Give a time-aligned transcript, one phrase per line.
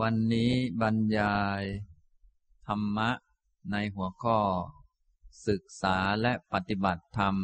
[0.00, 1.62] วันนี้บรรยาย
[2.66, 3.10] ธรรมะ
[3.70, 4.38] ในหัวข้อ
[5.48, 7.34] ศึกษาและปฏิบัติธรรม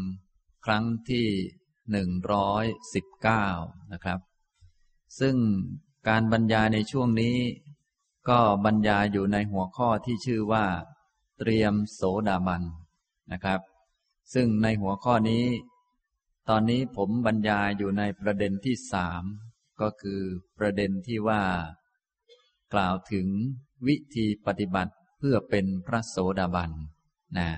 [0.64, 1.28] ครั้งที่
[1.90, 3.46] หนึ่งร้อยสิบเก้า
[3.92, 4.20] นะครับ
[5.20, 5.36] ซึ่ง
[6.08, 7.38] การบรรยายในช่วงนี้
[8.28, 10.66] ก็บรรยายอยู่ในหัวข้อที่ชื่อว่า
[11.38, 12.62] เตรียมโสดาบัน
[13.32, 13.60] นะครับ
[14.34, 15.44] ซึ่งในหัวข้อนี้
[16.48, 19.22] ตอนนี้ผมบรรยายอยู่ในประเด็นที่สาม
[19.80, 20.20] ก็คือ
[20.58, 21.42] ประเด็นที่ว่า
[22.72, 23.26] กล่าวถึง
[23.86, 26.70] วิธีปฏิบัติเพื่อเป็นพระโสดาบัน
[27.38, 27.48] นะ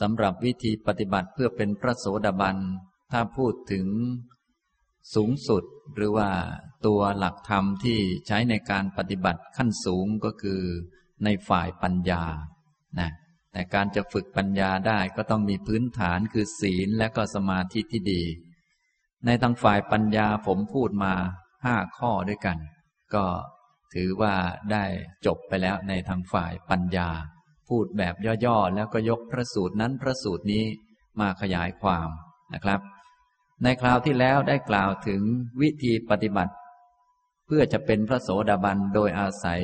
[0.00, 2.56] สำหรับวิธีปฏิบัติเพื่อเป็นพระโสดาบัน
[3.12, 3.86] ถ้าพูดถึง
[5.14, 5.64] สูงสุด
[5.94, 6.30] หรือว่า
[6.86, 10.62] ตัวหลักธรรมที่ใช้ในการปฏิบัติขั้นสูงก็คือ
[11.24, 12.22] ในฝ่ายปัญญา
[13.00, 13.10] นะ
[13.52, 18.22] แต่การจะฝึกปัญญาได้ก็ต้องมีพื้นฐานคือศีลและก็สมาธิที่ดี
[19.26, 21.14] ในทางฝ่ายปัญญาผมพูดมา
[21.64, 22.58] ห้าข้อด้วยกัน
[23.14, 23.24] ก็
[23.94, 24.34] ถือว่า
[24.72, 24.84] ได้
[25.26, 27.08] จบไปแล้วในทางฝ่ายปัญญา
[27.68, 30.64] พูดแบบย่อๆ แล้วก็ยกพระสูตรนั้นพระสูตรนี้
[31.20, 32.08] มาขยายความ
[32.54, 32.80] นะครับ
[33.62, 35.22] ในคราวที่แล้วได้กล่าวถึง
[35.60, 36.54] วิธีปฏิบัติ
[37.46, 39.62] เพื่อจะเป็นพระโสดาบันโดยอาศัย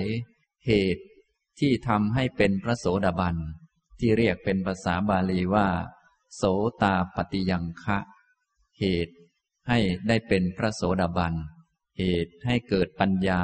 [0.66, 1.04] เหตุ
[1.60, 3.36] ที่ทำให้เป็นพระโสดาบัน
[4.00, 5.68] ที่เรียกเป็นภาษาบาลีว่า
[6.36, 6.42] โส
[6.82, 7.98] ตาปฏิยังคะ
[8.80, 9.14] เหตุ
[9.68, 11.34] ให้ได้เป็นพระโสดาบัน
[11.98, 13.42] เหตุให้เกิดปัญญา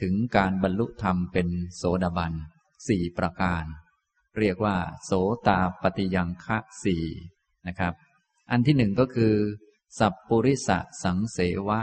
[0.00, 2.32] ถึงการบรรลุธรรมเป็นโสดาบัน
[2.88, 3.64] สี่ประการ
[4.38, 5.12] เรียกว่า โส
[5.46, 7.04] ตาปฏิยังคะสี่
[7.66, 7.94] นะครับ
[8.50, 9.34] อันที่หนึ่งก็คือ
[9.98, 11.80] สัพปุริสะสังเสวะ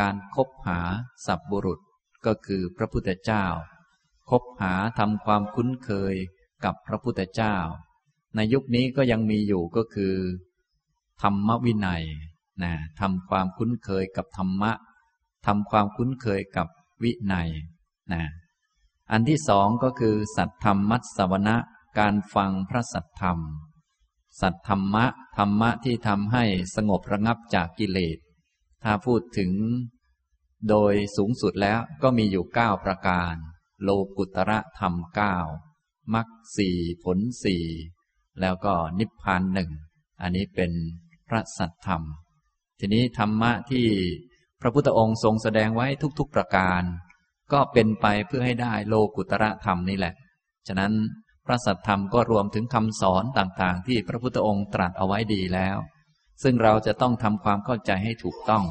[0.00, 0.80] การคบหา
[1.26, 1.80] สัพบุรุษ
[2.26, 3.44] ก็คือพระพุทธเจ้า
[4.30, 6.14] คบหาทำความคุ้นเคย
[6.64, 7.56] กับพระพุทธเจ้า
[8.36, 10.14] ในยุคนี้ก็ยังมีอยู่ก็คือ
[11.22, 12.04] ธรรมวินัย
[12.62, 14.72] นะทำความคุ้นเคยกับธรรมะ
[15.46, 16.68] ทำความคุ้นเคยกับ
[17.02, 17.50] วินัย
[18.12, 18.22] นะ
[19.10, 21.56] อันที่สองก็คือ สัตธรรมมัตสวนะ
[21.98, 23.38] การฟังพระสัตธรรม
[24.40, 25.06] สัตธรรมะ
[25.36, 28.18] ธรรมะที่ทำให้สงบระงับจากกิเลส
[28.84, 29.52] ถ้าพูดถึง
[30.68, 33.34] โดยสูงสุดแล้วก็มีอยู่เก้าประการ
[33.82, 35.36] โลกุตระธรรมเก้า
[36.14, 37.64] มรรคสี่ผลสี่
[38.40, 39.70] แล้วก็นิพพานหนึ่ง
[40.20, 40.72] อันนี้เป็น
[41.28, 42.02] พระสัตธรรม
[42.78, 43.86] ทีนี้ธรรมะที่
[44.60, 45.86] พระพุทธองค์ทรงแสดงไว้
[46.18, 46.82] ทุกๆประการ
[47.52, 50.14] ก็เป็นไปเพื่อให้ได้โลกุตระธรรมนี่แหละ
[50.66, 50.92] ฉะนั้น
[51.46, 55.76] พระสัทธรรมก็รวมถึงคำสอนต่างๆ ที่พระพุทธองค์ตรัสเอาไว้ดีแล้ว
[56.42, 58.64] ซึ่งเราจะต้องทำความเข้าใจให้ถูกต้อง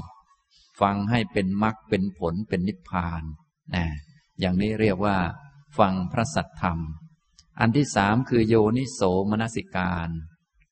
[0.81, 3.23] ฟังให้เป็นมรรคเป็นผลเป็นนิพพาน
[3.75, 3.85] นะ
[4.39, 5.17] อย่างนี้เรียกว่า
[5.79, 6.79] ฟังพระสัทธรรม
[7.59, 10.09] อันที่สามคือโยนิโสมนสิการ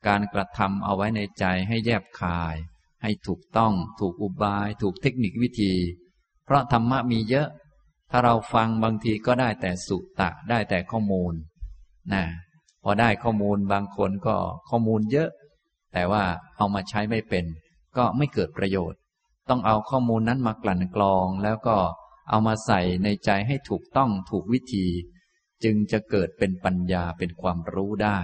[0.07, 2.55] การกระทำเอาไว้ในใจให้แยบคาย
[3.05, 5.73] ให้ถูกต้องถูกอุบาย ถูกเทคนิควิธี
[6.45, 7.47] เพราะธรรมะมีเยอะ
[8.11, 11.33] ถ้าเราฟังบางทีก็ได้แต่สุตะได้แต่ข้อมูล
[12.13, 12.23] นะ
[12.83, 14.35] พอได้ข้อมูลบางคนก็
[14.69, 15.29] ข้อมูลเยอะ
[15.93, 16.23] แต่ว่า
[16.57, 17.45] เอามาใช้ไม่เป็น
[17.97, 18.99] ก็ไม่เกิดประโยชน์
[19.49, 21.77] ต้องเอาข้อมูลนั้นมากลั่นกรองแล้วก็
[22.29, 24.87] เอามาใส่ในใจให้ถูกต้องถูกวิธี
[25.63, 28.19] จึงจะเกิดเป็นปัญญาเป็นความรู้ได้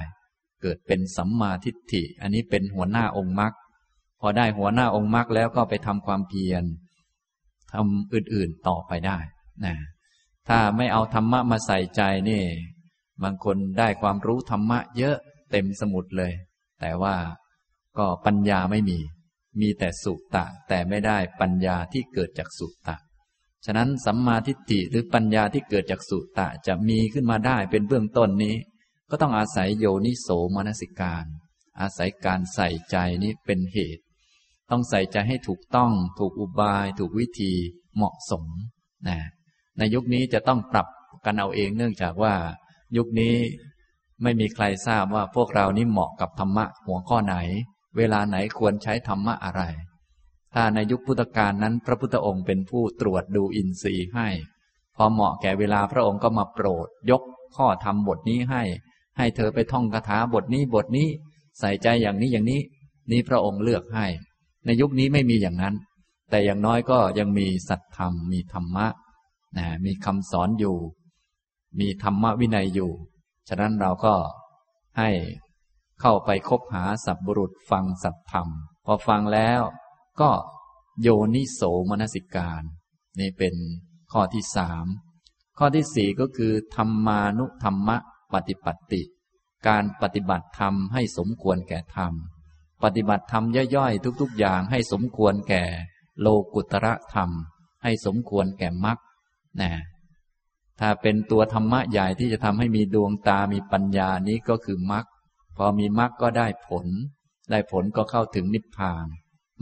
[0.62, 3.54] เกิดเป็นสัมมาทิฏฐิ อันนี้เป็นหัวหน้าองค์มรรค
[4.22, 6.64] พอได้หัวหน้าองค์มรรคแล้วก็ไปทำความเพียร
[7.74, 9.18] ทำอื่นๆต่อไปได้
[9.66, 9.76] นะ
[10.48, 12.44] ถ้าไม่เอาธรรมะมาใส่ใจนี่
[13.24, 15.18] บางคนได้ความรู้ธรรมะเยอะ
[15.52, 16.34] เต็มสมุดเลย
[16.80, 17.16] แต่ว่า
[17.98, 19.00] ก็ปัญญาไม่มี
[19.60, 22.96] มีแต่สุตะแต่ไม่ได้ปัญญาที่เกิดจากสุตะ
[23.66, 28.56] ฉะนั้นสัมมาทิฏฐิหรือปัญญาที่เกิดจากสุตะจะมีขึ้นมาได้เป็นเบื้องต้นนี้
[29.10, 31.26] ก็ต้องอาศัยโยนิโสมนสิการ
[31.80, 34.04] อาศัยการใส่ใจนี้เป็นเหตุ
[34.72, 37.54] ต้องใส่ใจให้ถูกต้อง ถูกอุบาย ถูกวิธี
[37.96, 38.46] เหมาะสม
[39.08, 39.18] นะ
[39.78, 40.88] ในยุคนี้จะต้องปรับ
[41.26, 42.34] กันเอาเองเนื่องจากว่า
[42.98, 43.36] ยุคนี้
[44.24, 47.36] ไม่มีใครทราบว่าพวกเรานี่เหมาะกับธรรมะหัวข้อไหน
[47.98, 49.62] เวลาไหนควรใช้ธรรมะอะไร
[50.54, 54.28] ถ้าในยุคพุทธกาลนั้น พระพุทธองค์เป็นผู้ตรวจดูอินทรีย์ให้
[54.96, 57.22] พอเหมาะแก่เวลาพระองค์ก็มาโปรด ยก
[57.56, 58.64] ข้อธรรมบทนี้ให้
[59.18, 61.08] ให้เธอไปท่องคาถาบทนี้บทนี้
[61.60, 62.62] ใส่ใจอย่างนี้อย่างนี้
[63.12, 64.06] นี่พระองค์เลือกให้
[64.66, 65.76] ในยุคนี้ไม่มีอย่างนั้น
[66.30, 68.88] แต่อย่างน้อยก็ยังมีสัตธรรม มีธรรมะ
[69.58, 70.78] นะมีคำสอนอยู่
[71.80, 72.92] มีธรรมวินัยอยู่
[73.48, 74.16] ฉะนั้นเราก็
[74.98, 75.10] ให้
[76.02, 78.48] เข้าไปคบหาสัพบุรุษฟังสัตธรรม
[78.86, 79.62] พอฟังแล้ว
[80.22, 80.32] ก็
[81.02, 82.64] โยนิโสมนสิการ
[83.20, 83.56] นี่เป็น
[84.12, 84.86] ข้อที่สาม
[85.58, 87.98] ข้อที่สี่ก็คือธรรมานุธรรมะ
[88.34, 89.04] ปฏิปัติ
[89.68, 92.14] การปฏิบัติธรรมให้สมควรแก่ธรรม
[92.84, 93.44] ปฏิบัติธรรม
[93.76, 95.64] ย่อยๆ ทุก ๆ อย่างให้สมควรแก่
[96.22, 97.30] โลกุตระธรรม
[97.84, 98.98] ให้สมควรแก่มรรค
[99.62, 99.72] นะ
[100.80, 105.06] ถ้าเป็นตัวธรรมะใหญ่ที่จะทำให้มีดวงตามีปัญญานี้ก็คือมรรค
[105.58, 106.88] พอมีมรรคก็ได้ผล
[107.50, 109.06] ได้ผลก็เข้าถึงนิพพาน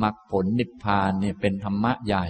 [0.04, 2.25] มรรคผลนิพพานเนี่ยเป็นธรรมะใหญ่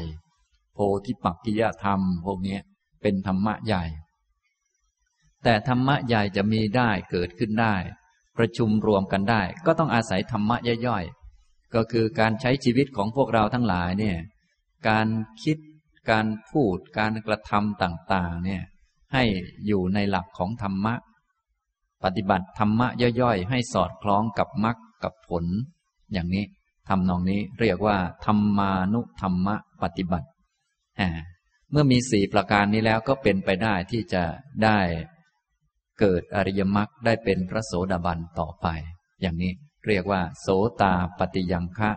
[0.74, 2.57] โพธิปักกิยธรรม พวกนี้
[3.01, 3.83] เป็นธรรมะใหญ่
[5.44, 7.75] แต่ธรรมะใหญ่จะมีได้เกิดขึ้นได้
[8.39, 10.57] ประชุมรวมกันได้ ก็ต้องอาศัยธรรมะ
[10.88, 14.18] ย่อยๆ ก็คือการใช้ชีวิตของพวกเราทั้งหลายเนี่ย
[14.88, 15.07] การ
[15.44, 15.57] คิด
[16.12, 18.63] การพูดการกระทำต่างๆเนี่ย
[19.13, 19.24] ให้
[19.68, 20.95] อยู่ในหลักของธรรมะ
[22.03, 22.88] ปฏิบัติธรรมะ
[23.21, 25.45] ย่อยๆ ให้สอดคล้องกับมรรคกับผล
[26.13, 26.45] อย่างนี้
[26.89, 30.27] ทำนองนี้เรียกว่า ธรรมานุธรรมะปฏิบัติ
[31.71, 34.24] เมื่อมีสี่ประการนี้แล้วก็เป็นไปได้ที่จะ
[34.63, 34.80] ได้
[35.99, 38.67] เกิดอริยมรรคได้เป็นพระโสดาบันต่อไป
[39.21, 39.51] อย่างนี้
[39.87, 40.47] เรียกว่า โส
[40.81, 41.91] ตาปฏิยังคะ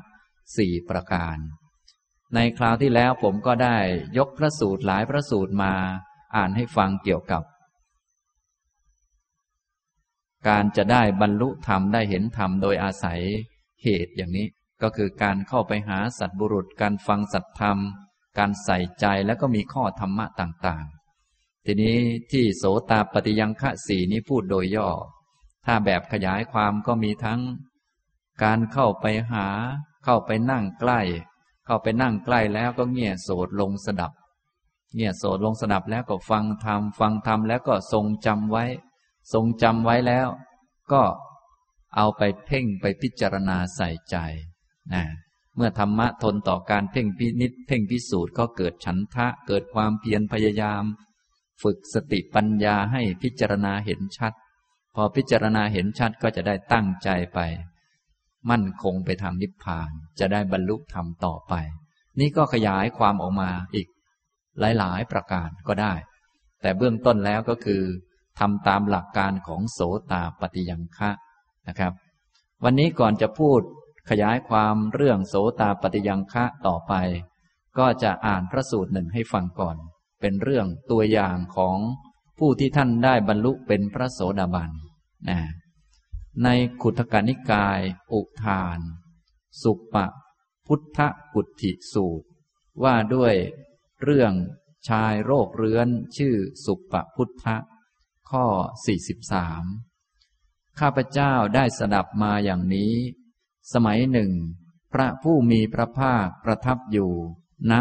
[0.56, 1.36] สี่ประการ
[2.34, 3.76] ในคราวที่แล้วผมก็ได้
[4.18, 5.74] ยกพระสูตรหลายพระสูตรมา
[6.36, 7.42] อ่านให้ฟังเกี่ยวกับ
[10.48, 13.20] การจะได้บรรลุธรรมได้เห็นธรรมโดยอาศัย
[13.82, 14.46] เหตุอย่างนี้
[14.82, 17.78] ก็คือการเข้าไปหาสัตบุรุษ การฟังสัตธรรม
[18.38, 21.01] การใส่ใจแล้วก็มีข้อธรรมะต่างๆ
[21.66, 21.98] ทีนี้
[22.30, 24.88] ที่โสตาปฏิยังคะสีนี้พูดโดยย่อ
[25.66, 27.40] ถ้าแบบขยายความก็มีทั้ง
[28.42, 29.46] การเข้าไปหา
[30.04, 31.00] เข้าไปนั่งใกล้
[31.66, 34.12] เข้าไปนั่งใกล้แล้วก็เงี่ยโสดลงสดับ
[34.94, 38.64] เงี่ยโสดลงสดับแล้วก็ฟังธรรมฟังธรรมแล้วก็ทรงจำไว้
[39.32, 40.28] ทรงจำไว้แล้ว
[40.92, 41.02] ก็
[41.96, 44.16] เอาไปเพ่งไปพิจารณาใส่ใจ
[44.92, 45.04] นะ
[45.56, 50.84] เมื่อธรรมะทนต่อการเพ่งพินิษเพ่งพิสูจน์ก็เกิดฉันทะเกิดความเพียรพยายาม
[51.62, 54.32] ฝึกสติปัญญาให้พิจารณาเห็นชัด
[54.94, 57.38] พอพิจารณาเห็นชัดก็จะได้ตั้งใจไป
[58.50, 61.54] มั่นคงไปทางนิพพาน จะได้บรรลุธรรมต่อไป
[62.20, 63.86] นี่ก็ขยายความออกมาอีก
[64.78, 65.94] หลายๆประการก็ได้
[66.60, 67.82] แต่เบื้องต้นแล้วก็คือ
[68.38, 69.80] ทำตามหลักการของโส
[70.12, 71.10] ตาปฏิยังคะ
[71.68, 71.92] นะครับ
[72.64, 73.60] วันนี้ก่อนจะพูด
[74.10, 76.94] ขยายความเรื่องโสตาปฏิยังคะต่อไป
[77.78, 79.76] ก็จะอ่านพระสูตรหนึ่งให้ฟังก่อน
[80.22, 81.78] เป็นเรื่องตัวอย่างของ
[82.38, 84.70] ผู้ที่ท่านได้บรรลุเป็นพระโสดาบัน
[85.28, 85.40] นะ
[86.44, 86.48] ใน
[86.82, 87.80] ขุทกานิกาย
[88.12, 88.78] อุทาน
[89.62, 90.06] สุปะ
[90.66, 90.98] พุทธ
[91.34, 92.26] กุติสูตร
[92.82, 93.34] ว่าด้วย
[94.02, 94.32] เรื่อง
[94.88, 96.34] ชายโรคเรื้อนชื่อ
[96.64, 97.46] สุปะพุทธ
[98.30, 98.44] ข้อ
[99.82, 102.92] 43 ข้าพเจ้าได้สดับมาอย่างนี้
[103.72, 104.30] สมัยหนึ่ง
[104.92, 107.12] พระผู้มีพระภาคประทับอยู่
[107.70, 107.72] ณ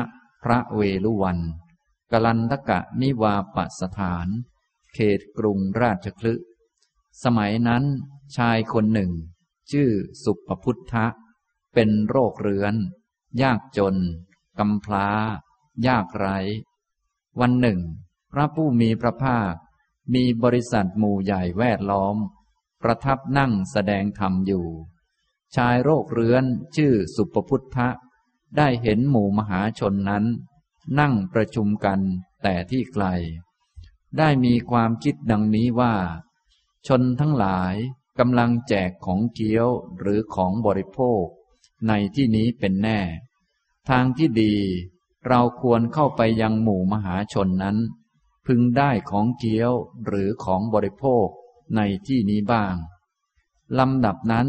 [0.44, 1.40] พระเวลุวัน
[2.12, 4.28] กลันทกะนิวาปสถาน
[4.94, 6.34] เขตกรุงราชคลึ
[7.24, 7.84] สมัยนั้น
[8.38, 9.12] ชายคนหนึ่ง
[9.72, 9.90] ชื่อ
[10.24, 11.06] สุปพุทธะ
[11.74, 12.76] เป็นโรคเรื้อน
[13.42, 13.96] ยากจน
[14.60, 15.08] กำพลา
[15.88, 16.38] ยากไร้
[17.40, 17.80] วันหนึ่ง
[18.32, 19.54] พระผู้มีพระภาค
[20.14, 22.18] มีบริษัทหมู่ใหญ่แวดล้อม
[22.82, 24.68] ประทับนั่งแสดงธรรมอยู่
[25.56, 26.44] ชายโรคเรื้อน
[26.76, 27.90] ชื่อสุปพุทธะ
[28.58, 30.26] ได้เห็นหมู่มหาชนนั้น
[31.00, 32.00] นั่งประชุมกัน
[32.44, 33.06] แต่ที่ไกล
[34.18, 35.96] ได้มีความคิดดังนี้ว่า
[36.88, 37.76] ชนทั้งหลาย
[38.20, 39.68] กำลังแจกของเกี้ยว
[40.00, 41.24] หรือของบริโภค
[41.88, 43.00] ในที่นี้เป็นแน่
[43.90, 44.56] ทางที่ดี
[45.28, 47.78] เราควรเข้าไปยังหมู่มหาชนนั้น
[48.46, 49.72] พึงได้ของเกี้ยว
[50.06, 51.28] หรือของบริโภค
[51.76, 52.76] ในที่นี้บ้าง
[53.80, 54.48] ลำดับนั้น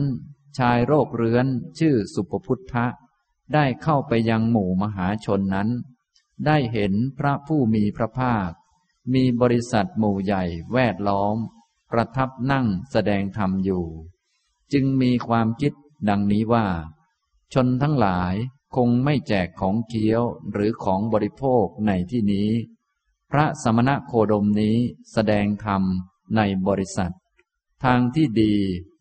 [0.58, 1.46] ชายโรคเรื้อน
[1.78, 2.86] ชื่อสุปพุทธะ
[3.54, 5.68] ได้เข้าไปยังหมู่มหาชนนั้น
[6.46, 8.50] ได้เห็นพระผู้มีพระภาค
[9.14, 11.36] มีบริษัทหมู่ใหญ่แวดล้อม
[11.90, 13.86] ประทับนั่งแสดงธรรมอยู่
[14.72, 15.72] จึงมีความคิด
[16.08, 16.66] ดังนี้ว่า
[17.52, 18.34] ชนทั้งหลาย
[18.76, 20.22] คงไม่แจกของเคี้ยว
[20.52, 22.50] หรือของบริโภคในที่นี้
[23.30, 24.76] พระสมณะโคดมนี้
[25.12, 25.82] แสดงธรรม
[26.36, 27.12] ในบริษัท
[27.84, 28.54] ทางที่ดี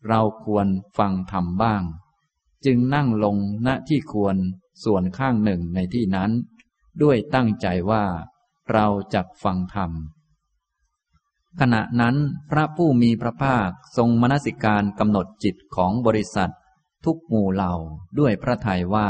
[0.08, 0.66] เราควร
[0.98, 1.82] ฟังธรรมบ้าง
[2.64, 4.36] จึงนั่งลงณที่ควร
[4.84, 6.30] ส่วนข้างหนึ่งในที่นั้น
[7.02, 8.04] ด้วยตั้งใจว่า
[8.72, 9.92] เราจะฟังธรรม
[11.60, 12.16] ขณะนั้น
[12.50, 16.52] พระผู้มีพระภาคทรงมนสิการกำหนดจิตของบริษัท
[17.04, 17.74] ทุกหมู่เหล่า
[18.18, 19.08] ด้วยพระทัยว่า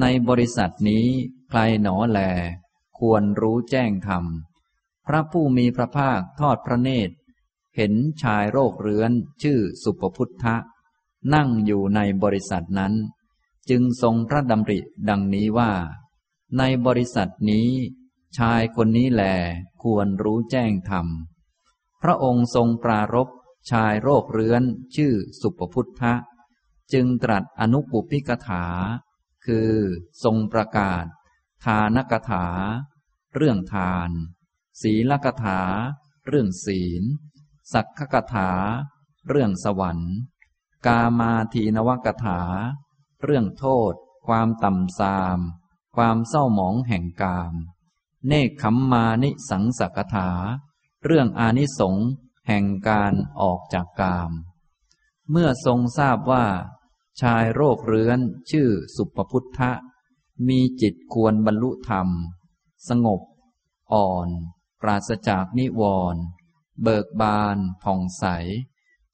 [0.00, 1.06] ในบริษัทนี้
[1.48, 2.20] ใครหนอแล
[2.98, 4.24] ควรรู้แจ้งธรรม
[5.06, 7.14] พระผู้มีพระภาคทอดพระเนตร
[7.76, 10.56] เห็นชายโรคเรื้อนชื่อสุปพุทธะ
[11.34, 12.94] นั่งอยู่ในบริษัทนั้น
[13.70, 15.72] จึงทรงพระดำริดังนี้ว่า
[16.58, 17.70] ในบริษัทนี้
[18.38, 19.24] ชายคนนี้แหล
[19.82, 21.06] ควรรู้แจ้งธรรม
[22.02, 23.28] พระองค์ทรงปรารบ
[23.70, 24.62] ชายโรคเรื้อน
[24.96, 26.14] ชื่อสุปพุทธะ
[26.92, 28.64] จึงตรัสอนุปุพิกถา
[29.46, 29.72] คือ
[30.24, 31.04] ทรงประกาศ
[31.64, 32.46] ทานกถา
[33.34, 34.10] เรื่องทาน
[34.82, 35.60] ศีลกถา
[36.26, 37.02] เรื่องศีล
[37.72, 38.50] สักขกถา
[39.28, 40.14] เรื่องสวรรค์
[40.86, 42.40] กามาทีนวกถา
[43.22, 43.94] เรื่องโทษ
[44.26, 45.38] ความต่ำทราม
[45.96, 47.54] ความเศร้าหมองแห่งกาม
[48.26, 50.30] เนคขมมานิสังสักถา
[51.04, 52.08] เรื่องอานิสงส์
[52.48, 54.30] แห่งการออกจากกาม
[55.30, 56.46] เมื่อทรงทราบว่า
[57.20, 58.20] ชายโรคเรื้อน
[58.50, 59.72] ชื่อสุปพุทธะ
[60.48, 62.08] มีจิตควรบรรลุธรรม
[62.88, 63.20] สงบ
[63.92, 64.28] อ่อน
[64.80, 65.82] ปราศจากนิว
[66.14, 66.22] รณ์
[66.82, 68.24] เบิกบานผ่องใส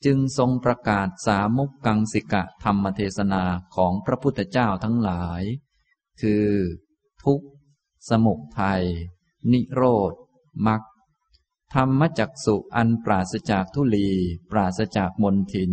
[0.05, 3.45] จึงทรงประกาศสามุกกังสิกะธรรมเทศนา
[3.75, 5.43] ของพระพุทธเจ้าทั้งหลาย
[6.21, 6.47] คือ
[7.23, 7.49] ทุกข์
[8.09, 8.85] สมุทัย
[9.53, 10.13] นิโรธ
[10.67, 10.83] มรรค
[11.75, 14.09] ธรรมจักสุอันปราศจากทุลี
[14.51, 15.73] ปราศจากมนทิน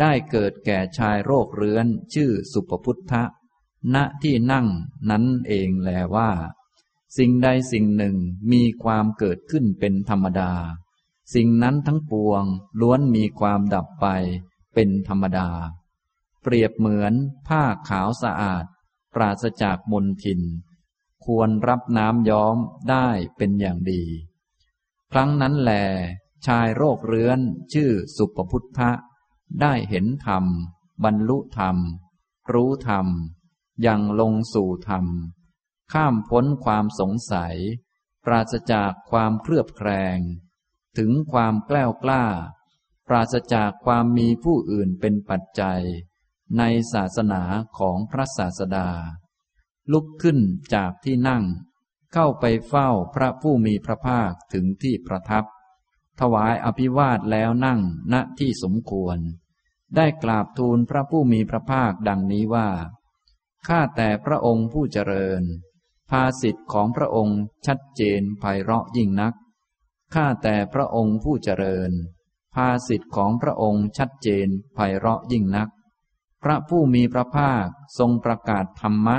[0.00, 3.24] ได้เกิดแก่ชายโรคเรื้อน ชื่อสุปพุทธะ
[3.94, 4.66] ณที่นั่ง
[5.10, 6.30] นั้นเองแลว่า
[7.16, 8.16] สิ่งใดสิ่งหนึ่ง
[8.52, 10.52] มีความเกิดขึ้นเป็นธรรมดา
[11.34, 12.44] สิ่งนั้นทั้งปวง
[12.80, 14.06] ล้วนมีความดับไป
[14.74, 15.50] เป็นธรรมดา
[16.42, 17.14] เปรียบเหมือน
[17.48, 18.64] ผ้าขาวสะอาด
[19.20, 20.40] ราศจากมลทิน
[21.24, 22.56] ควรรับน้ำย้อม
[22.90, 24.02] ได้เป็นอย่างดี
[25.12, 25.72] ครั้งนั้นแล
[26.46, 27.40] ชายโรคเรื้อน
[27.72, 28.90] ชื่อสุปพุทธะ
[29.60, 30.44] ได้เห็นธรรม
[31.04, 31.76] บรรลุธรรม
[32.52, 33.06] รู้ธรรม
[33.86, 35.06] ยังลงสู่ธรรม
[35.92, 37.56] ข้ามพ้นความสงสัย
[38.24, 40.18] ปราศจากความเครือบแคลง
[40.98, 42.24] ถึงความแกล้วกล้า
[43.08, 45.82] ปราศจากความมีผู้อื่นเป็นปัจจัย
[46.56, 46.62] ใน
[46.92, 47.42] ศาสนา
[47.78, 48.88] ของพระศาสดา
[49.92, 50.38] ลุกขึ้น
[50.74, 51.44] จากที่นั่ง
[52.12, 55.44] เข้าไปเฝ้าพระผู้มีพระภาคถึงที่ประทับ
[56.20, 57.80] ถวายอภิวาทแล้วนั่ง
[58.12, 59.18] ณที่สมควร
[59.96, 62.68] ได้กราบทูลพระผู้มีพระภาคดังนี้ว่า
[63.68, 65.42] ข้าแต่พระองค์ผู้เจริญ
[66.10, 69.34] ภาสิทธิ์ของพระองค์ชัดเจนไพเราะยิ่งนัก
[70.14, 71.90] ข้าแต่พระองค์ผู้เจริญ
[72.54, 75.68] ภาสิทธิ์ของพระองค์ชัดเจนไพเราะยิ่งนัก
[76.42, 77.66] พระผู้มีพระภาค
[77.98, 79.18] ทรงประกาศธรรมะ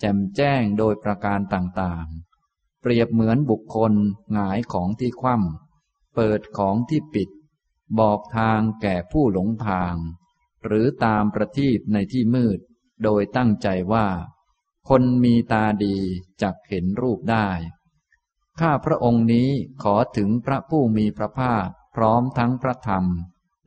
[0.00, 3.92] แจ่มแจ้งโดยประการต่างๆ เปรียบเหมือนบุคคล
[4.32, 7.30] หงายของที่คว่ำเปิดของที่ปิด
[7.98, 9.94] บอกทางแก่ผู้หลงทาง
[10.64, 12.58] หรือตามประทีปในที่มืด
[13.02, 14.06] โดยตั้งใจว่า
[14.88, 15.96] คนมีตาดี
[16.42, 17.48] จักเห็นรูปได้
[18.60, 19.50] ข้าพระองค์นี้
[19.82, 23.04] ขอถึงพระผู้มีพระภาคพร้อมทั้งพระธรรม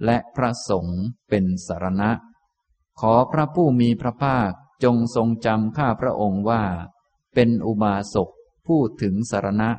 [0.06, 2.12] และพระสงฆ์เป็นสารณะ
[3.00, 4.52] ขอพระผู้มีพระภาค
[4.84, 6.64] จงทรงจำข้าพระองค์ว่า
[7.34, 8.30] เป็นอุบาสก
[8.68, 9.72] ผู้ถึงสารณะ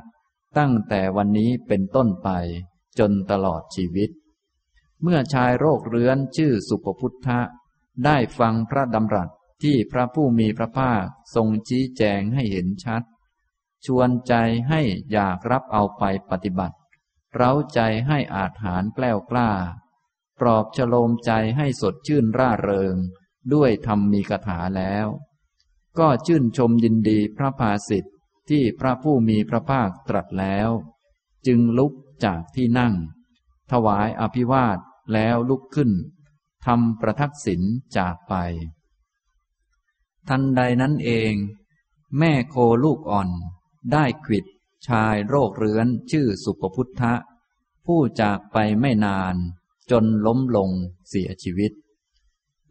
[0.57, 2.29] ตั้งแต่วันนี้เป็นต้นไป
[2.99, 4.09] จนตลอดชีวิต
[5.01, 7.39] เมื่อชายโรคเรื้อนชื่อสุปพุทธะ
[8.05, 9.29] ได้ฟังพระดำรัส
[9.63, 11.03] ที่พระผู้มีพระภาค
[11.35, 13.03] ทรงชี้แจงให้เห็นชัด
[13.85, 14.33] ชวนใจ
[14.69, 16.75] ให้อยากรับเอาไปปฏิบัติ
[17.33, 19.49] เร้าใจให้อาจหารแกล้วกล้า
[20.41, 22.95] ปลอบฉโลมใจให้สดชื่นร่าเริง
[23.53, 25.07] ด้วยธรรมมีคาถาแล้ว
[25.99, 28.15] ก็ชื่นชมยินดีพระภาสิทธิ์
[28.49, 30.69] ที่พระผู้มีพระภาคตรัสแล้ว
[31.47, 31.93] จึงลุก
[32.25, 32.93] จากที่นั่ง
[33.71, 34.79] ถวายอภิวาท
[35.13, 35.91] แล้วลุกขึ้น
[36.65, 37.61] ทำประทักษิณ
[37.97, 38.33] จากไป
[40.29, 41.33] ทันใดนั้นเอง
[42.17, 43.29] แม่โคลูกอ่อน
[43.91, 44.45] ได้ขิด
[44.87, 47.13] ชายโรคเรื้อนชื่อสุปพุทธะ
[47.85, 49.35] ผู้จากไปไม่นาน
[49.91, 50.69] จนล้มลง
[51.09, 51.71] เสียชีวิต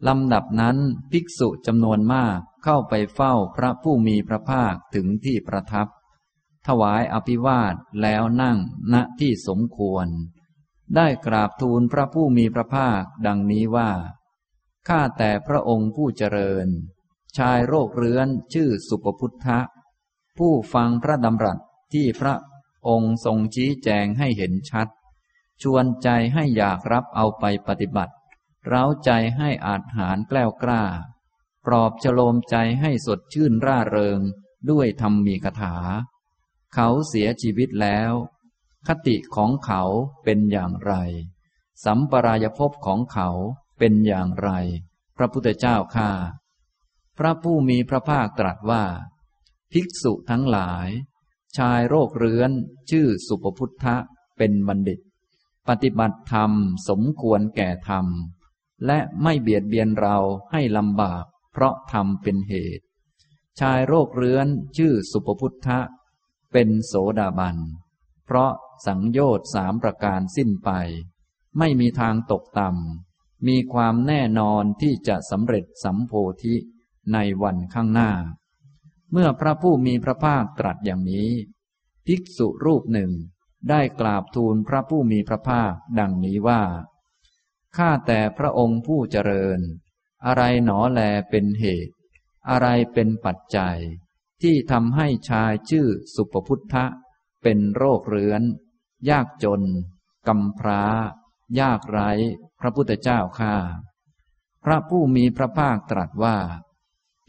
[0.07, 0.77] ลำดับนั้น
[1.11, 5.87] ภิกษุจำนวนมากเข้าไปเฝ้าพระผู้มีพระภาคถึงที่ประทับ
[6.67, 8.57] ถวายอภิวาทแล้วนั่ง
[8.93, 10.07] ณที่สมควร
[10.95, 13.91] ได้กราบทูลพระผู้มีพระภาคดังนี้ว่า
[14.87, 16.67] ข้าแต่พระองค์ผู้เจริญ
[17.37, 19.59] ชายโรคเรื้อนชื่อสุปพุทธะ
[20.37, 21.57] ผู้ฟังพระดำรัส
[21.93, 22.35] ที่พระ
[22.87, 24.87] องค์ทรงชี้แจงให้เห็นชัด
[25.63, 28.13] ชวนใจให้อยากรับเอาไปปฏิบัติ
[28.67, 30.83] เร้าใจให้อาจหารแกล้วกล้า
[31.65, 34.19] ปลอบฉโลมใจให้สดชื่นร่าเริง
[34.69, 35.75] ด้วยธรรมมีคาถา
[36.73, 38.11] เขาเสียชีวิตแล้ว
[38.87, 39.83] คติของเขา
[40.23, 40.93] เป็นอย่างไร
[41.85, 43.29] สัมปรายภพของเขา
[43.79, 44.49] เป็นอย่างไร
[45.17, 46.11] พระพุทธเจ้าข้า
[47.17, 48.83] พระผู้มีพระภาคตรัสว่า
[49.71, 50.87] ภิกษุทั้งหลาย
[51.57, 52.51] ชายโรคเรื้อน
[52.89, 53.95] ชื่อสุปพุทธะ
[54.37, 54.99] เป็นบัณฑิต
[55.67, 56.51] ปฏิบัติธรรม
[56.89, 58.05] สมควรแก่ธรรม
[58.85, 60.17] และไม่เบียดเบียนเรา
[60.51, 62.85] ให้ลำบาก เพราะธรรมเป็นเหตุ
[63.59, 65.79] ชายโรคเรื้อนชื่อสุปพุทธะ
[66.51, 67.57] เป็นโสดาบัน
[68.25, 68.51] เพราะ
[68.85, 70.69] สังโยชน์สามประการสิ้นไป
[71.57, 76.13] ไม่มีทางตกต่ำมีความแน่นอนที่จะสำเร็จสัมโพ
[76.43, 76.55] ธิ
[77.13, 78.11] ในวันข้างหน้า
[79.11, 81.29] เมื่อพระผู้มีพระภาคตรัสอย่างนี้
[82.05, 83.11] ภิกษุรูปหนึ่ง
[83.69, 86.63] ได้กราบทูลพระผู้มีพระภาคดังนี้ว่า
[87.77, 89.59] ข้าแต่พระองค์ผู้เจริญ
[90.25, 90.99] อะไรหนอแล
[91.29, 91.93] เป็นเหตุ
[92.49, 93.77] อะไรเป็นปัจจัย
[94.41, 96.85] ที่ทำให้ชายชื่อสุปพุทธะ
[97.43, 98.41] เป็นโรคเรื้อน
[99.09, 99.61] ยากจน
[100.27, 100.83] กำพร้า
[101.59, 102.09] ยากไร้
[102.59, 103.55] พระพุทธเจ้าข้า
[104.63, 106.37] พระผู้มีพระภาคตรัสว่า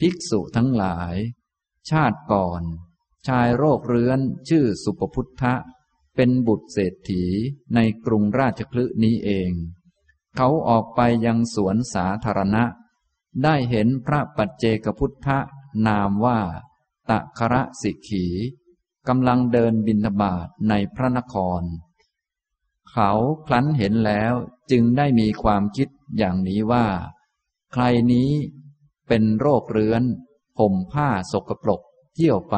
[0.00, 1.14] ภิกษุทั้งหลาย
[1.90, 2.62] ชาติก่อน
[3.28, 5.54] ชายโรคเรื้อนชื่อสุปพุทธะ
[6.16, 7.25] เป็นบุตรเศรษฐี
[7.75, 9.52] ในกรุงราชคลึนี้เอง
[10.37, 12.64] เขาออกไปยังสวนสาธารณะ
[13.42, 15.38] ได้เห็นพระปัจเจกพุทธะ
[15.87, 16.40] นามว่า
[17.11, 18.26] ตะคระสิกขี
[19.09, 21.62] กำลังเดินบินบาทในพระนคร
[22.90, 23.11] เขา
[23.47, 24.35] คลั้นเห็นแล้ว
[24.71, 25.88] จึงได้มีความคิด
[26.19, 26.87] อย่างนี้ว่า
[27.73, 28.31] ใครนี้
[29.09, 30.02] เป็นโรคเรื้อน
[30.59, 31.81] ผมผ้าสกปรก
[32.14, 32.57] เที่ยวไป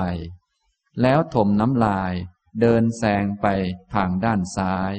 [1.01, 2.15] แล้วถมน้ำลาย
[2.61, 3.47] เดินแซงไป
[3.95, 4.95] ทางด้านซ้าย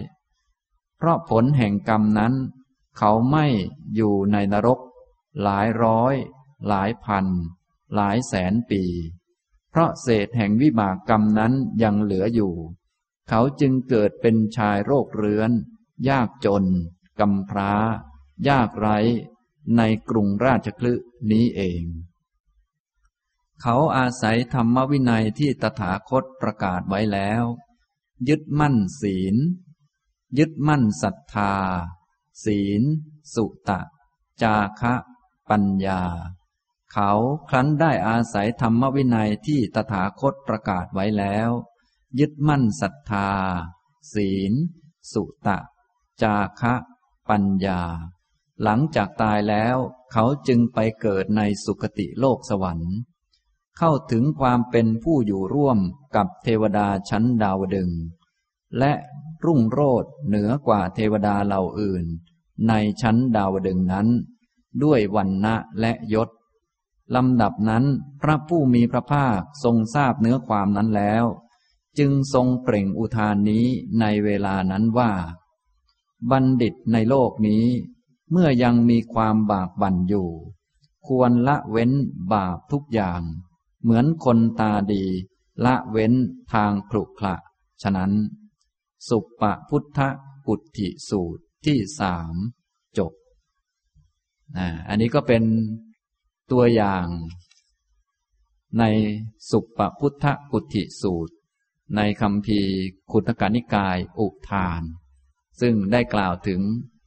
[0.97, 2.33] เพราะผลแห่งกรรมนั้น
[2.97, 3.47] เขาไม่
[3.95, 4.79] อยู่ในนรก
[5.41, 6.15] หลายร้อย
[6.67, 7.25] หลายพัน
[7.95, 8.83] หลายแสนปี
[9.71, 12.53] เพราะเศษแห่งวิบากกรรมนั้นยังเหลืออยู่
[13.29, 15.51] เขาจึงเกิดเป็นชายโรคเรื้อน
[16.09, 16.65] ยากจน
[17.19, 17.73] กำพร้า
[18.49, 18.97] ยากไร้
[19.77, 20.93] ในกรุงราชคลึ
[21.31, 21.83] นี้เอง
[23.61, 27.43] เขาอาศัยธรรมวินัยที่ตถาคตประกาศไว้แล้ว
[28.29, 29.35] ยึดมั่นศีล
[30.37, 31.53] ยึดมั่นศรัทธา
[32.45, 32.81] ศีล
[33.33, 33.79] สุตะ
[34.41, 34.93] จาคะ
[35.49, 36.01] ปัญญา
[36.91, 37.11] เขา
[37.49, 41.49] ครั้นได้อาศัยธรรมวินัยที่ตถาคตประกาศไว้แล้ว
[42.19, 43.29] ยึดมั่นศรัทธา
[44.13, 44.53] ศีล
[45.13, 45.57] สุตะ
[46.21, 46.73] จาคะ
[47.29, 47.81] ปัญญา
[48.63, 49.77] หลังจากตายแล้ว
[50.11, 52.95] เขาจึงไปเกิดในสุคติโลกสวรรค์
[53.77, 55.79] เข้าถึงความเป็นผู้อยู่ร่วม
[56.15, 57.91] กับเทวดาชั้นดาวดึง
[58.79, 58.93] และ
[59.45, 62.05] รุ่งโรดเหนือกว่าเทวดาเหล่าอื่น
[62.67, 64.07] ในชั้นดาวดึงนั้น
[64.83, 66.29] ด้วยวันนะและยศ
[67.15, 67.85] ลำดับนั้น
[68.21, 71.25] พระผู้มีพระภาคทรงทราบเนื้อความนั้นแล้ว
[71.97, 73.65] จึงทรงเปล่งอุทานนี้
[73.99, 75.11] ในเวลานั้นว่า
[76.31, 77.65] บัณฑิตในโลกนี้
[78.31, 80.29] เมื่อยังมีความบากบั่นอยู่
[81.07, 81.91] ควรละเว้น
[82.33, 83.21] บาปทุกอย่าง
[83.85, 85.03] เหมือนคนตาดี
[85.65, 86.13] ละเว้น
[86.53, 87.35] ทางคลุกคละ
[87.81, 88.11] ฉะนั้น
[89.09, 89.99] สุปปพุทธ
[90.47, 92.35] กุฏิสูตรที่สาม
[92.97, 93.13] จบ
[94.87, 95.43] อันนี้ก็เป็น
[96.51, 97.07] ตัวอย่าง
[98.79, 98.83] ใน
[99.49, 101.33] สุปปพุทธกุฏิสูตร
[101.95, 102.59] ในคำพี
[103.11, 104.81] คุตกานิกายอุทาน
[105.61, 106.61] ซึ่งได้กล่าวถึง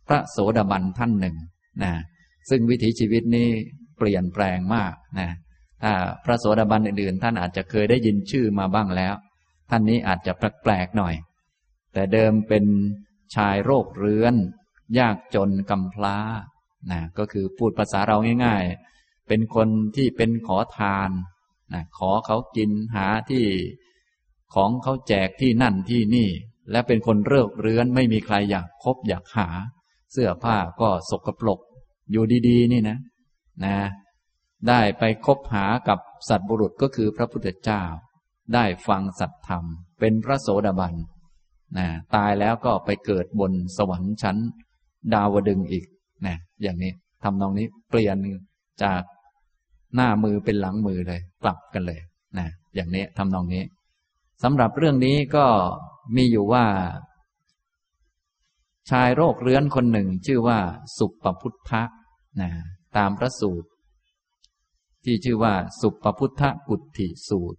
[0.08, 1.36] พระโสดาบันท่านหนึ่ง
[1.82, 1.92] นะ
[2.50, 3.48] ซึ่งวิถีชีวิตนี้
[3.96, 5.28] เปลี่ยนแปลงมากนะ
[5.82, 5.92] ถ้า
[6.24, 9.14] พระโสดาบันอื่นๆ ท่านอาจจะเคยได้ยินชื่อมาบ้างแล้ว
[9.70, 11.14] ท่านนี้อาจจะแปลกๆหน่อย
[11.92, 12.64] แต่เดิมเป็น
[13.34, 14.34] ชายโรคเรื้อน
[14.98, 16.16] ยากจนกำพร้า
[16.90, 18.64] นะก็คือพูดภาษาเราง่าย
[18.96, 21.10] ๆ เป็นคนที่เป็นขอทาน
[21.72, 23.44] นะขอเขากินหาที่
[24.54, 26.28] ของเขาแจกที่นั่นที่นี่
[26.70, 29.48] และเป็นคนเริกเรื้อนไม่มีใครอยากคบอยากหา
[30.12, 31.60] เสื้อผ้าก็สกปรก
[32.10, 32.98] อยู่ดีๆ นี่นะ
[33.64, 33.76] นะ
[34.68, 37.82] ได้ไปคบหากับสัตบุรุษก็คือพระพุทธเจ้า
[38.54, 39.64] ได้ฟังสัตธรรม
[40.00, 40.94] เป็นพระโสดาบัน
[41.78, 44.36] นะตายแล้วก็ไปเกิดบนสวรรค์ชั้น
[45.14, 45.86] ดาวดึงอีก
[46.26, 46.92] นะอย่างนี้
[47.24, 48.16] ทำนองนี้เปลี่ยน
[48.82, 49.02] จาก
[49.94, 52.00] หน้ามือเป็นหลังมือเลย กลับกันเลย
[52.38, 53.62] นะอย่างนี้ทำนองนี้
[54.42, 55.46] สำหรับเรื่องนี้ก็
[56.16, 56.64] มีอยู่ว่า
[58.90, 60.58] ชายโรคเรื้อนคนหนึ่งชื่อว่า
[60.98, 61.82] สุปปพุทธะ
[62.40, 62.50] นะ
[62.96, 63.68] ตามพระสูตร
[65.04, 67.58] ที่ชื่อว่า สุปพุทธกุฏิสูตร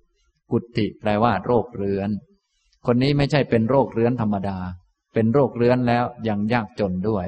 [0.52, 2.10] กุฏิแปลว่า โรคเรื้อน
[2.86, 4.60] คนนี้ไม่ใช่เป็นโรคเรื้อนธรรมดา
[5.14, 7.28] เป็นโรคเรื้อนแล้วยังยากจนด้วย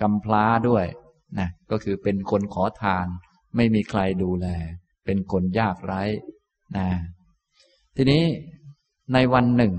[0.00, 0.84] กำพร้าด้วย
[1.38, 3.06] นะก็คือเป็นคนขอทาน
[3.56, 4.46] ไม่มีใครดูแล
[5.04, 6.02] เป็นคนยากไร้
[6.76, 6.88] นะ
[7.96, 8.24] ทีนี้
[9.12, 9.74] ในวันหนึ่ง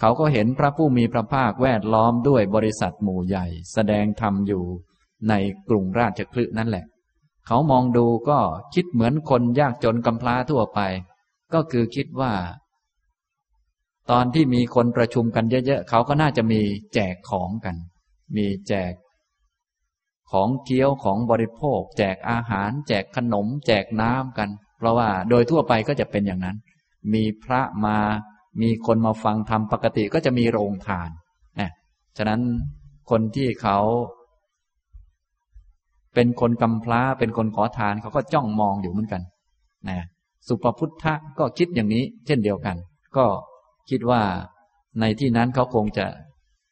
[0.00, 4.64] เขาก็เห็นพระผู้มีพระภาคแวดล้อมด้วยบริษัทหมู่ใหญ่ แสดงธรรมอยู่
[5.28, 5.34] ใน
[5.68, 6.84] กรุงราชคลึนั่นแหละ
[7.46, 8.38] เขามองดูก็
[8.74, 10.80] คิดเหมือนคนยากจนกำพร้าทั่วไป
[11.54, 12.32] ก็คือคิดว่า
[14.10, 16.60] ตอนที่มีคนประชุมกันเยอะๆเขาก็น่าจะมี
[16.94, 17.76] แจกของกัน
[18.36, 18.92] มีแจก
[20.32, 26.56] ของเคี้ยวของบริโภค แจกอาหาร แจกขนม แจกน้ำกัน เพราะว่าโดยทั่วไปก็จะเป็นอย่างนั้น
[27.14, 27.98] มีพระมา
[28.62, 31.10] มีคนมาฟังธรรมปกติก็จะมีโรงทาน
[31.60, 31.70] นะ
[32.16, 32.40] ฉะนั้น
[33.10, 33.78] คนที่เขา
[36.14, 39.22] เป็นคนกำพร้าเป็นคนขอทานเขาก็จ้องมองอยู่เหมือนกัน
[39.88, 39.98] นะ
[40.48, 42.76] สุปพุทธะก็คิดอย่างนี้ เช่นเดียวกัน
[43.16, 43.26] ก็
[43.90, 44.22] คิดว่า
[45.00, 46.06] ในที่นั้นเขาคงจะ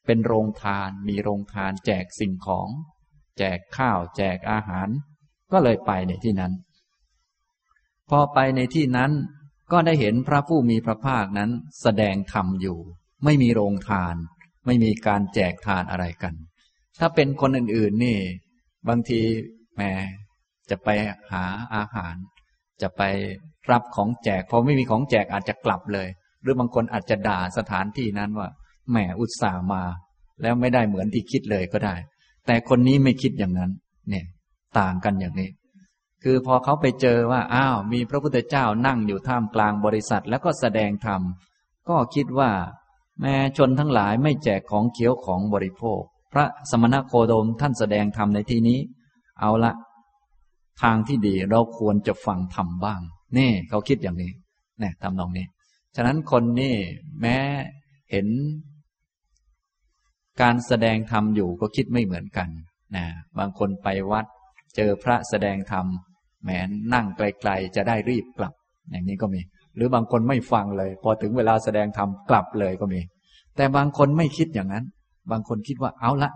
[0.07, 2.69] เป็นโรงทาน มีโรงทาน แจกสิ่งของ
[3.39, 4.89] แจกข้าว แจกอาหาร
[5.53, 6.53] ก็เลยไปในที่นั้น
[8.11, 9.13] พอไปในที่นั้น
[9.73, 11.51] ก็ได้เห็นพระผู้มีพระภาคนั้น
[11.83, 12.79] แสดงธรรมอยู่
[13.25, 14.15] ไม่มีโรงทาน
[14.67, 16.35] ไม่มีการแจกทานอะไรกัน
[16.99, 18.19] ถ้าเป็นคนอื่นๆนี่
[18.89, 19.21] บางที
[19.75, 19.83] แหม
[20.71, 20.89] จะไป
[21.33, 22.15] หาอาหาร
[22.83, 23.03] จะไป
[23.71, 26.09] รับของแจกพอไม่มีของแจกอาจจะกลับเลย
[26.43, 28.49] หรือบางคนอาจจะด่าสถานที่นั้นว่า
[28.91, 29.83] แหมอุตส่าห์มา
[30.43, 31.95] แล้วไม่ได้เหมือนที่คิดเลยก็ได้
[32.47, 33.71] แต่คนนี้ไม่คิดอย่างนั้น
[34.11, 34.27] เนี่ย
[34.79, 35.51] ต่างกันอย่างนี้
[36.23, 41.23] คือพอเขาไปเจอว่าอ้าวมีพระพุทธเจ้านั่งอยู่ท่ามกลางบริษัท แล้วก็แสดงธรรม
[41.89, 42.51] ก็คิดว่า
[43.21, 48.79] แม้ชนทั้งหลายไม่แจกของเคี้ยวของบริโภค พระสมณโคดมท่านแสดงธรรมในที่นี้
[49.41, 49.73] เอาละ
[50.83, 53.01] ทางที่ดีเราควรจะฟังธรรมบ้าง
[53.39, 54.33] นี่เขาคิดอย่างนี้
[54.81, 55.47] เนี่ยทำนองนี้
[55.97, 56.75] ฉะนั้นคนนี่
[57.21, 57.37] แม้
[58.11, 58.27] เห็น
[60.43, 62.49] การแสดงธรรมอยู่ก็คิดไม่เหมือนกัน
[62.97, 63.05] นะ
[63.39, 64.27] บางคนไปวัด
[64.77, 65.87] เจอพระแสดงธรรม
[66.45, 66.59] แม้
[66.95, 68.53] นั่งไกลๆจะได้รีบกลับ
[68.91, 69.41] อย่างนี้ก็มี
[69.77, 73.01] หรือบางคนไม่ฟังเลย พอถึงเวลาแสดงธรรมกลับเลยก็มี
[73.57, 74.85] แต่บางคนไม่คิดอย่างนั้น
[75.31, 76.31] บางคนคิดว่าเอาละ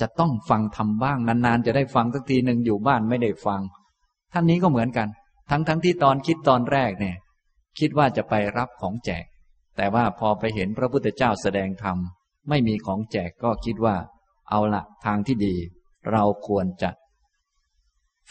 [0.00, 3.60] จะต้องฟังทำบ้างนานๆ จะได้ฟังสักทีหนึ่งอยู่บ้านไม่ได้ฟัง
[4.32, 5.08] ท่านนี้ก็เหมือนกัน
[5.50, 7.16] ทั้งๆทที่ตอนคิดตอนแรกเนี่ย
[7.78, 9.24] คิดว่าจะไปรับของแจก
[9.76, 11.96] แต่ว่าพอไปเห็นพระพุทธเจ้าแสดงธรรม
[12.48, 13.96] ไม่มีของแจกก็คิดว่า
[14.50, 15.54] เอาละทางที่ดี
[16.12, 16.90] เราควรจะ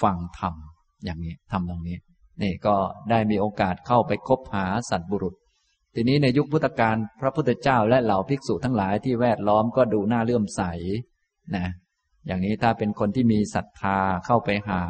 [0.01, 0.53] ฟังธรรม
[1.03, 1.97] อย่างนี้ทำตรงนี้
[2.41, 2.75] นี่ก็
[3.09, 5.35] ได้มีโอกาสเข้าไปคบหาสัตบุรุษ
[5.95, 10.61] ทีนี้ในยุคพุทธกาลพระพุทธเจ้าและเหล่าภิกษุทั้งหลายที่แวดล้อมก็ดูน่าเลื่อมใส
[11.55, 11.65] นะ
[12.25, 14.81] อย่างนี้ถ้าเป็นคนที่มีศรัทธาเข้าไปหา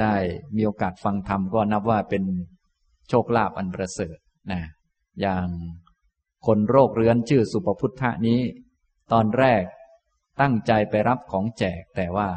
[0.00, 0.14] ได้
[0.56, 2.24] มีโอกาสฟังธรรมก็นับว่าเป็น
[3.08, 4.18] โชคลาภอันประเสริฐ
[4.52, 4.62] นะ
[5.20, 5.46] อย่าง
[6.46, 8.40] คนโรคเรื้อนชื่อสุปพุทธะนี้
[9.12, 9.64] ตอนแรก
[10.40, 12.28] ตั้งใจไปรับของแจกแต่ว่า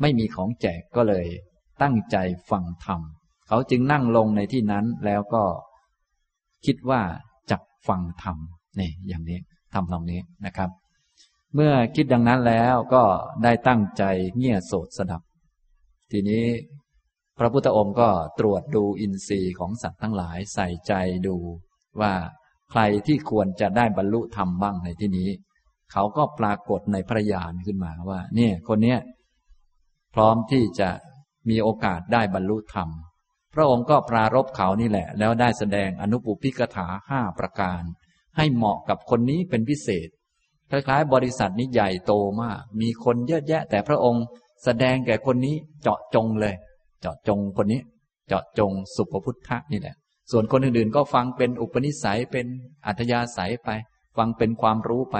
[0.00, 1.26] ไม่มีของแจกก็เลย
[1.82, 2.16] ตั้งใจ
[2.50, 3.00] ฟังธรรม
[3.48, 5.44] เขาจึงนั่งลงในที่นั้นแล้วก็
[6.66, 7.00] คิดว่า
[7.50, 7.56] จะ
[7.88, 8.36] ฟังธรรม
[8.80, 9.38] นี่อย่างนี้
[9.74, 10.70] ทำตรงนี้นะครับ
[11.54, 13.02] เมื่อคิดดังนั้นแล้วก็
[13.44, 14.02] ได้ตั้งใจ
[14.38, 15.22] เงี่ยโสดสดับ
[16.12, 16.44] ทีนี้
[17.38, 20.92] พระพุทธองค์ก็ตรวจดูอินทรีย์ของสัตว์ทั้งหลายใส่ใจ
[21.26, 21.36] ดู
[22.00, 22.12] ว่า
[22.70, 25.28] ใครที่ควรจะได้บรรลุธรรมบ้างในที่นี้
[25.92, 28.98] เขาก็ปรากฏในพระญาณขึ้นมาว่า เนี่ยคนเนี้ย
[30.14, 30.90] พร้อมที่จะ
[31.50, 32.88] มีโอกาสได้บรรลุธรรม
[33.54, 37.82] พระองค์ก็ปรารบเขานี่แหละ แล้วได้แสดงอนุปุพิกถาห้าประการ
[38.36, 40.08] ให้เหมาะกับคนนี้เป็นพิเศษ
[40.70, 42.12] คล้ายๆ บริษัทนี้ใหญ่โต
[42.42, 44.24] มาก มีคนเยอะแยะ แต่พระองค์
[44.64, 46.54] แสดงแก่คนนี้เจาะจงเลย
[47.00, 47.80] เจาะจงคนนี้
[48.28, 49.94] เจาะจงสุภพุทธะนี่แหละ
[50.30, 52.46] ส่วนคนอื่นๆ ก็ฟังเป็นอุปนิสัยเป็น
[52.86, 53.68] อัธยาศัยไป
[54.16, 55.16] ฟังเป็นความรู้ไป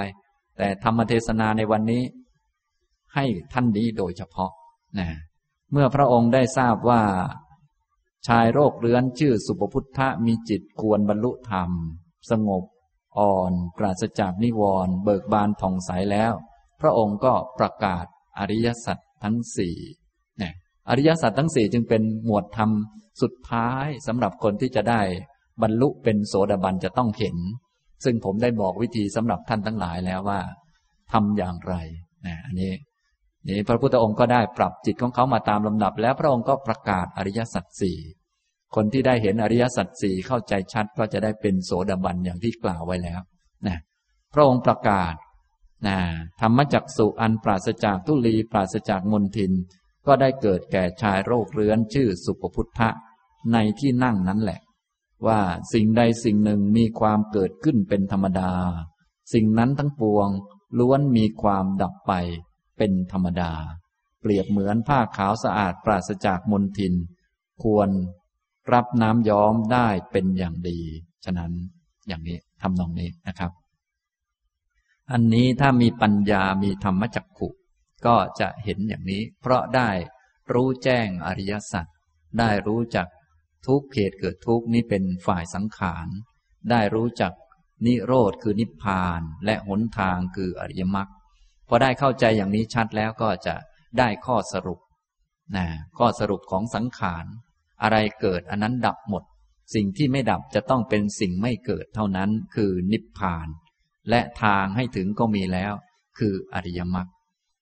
[0.57, 2.03] แต่ธรรมเทศนาในวันนี้
[3.15, 4.51] ให้ท่านนี้โดยเฉพาะ
[4.99, 5.07] นะ
[5.71, 7.01] เมื่อพระองค์ได้ทราบว่า
[8.27, 11.71] ชายโรคเรื้อนชื่อสุภพุทธะมีจิตควรบรรลุธรรม
[12.31, 12.63] สงบ
[13.19, 16.33] อ่อน ปราศจากนิวรณ์เบิกบานผ่องใสแล้ว
[16.81, 18.05] พระองค์ก็ประกาศ
[18.37, 19.75] อริยสัจทั้งสี่
[20.39, 20.53] เนี่ย
[20.89, 22.69] อริยสัจทั้งสี่จึงเป็นหมวดธรรม
[23.21, 25.01] สุดท้ายสำหรับคนที่จะได้
[25.61, 27.37] บรรลุเป็นโสดาบันจะต้องเห็น
[28.03, 30.41] ซึ่งผมได้บอกวิธีสำหรับท่านทั้งหลายแล้วว่า
[31.11, 31.73] ทำอย่างไร
[32.25, 32.71] นะอันนี้
[33.47, 37.97] นี่พระพุทธองค์ก็ได้ปรับจิตของเขามาตามลำดับ แล้วพระองค์ก็ประกาศอริยสัจสี่
[38.75, 43.21] คนที่ได้เห็นอริยสัจสี่เข้าใจชัดก็จะได้เป็นโสดาบันอย่างที่กล่าวไว้แล้ว
[43.67, 43.77] นะ
[44.33, 45.15] พระองค์ประกาศ
[45.87, 45.97] นะ
[46.41, 49.51] ธรรมจักสุอันปราศจากทุลีปราศจากมนทิน
[50.07, 52.89] ก็ได้เกิดแก่ชายโรคเรื้อนชื่อสุปพุทธะ
[53.53, 54.59] ในที่นั่งนั้นแหละ
[55.27, 55.39] ว่า
[55.73, 58.51] สิ่งใดสิ่งหนึ่งมีความเกิดขึ้นเป็นธรรมดา
[59.33, 60.29] สิ่งนั้นทั้งปวง
[60.79, 62.13] ล้วนมีความดับไป
[62.77, 63.51] เป็นธรรมดา
[64.21, 66.93] เปรียบเหมือนผ้าขาวสะอาดปราศจากมนทิน
[67.63, 67.89] ควร
[68.73, 70.79] รับน้ำย้อมได้เป็นอย่างดี
[71.25, 71.51] ฉะนั้น
[72.07, 73.51] อย่างนี้ทำนองนี้นะครับ
[75.11, 77.49] อันนี้ถ้ามีปัญญามีธรรมจักขุ
[78.05, 79.89] ก็จะเห็นอย่างนี้ เพราะได้
[80.53, 81.85] รู้แจ้งอริยสัจ
[82.39, 83.07] ได้รู้จัก
[83.65, 86.07] ทุกเขตเกิดทุกนี้เป็นฝ่ายสังขาร
[86.69, 87.33] ได้รู้จัก
[87.85, 91.09] นิโรธคือนิพพานและหนทางคืออริยมรรค
[91.67, 93.55] พอได้เข้าใจอย่างนี้ชัดแล้วก็จะ
[93.99, 94.79] ได้ข้อสรุป
[95.55, 95.65] นะ
[95.97, 97.25] ข้อสรุปของสังขาร
[97.83, 99.23] อะไรเกิดอันนั้นดับหมด
[99.75, 103.47] สิ่งที่ไม่ดับจะต้องเป็นสิ่งไม่เกิดเท่านั้นคือนิพพาน
[104.09, 105.73] และทางให้ถึงก็มีแล้ว
[106.19, 107.07] คืออริยมรรค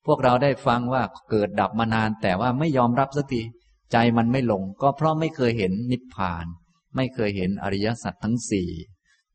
[0.06, 3.42] พวกเราได้ฟังว่าเกิดดับมานาน แต่ว่าไม่ยอมรับสักที
[3.92, 6.46] ใจมันไม่ลง ก็เพราะไม่เคยเห็นนิพพาน
[6.96, 8.70] ไม่เคยเห็นอริยสัจทั้งสี่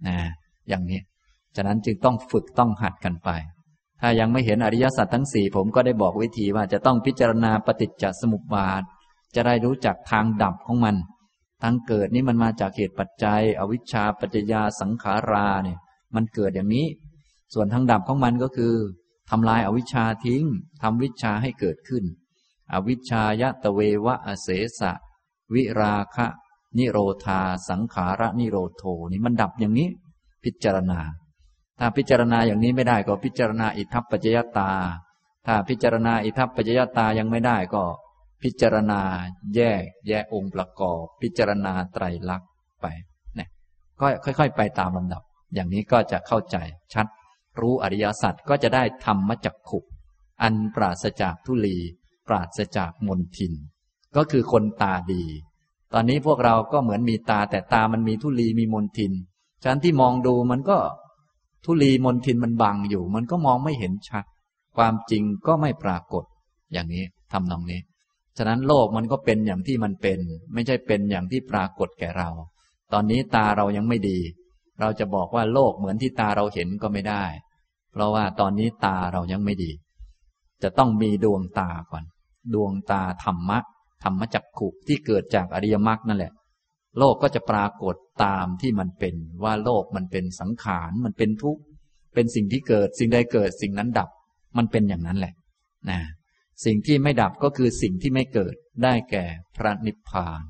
[0.06, 0.16] นะ
[0.68, 1.00] อย่างนี้
[1.56, 3.30] ฉะนั้นจึงต้องฝึกต้องหัดกันไป
[4.00, 8.82] ถ้ายังไม่เห็นอริยสัจทั้งสี่ผมก็ได้บอกวิธีว่าจะต้องพิจารณาปฏิจจสมุปบาท
[9.34, 10.96] จะได้รู้จักทางดับของมัน
[11.62, 15.78] ทางเกิดนี่มันมาจากเหตุปัจจัย อวิชชาปัจจยาสังขาราเนี่ย
[16.14, 16.86] มันเกิดอย่างนี้
[17.54, 18.74] ส่วนทางดับของมันก็คือ
[19.30, 20.44] ทำลายอวิชชาทิ้ง
[20.82, 22.04] ทำวิชาให้เกิดขึ้น
[22.72, 24.92] อวิชชายะตะเววะอเสสะ
[25.54, 26.26] วิราคะ
[26.78, 28.82] นิโรธา สังขาระนิโรโท
[29.12, 29.88] นี่มันดับอย่างนี้
[30.44, 31.00] พิจารณา
[31.78, 34.70] ถ้าพิจารณาอย่างนี้ไม่ได้ก็พิจารณาอิทัปปัจจยตา
[35.46, 37.84] ถ้าพิจารณาอิทัปปัจจยตายังไม่ได้ก็
[38.42, 39.00] พิจารณา
[39.54, 42.86] แยก แยกองค์ประกอบ พิจารณาไตรลักษณ์ไป
[43.36, 43.48] เนี่ย
[44.00, 45.22] ก็ค่อย ๆ ไปตามลำดับ
[45.54, 46.56] อย่างนี้ก็จะเข้าใจ
[46.94, 47.06] ชัด
[47.60, 49.78] รู้อริยสัจก็จะได้ธรรมจักขุ
[50.42, 51.78] อันปราศจากทุลี
[52.26, 53.52] ปราศจากมนทิน
[54.16, 55.24] ก็คือคนตาดี
[55.92, 59.12] ตอนนี้พวกเราก็เหมือนมีตาแต่ตามันมีทุลีมีมนทิน
[59.62, 60.78] ฉะนั้นที่มองดูมันก็
[61.64, 64.24] ทุลีมนทินมันบังอยู่ มันก็มองไม่เห็นชัด
[64.76, 66.24] ความจริงก็ไม่ปรากฏ
[66.72, 67.80] อย่างนี้ทำนองนี้
[68.36, 70.18] ฉะนั้นโลกมันก็เป็นอย่างที่มันเป็น
[70.54, 72.28] ไม่ใช่เป็นอย่างที่ปรากฏแก่เรา
[72.92, 74.18] ตอนนี้ตาเรายังไม่ดี
[74.80, 77.24] เราจะบอกว่าโลกเหมือนที่ตาเราเห็นก็ไม่ได้
[77.92, 79.70] เพราะว่าตอนนี้ตาเรายังไม่ดี
[80.62, 82.04] จะต้องมีดวงตาก่อน
[82.54, 83.58] ดวงตาธรรมะ
[84.04, 86.32] ธรรมจักขุที่เกิดจากอริยมรรคนั่นแหละ
[86.98, 91.62] โลกก็จะปรากฏตามที่มันเป็นว่าโลกมันเป็นสังขารมันเป็นทุกข์
[92.14, 94.08] เป็นสิ่งที่เกิด สิ่งใดเกิด สิ่งนั้นดับ
[94.56, 95.34] มันเป็นอย่างนั้นแหละ
[95.90, 96.00] นะ
[96.64, 99.24] สิ่งที่ไม่ดับก็คือสิ่งที่ไม่เกิดได้แก่
[99.56, 100.42] พระนิพพาน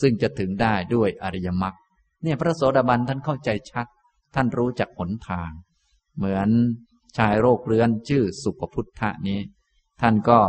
[0.00, 1.74] ซึ่งจะถึงได้ด้วยอริยมรรค
[2.22, 3.86] เนี่ยพระโสดาบันท่านเข้าใจชัด
[4.34, 5.50] ท่านรู้จักหนทาง
[6.16, 6.48] เหมือน
[7.18, 9.40] ชายโรคเรื้อนชื่อสุปพุทธะนี้
[10.00, 10.40] ท่านก็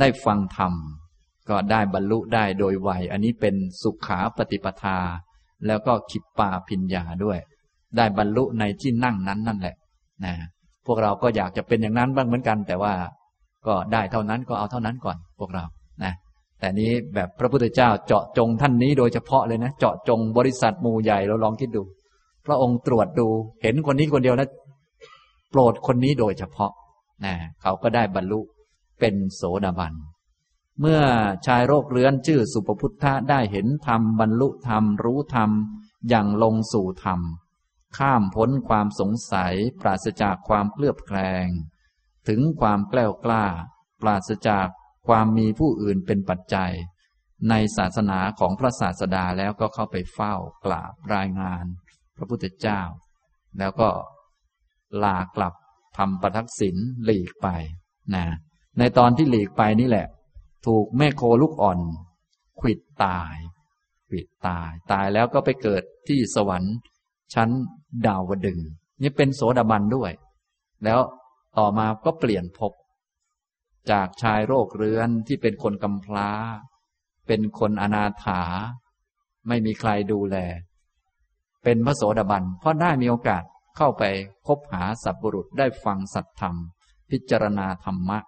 [0.00, 0.72] ได้ฟังธรรม
[1.48, 4.98] ก็ได้บรรลุได้โดยไวอันนี้เป็นสุขาปฏิปทา
[5.66, 7.38] แล้วก็ขิปปาพิญญาด้วย
[7.96, 9.76] ได้บรรลุในที่นั่งนั้นนั่นแหละ
[10.24, 10.34] นะ
[10.86, 12.92] พวกเราก็อยากจะเป็นอย่างนั้นบ้างเหมือนกัน แต่ว่า
[13.66, 15.64] ก็ได้เท่านั้นก็เอาเท่านั้นก่อน พวกเรา
[16.04, 16.12] นะ
[16.58, 21.82] แต่นี้แบบพระพุทธเจ้าเจาะจงท่านนี้โดยเฉพาะเลยนะ เจาะจงบริษัทหมู่ใหญ่เราลองคิดดู
[22.46, 23.28] พระองค์ตรวจดู
[23.62, 24.48] เห็นคนนี้คนเดียวแล้ว
[25.50, 26.72] โปรดคนนี้โดยเฉพาะ
[27.24, 28.40] นะเขาก็ได้บรรลุ
[29.00, 29.92] เป็นโสดาบัน
[30.80, 31.02] เมื่อ
[31.46, 35.50] ชายโรคเรื้อนชื่อสุปพุทธะได้เห็นธรรมบรรลุธรรมรู้ธรรม
[36.08, 37.20] อย่างลงสู่ธรรม
[37.98, 41.46] ข้ามพ้นความสงสัย ปราศจากความเคลือบแคลง
[42.28, 43.44] ถึงความแกล้วกล้า
[44.02, 44.68] ปราศจาก
[45.06, 46.72] ความมีผู้อื่นเป็นปัจจัย
[47.50, 51.64] ในศาสนาของพระศาสดาแล้วก็เข้าไปเฝ้ากราบรายงาน
[52.16, 52.80] พระพุทธเจ้า
[53.58, 53.90] แล้วก็
[55.02, 55.54] ลากลับ
[55.98, 57.48] ทำประทักษิณหลีกไป
[58.14, 58.24] นะ
[58.78, 60.06] ในตอนที่หลีกไปนี่แหละ
[60.66, 61.78] ถูกแม่โคลูกอ่อน
[62.60, 63.36] ขิดตาย
[64.10, 66.74] ขิดตาย ตายแล้วก็ไปเกิดที่สวรรค์
[67.34, 67.50] ชั้น
[68.06, 68.58] ดาวดึง
[69.02, 70.12] นี่เป็นโสดาบันด้วย
[70.84, 71.00] แล้ว
[71.58, 72.72] ต่อมาก็เปลี่ยนภพ
[73.90, 76.28] จากชายโรคเรื้อนที่เป็นคนกำพร้า
[77.26, 78.42] เป็นคนอนาถา
[79.48, 80.36] ไม่มีใครดูแล
[81.64, 83.42] เป็นพระโสดาบันเพราะได้มีโอกาส
[83.76, 84.02] เข้าไป
[84.46, 86.54] คบหาสัพบุรุษได้ฟังสัตธรรม
[87.10, 88.18] พิจารณาธรรมะ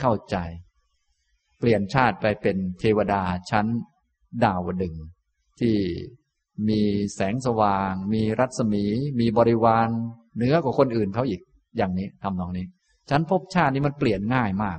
[0.00, 0.36] เข้าใจ
[1.58, 3.66] เปลี่ยนชาติไปเป็นเทวดาชั้น
[4.44, 4.94] ดาวดึง
[5.60, 5.76] ที่
[6.68, 6.80] มี
[7.14, 8.84] แสงสว่าง มีรัศมี
[9.20, 9.88] มีบริวาร
[10.36, 11.40] เหนือกว่าคนอื่นเขาอีก
[11.76, 12.66] อย่างนี้ทำนองนี้
[13.10, 14.78] ฉันภพชาตินี้มันเปลี่ยนง่ายมาก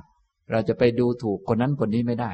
[0.50, 2.32] เราจะไปดูถูกคนนั้นคนนี้ไม่ได้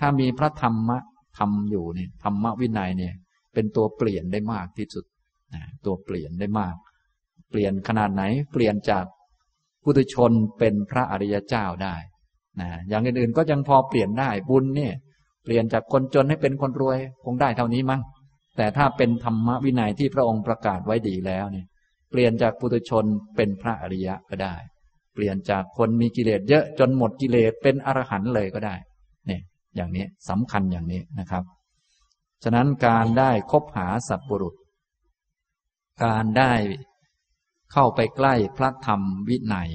[0.00, 0.98] ถ้ามีพระธรรมะ
[1.38, 3.14] ทำอยู่เนี่ยธรรมวินัยเนี่ย
[3.54, 5.04] เป็นตัวเปลี่ยนได้มากที่สุด
[5.84, 6.74] ตัวเปลี่ยนได้มาก
[7.50, 9.04] เปลี่ยนขนาดไหนเปลี่ยนจาก
[9.82, 11.94] พุทุชนเป็นพระอริยเจ้าได้
[12.60, 14.94] นะอย่างอื่นๆก็ยังพอเปลี่ยนได้บุญเนี่ย
[15.44, 18.00] เปลี่ยนจากคนจนให้เป็นคนรวยคงได้เท่านี้มั้ง
[18.56, 21.66] แต่ถ้าเป็นธรรมวินัยที่พระองค์ประกาศไว้ดีแล้วเนี่ย
[22.10, 23.04] เปลี่ยนจากปุถุชน
[23.36, 24.54] เป็นพระอริยะก็ได้
[25.14, 28.74] เปลี่ยนจากคนมีกิเลสเยอะจนหมดกิเลสเป็นอรหันต์เลยก็ได้
[29.26, 29.42] เนี่ย
[29.76, 31.44] อย่างนี้สำคัญอย่างนี้นะครับ
[32.44, 34.54] ฉะนั้นการได้คบหาสัตบุรุษ
[36.04, 36.52] การได้
[37.72, 39.70] เข้าไปใกล้พระธรรมวินัย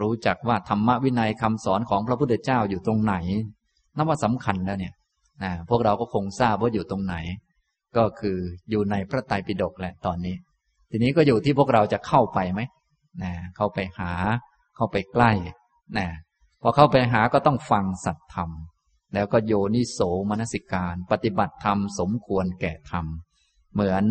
[0.00, 3.14] รู้จักว่าธรรมวินัยคำสอนของพระพุทธเจ้าอยู่ตรงไหน
[3.96, 4.94] นับว่าสำคัญแล้วเนี่ย
[5.42, 7.16] นะพวกเราก็คงทราบว่าอยู่ตรงไหน
[7.96, 8.36] ก็คือ
[8.70, 10.36] อยู่ในพระไตรปิฎกแหละตอนนี้
[10.90, 12.60] ทีนี้ก็อยู่ที่พวกเราจะเข้าไปไหม
[13.22, 14.12] นะเข้าไปหา
[14.76, 15.32] เข้าไปใกล้
[15.98, 16.08] นะ
[16.62, 18.50] พอเข้าไปหาก็ต้องฟังสัตธรรม
[19.14, 23.06] แล้วก็โยนิโสมนสิการ ปฏิบัติธรรมสมควรแก่ธรรม
[23.72, 24.04] เหมือน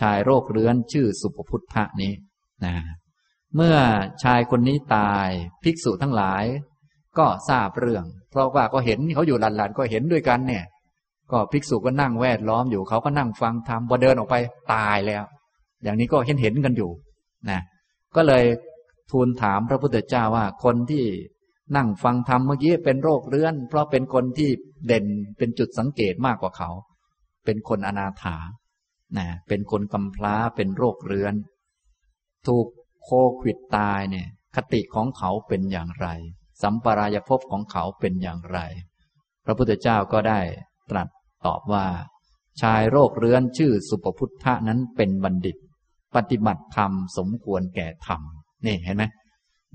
[0.00, 2.12] ชายโรคเรื้อนชื่อสุภพุทธะนี้
[2.64, 2.74] นะ
[3.56, 3.76] เมื่อ
[4.22, 5.28] ชายคนนี้ตาย
[5.62, 6.44] ภิกษุทั้งหลาย
[7.18, 10.64] ก็ทราบเรื่อง เพราะว่าก็เห็นเขาอยู่หลานๆก็เห็นด้วยกันเนี่ย
[11.32, 14.36] ก็ภิกษุก็นั่งแวดล้อมอยู่เขาก็นั่งฟังธรรมพอเดินออกไป
[14.72, 15.24] ตายแล้ว
[15.82, 16.90] อย่างนี้ก็เห็นเห็นกันอยู่
[17.50, 17.60] นะ
[18.16, 18.44] ก็เลย
[19.10, 21.04] ทูลถามพระพุทธเจ้าว่าคนที่
[21.76, 24.50] นั่งฟังธรรมเมื่อกี้เป็นโรคเรื้อน เพราะเป็นคนที่
[24.86, 25.06] เด่น
[25.38, 26.70] เป็นจุดสังเกตมากกว่าเขา
[27.44, 28.36] เป็นคนอนาถา
[29.18, 31.34] นะเป็นคนกำพร้าเป็นโรคเรื้อน
[32.46, 32.66] ถูก
[33.10, 36.08] โควิดตายเนี่ย คติของเขาเป็นอย่างไร
[36.62, 38.58] สัมปรายภพของเขาเป็นอย่างไร
[39.44, 40.40] พระพุทธเจ้าก็ได้
[40.90, 41.08] ตรัส
[41.46, 41.86] ตอบว่า
[42.62, 45.56] ชายโรคเรื้อนชื่อสุปพุทธะนั้นเป็นบัณฑิต
[46.16, 48.20] ปฏิบัติธรรมสมควรแก่ธรรม
[48.66, 49.04] นี่เห็นไหม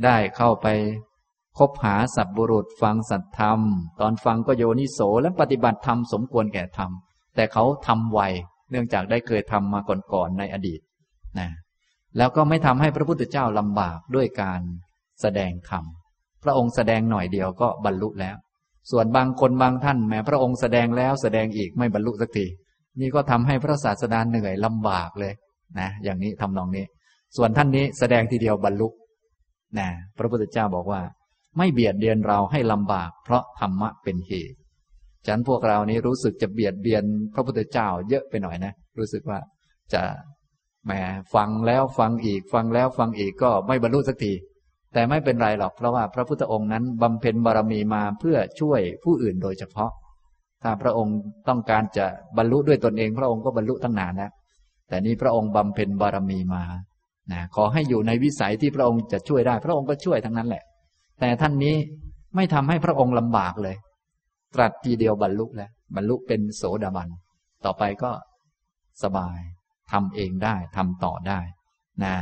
[0.04, 0.68] ได้เข้าไป
[1.58, 3.60] คบหาสัตบุรุษฟังสัตธรรม
[4.00, 6.92] ตอนฟังก็โยนิโสและปฏิบัติธรรมสมควรแก่ธรรม
[7.36, 8.22] แต่เขาทำไว
[8.70, 9.80] เนื่องจากได้เคยทำมา
[10.14, 10.80] ก่อนๆในอดีต
[11.40, 11.50] นะ
[12.18, 14.62] แล้วก็ไม่ทำให้พระพุทธเจ้าลำบากด้วยการ
[15.22, 15.84] แสดงธรรม
[16.44, 18.36] พระองค์แสดงหน่อยเดียวก็บรรลุแล้ว
[18.92, 22.46] ส่วนบางคนบางท่านแม้พระองค์แสดงแล้วแสดงอีกไม่บรรลุสักที
[23.00, 25.34] นี่ก็ทำให้พระศาสดาเหนื่อยลำบากเลย
[25.80, 26.86] นะอย่างนี้ทำนองนี้
[27.38, 28.88] ส่วนท่านนี้แสดงทีเดียวบรรลุ
[29.80, 31.02] นะพระพุทธเจ้าบอกว่า
[31.58, 34.58] ไม่เบียดเบียนเราให้ลำบาก เพราะธรรมะเป็นเหตุ
[35.28, 39.40] ฉันพวกเรานี้รู้สึกจะเบียดเบียนพระพุทธเจ้าเยอะไปหน่อยนะ รู้สึกว่า
[39.94, 40.02] จะ
[40.86, 40.92] แหม
[41.36, 44.34] ฟังแล้วฟังอีก ฟังแล้วฟังอีกก็ไม่บรรลุสักที
[44.94, 49.92] แต่ไม่เป็นไรหรอกเพราะว่าพระพุทธองค์นั้นบำเพ็ญบารมีมาเพื่อช่วยผู้อื่นโดยเฉพาะ
[50.64, 51.18] ถ้าพระองค์
[51.48, 52.06] ต้องการจะ
[52.38, 54.32] บรรลุด้วยตนเอง พระองค์ก็บรรลุตั้งนานแล้ว
[54.90, 56.64] แต่นี้พระองค์บำเพ็ญบารมีมา
[57.32, 60.64] นะขอให้อยู่ในวิสัยที่พระองค์จะช่วยได้ พระองค์ก็ช่วยทั้งนั้นแหละ
[61.20, 61.76] แต่ท่านนี้
[62.36, 63.76] ไม่ทำให้พระองค์ลำบากเลย
[64.56, 67.10] ตรัสทีเดียวบรรลุแล้วบรรลุเป็นโสดาบัน
[67.66, 68.12] ต่อไปก็
[69.04, 69.40] สบาย
[69.94, 71.40] ทำเองได้ทำต่อได้
[72.04, 72.16] นะ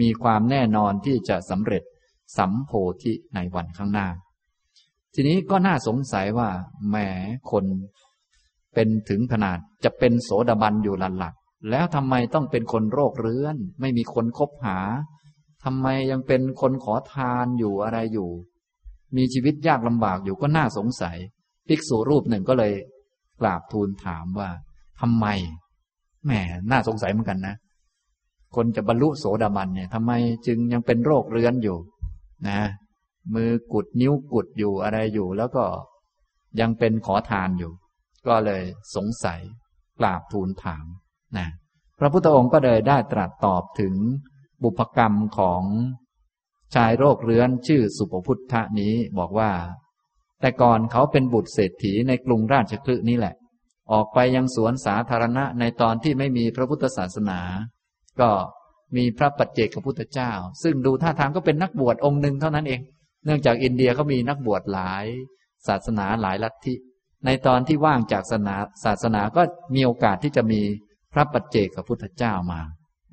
[0.00, 1.82] มีความแน่นอนที่จะสำเร็จ
[2.38, 4.08] สัมโพธิในวันข้างหน้า
[5.14, 6.48] ทีนี้ก็น่าสงสัยว่า
[6.88, 6.96] แหม
[7.50, 7.64] คน
[8.74, 11.34] เป็นถึงขนาดจะเป็นโสดาบันอยู่หลัก
[11.70, 14.78] แล้วทำไมต้องเป็นคนโรคเรื้อน ไม่มีคนคบหา
[15.64, 18.30] ทำไมยังเป็นคนขอทานอยู่อะไรอยู่
[19.16, 21.16] มีชีวิตยากลำบากอยู่ก็น่าสงสัย
[21.68, 22.72] ภิกษุรูปหนึ่งก็เลย
[23.40, 24.50] กราบทูลถามว่า
[25.00, 25.26] ทำไม
[26.24, 26.32] แหม
[26.70, 27.54] น่าสงสัยเหมือนกันนะ
[28.56, 30.12] คนจะบรรลุโสดาบันเนี่ยทำไม
[30.46, 31.78] จึงยังเป็นโรคเรื้อนอยู่
[32.48, 32.60] นะ
[33.34, 35.64] มือกุดนิ้วกุดอยู่อะไรอยู่ แล้วก็
[36.60, 37.72] ยังเป็นขอทานอยู่
[38.26, 38.62] ก็เลย
[38.94, 39.40] สงสัย
[39.98, 40.86] กราบทูลถาม
[41.38, 41.48] นะ
[41.98, 43.94] พระพุทธองค์ก็เลยได้ตรัสตอบถึง
[44.62, 45.62] บุพกรรมของ
[46.74, 49.50] ชายโรคเรื้อนชื่อสุปพุทธะนี้บอกว่า
[50.40, 53.34] แต่ก่อนเขาเป็นบุตรเศรษฐีในกรุงราชคลึนี้แหละ
[53.92, 57.40] ออกไปยังสวนสาธารณะในตอนที่ไม่มีพระพุทธศาสนา
[58.20, 58.30] ก็
[58.96, 62.80] มีพระปัจเจกพุทธเจ้า ซึ่งดูท่าทางก็เป็นนักบวชองค์หนึ่งเท่านั้นเอง
[63.24, 65.04] เนื่องจากอินเดียเขามีนักบวชหลาย
[65.68, 66.74] ศาสนาหลายลัทธิ
[67.26, 69.42] ในตอนที่ว่างจากศาสนาศาสนาก็
[69.74, 70.60] มีโอกาสที่จะมี
[71.12, 72.60] พระปัจเจกพุทธเจ้ามา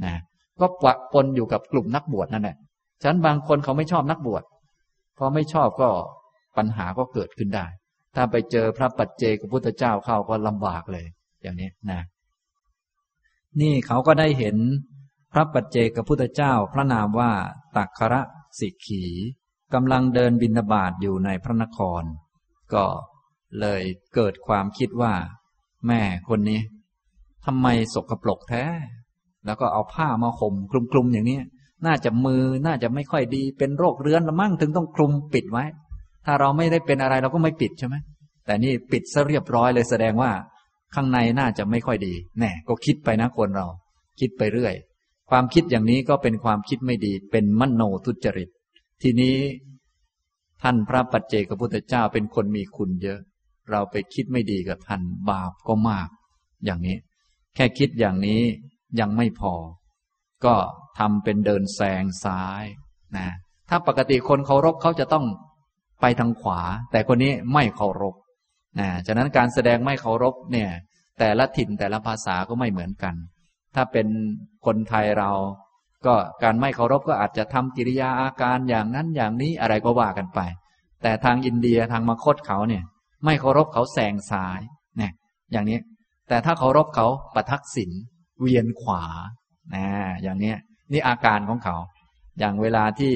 [0.05, 0.15] นะ
[0.59, 2.57] ก็ปะปนอยู่กับกลุ่มนักบวชนั่นแหละ
[3.01, 4.43] ฉะนั้นบางคนเขาไม่ชอบนักบวช
[5.17, 5.89] พอไม่ชอบก็
[6.57, 7.65] ปัญหาก็เกิดขึ้นได้
[8.15, 11.05] ถ้าไปเจอพระปัจเจกพุทธเจ้าเข้าก็ลำบากเลย
[11.41, 12.01] อย่างนี้นะ
[13.61, 14.57] นี่เขาก็ได้เห็น
[15.33, 17.31] พระปัจเจกพุทธเจ้า พระนามว่า
[17.77, 18.21] ตักคระ
[18.59, 19.03] สิกขี
[19.73, 22.03] กำลังเดินบินาบาตอยู่ในพระนคร
[22.73, 22.85] ก็
[23.59, 23.81] เลย
[24.15, 25.13] เกิดความคิดว่า
[25.87, 26.61] แม่คนนี้
[27.45, 28.63] ทำไมสกปรกแท้
[29.45, 31.39] แล้วก็เอาผ้ามาห่มคลุมๆอย่างนี้
[31.85, 35.65] น่าจะมือน่าจะไม่ค่อยดีเป็นโรคเรื้อนละมั่งถึงต้องคลุมปิดไว้
[36.25, 37.95] ถ้าเราไม่ได้เป็นอะไรเราก็ไม่ปิดใช่ไหม
[38.45, 40.31] แต่นี่ปิดซะเรียบร้อยเลยแสดงว่า
[40.95, 43.67] ข้างในน่าจะไม่ค่อยดี แน่ก็คิดไปนะคนเรา
[44.19, 44.73] คิดไปเรื่อย
[45.29, 48.49] ความคิดอย่างนี้ก็เป็นความคิดไม่ดี เป็นมโนทุจริต
[49.01, 49.37] ทีนี้
[50.61, 53.19] ท่านพระปัจเจกพุทธเจ้าเป็นคนมีคุณเยอะ
[53.71, 56.09] เราไปคิดไม่ดีกับท่านบาปก็มาก
[56.65, 56.97] อย่างนี้
[57.55, 58.41] แค่คิดอย่างนี้
[58.99, 59.53] ยังไม่พอ
[60.45, 60.55] ก็
[60.99, 62.63] ทำเป็นเดินแซงซ้าย
[63.17, 63.29] นะ
[63.69, 65.25] ถ้าปกติคนเคารพเขาจะต้อง
[66.01, 66.59] ไปทางขวา
[66.91, 68.15] แต่คนนี้ไม่เคารพ
[68.79, 70.69] นะฉะนั้นการแสดงไม่เคารพเนี่ย
[71.19, 73.15] แต่ละถิ่นแต่ละภาษาก็ไม่เหมือนกัน
[73.75, 74.07] ถ้าเป็น
[74.65, 75.31] คนไทยเรา
[76.05, 80.39] ก็การไม่เคารพก็อาจจะทำกิริยาอาการอย่างนั้นอย่างนี้อะไรก็ว่ากันไป
[81.03, 82.83] แต่ทางอินเดียทางมคตเขาเนี่ย
[83.25, 84.61] ไม่เคารพเขาแซงซ้าย
[84.97, 85.11] เนี่ย
[85.51, 85.79] อย่างนี้
[86.29, 87.91] แต่ถ้าเคารพเขาประทักษิณ
[88.41, 89.03] เวียนขวา
[89.75, 89.85] นะ
[90.23, 90.53] อย่างนี้
[90.91, 91.75] นี่อาการของเขา
[92.39, 93.13] อย่างเวลาที่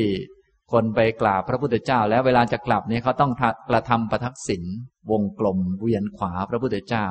[0.72, 3.32] คนไปกราบพระพุทธเจ้า แล้วเวลาจะกลับเนี่ยเขาต้อง
[3.70, 4.64] กระทำประทักษิณ
[5.12, 7.06] วงกลมเวียนขวาพระพุทธเจ้า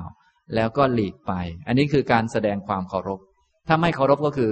[0.55, 1.33] แล้วก็หลีกไป
[1.67, 3.21] อันนี้คือการแสดงความเคารพ
[3.69, 4.51] ถ้าไม่เคารพก็คือ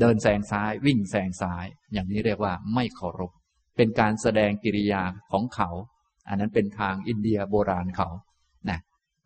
[0.00, 3.30] เดินแซงซ้ายวิ่งแซงซ้าย อย่างนี้เรียกว่าไม่เคารพ
[3.76, 5.02] เป็นการแสดงกิริยา
[5.32, 5.70] ของเขา
[6.28, 8.08] อันนั้นเป็นทางอินเดียโบราณเขา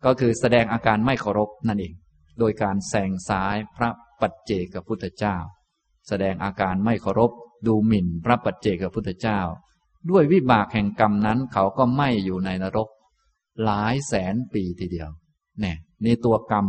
[0.05, 1.93] ก็คือแสดงอาการไม่เคารพนั่นเอง
[2.39, 3.89] โดยการแซงซ้ายพระ
[4.21, 5.37] ปัจเจกพุทธเจ้า
[6.07, 7.31] แสดงอาการไม่เคารพ
[7.67, 9.39] ดูหมิ่นพระปัจเจกพุทธเจ้า
[10.09, 12.89] ด้วยวิบากแห่งกรรมนั้นเขาก็ไม่อยู่ในนรก
[13.63, 15.09] หลายแสนปีทีเดียว
[15.59, 16.65] เนี่ยนี่ตัวกรรม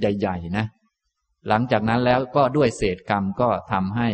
[0.00, 0.66] ใหญ่ ๆ นะ
[1.48, 4.08] หลังจากนั้นแล้วก็ด้วยเศษกรรมก็ทำให้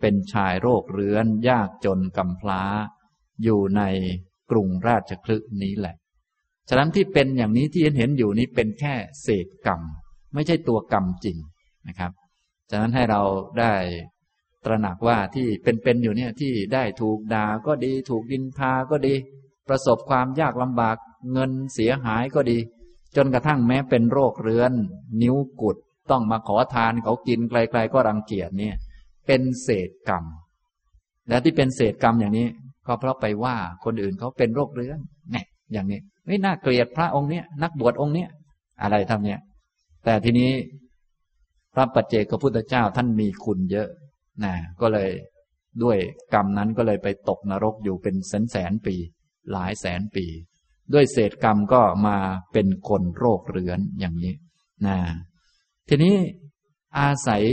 [0.00, 2.62] เป็นชายโรคเรื้อน ยากจนกำพร้า
[3.42, 3.82] อยู่ใน
[4.50, 5.96] กรุงราชคลึกนี้แหละ
[6.68, 9.80] ฉะนั้นที่เป็นอย่างนี้ที่เห็นเห็นอยู่นี้เป็นแค่เศษกรรม
[10.34, 11.36] ไม่ใช่ตัวกรรมจริง
[11.88, 12.12] นะครับ
[12.70, 13.22] ฉะนั้นให้เรา
[13.58, 13.72] ได้
[14.64, 19.14] ตระหนักว่าที่เป็นๆอยู่เนี่ยที่ได้ถูกด่าก็ดี ถูกดินทาก็ดี
[19.68, 20.96] ประสบความยากลำบาก
[21.32, 22.58] เงินเสียหายก็ดี
[23.16, 24.72] จนกระทั่งแม้เป็นโรคเรื้อน
[25.22, 25.76] นิ้วกุด
[26.10, 28.74] ต้องมาขอทานเขากินไกล ๆ ก็รังเกียจเนี่ย
[29.26, 30.24] เป็นเศษกรรม
[31.28, 32.46] และที่เป็นเศษกรรมอย่างนี้
[32.86, 34.98] ก็เพราะไปว่าคนอื่นเขาเป็นโรคเรื้อน
[35.32, 38.28] เนี่ยอย่างนี้ไม่น่าเกลียดพระองค์เนี้ยนักบวชองค์เนี้ย
[38.82, 39.40] อะไรทำเนี่ย
[40.04, 40.50] แต่ทีนี้
[41.74, 43.88] พระปัจเจกพุทธเจ้าท่านมีคุณเยอะ
[44.44, 45.10] นะก็เลย
[45.82, 45.98] ด้วย
[46.34, 48.94] กรรมนั้นก็เลยไปตกนรกอยู่เป็นแสนแสนปี
[49.50, 50.26] หลายแสนปี
[50.92, 52.16] ด้วยเศษกรรมก็มา
[52.52, 54.34] เป็นคนโรคเรื้อนอย่างนี้
[54.86, 54.98] นะ
[55.88, 56.16] ทีนี้
[56.98, 57.44] อาศัย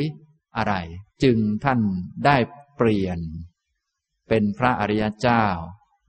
[0.58, 0.76] อะไร
[1.24, 1.80] จึงท่าน
[2.26, 2.38] ได้
[2.78, 3.20] เปลี่ยน
[4.30, 5.44] เป็นพระอริยเจ้า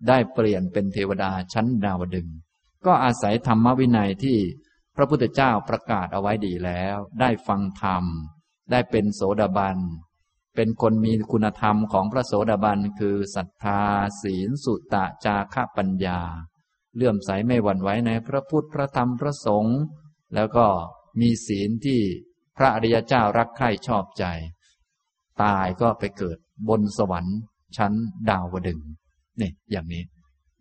[0.08, 2.28] ได้เปลี่ยนเป็นเทวดาชั้นดาวดึง
[2.86, 4.38] ก็อาศัยธรรมวินัยที่
[4.96, 8.04] พระพุทธเจ้าประกาศเอาไว้ดีแล้ว ได้ฟังธรรม
[8.70, 9.78] ได้เป็นโสดาบัน
[10.62, 13.80] เป็นคนมีคุณธรรมของพระโสดาบันคือศรัทธา
[14.22, 16.20] ศีลสุตตะจาระปัญญา
[16.96, 19.78] เลื่อมใสไม่หวั่นไหวในพระพุทธพระธรรมพระสงฆ์
[20.34, 20.66] แล้วก็
[21.20, 22.00] มีศีลที่
[22.56, 24.24] พระอริยเจ้ารักใคร่ชอบใจ
[25.42, 26.38] ตายก็ไปเกิด
[26.68, 27.38] บนสวรรค์
[27.76, 27.92] ชั้น
[28.30, 28.80] ดาวดึง
[29.40, 30.02] นี่อย่างนี้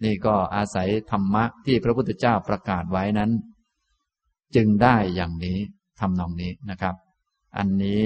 [0.03, 3.31] นี่ก็อาศัยธรรมะที่พระพุทธเจ้าประกาศไว้นั้น
[4.55, 5.57] จึงได้อย่างนี้
[5.99, 6.95] ทำนองนี้นะครับ
[7.57, 8.03] อันนี้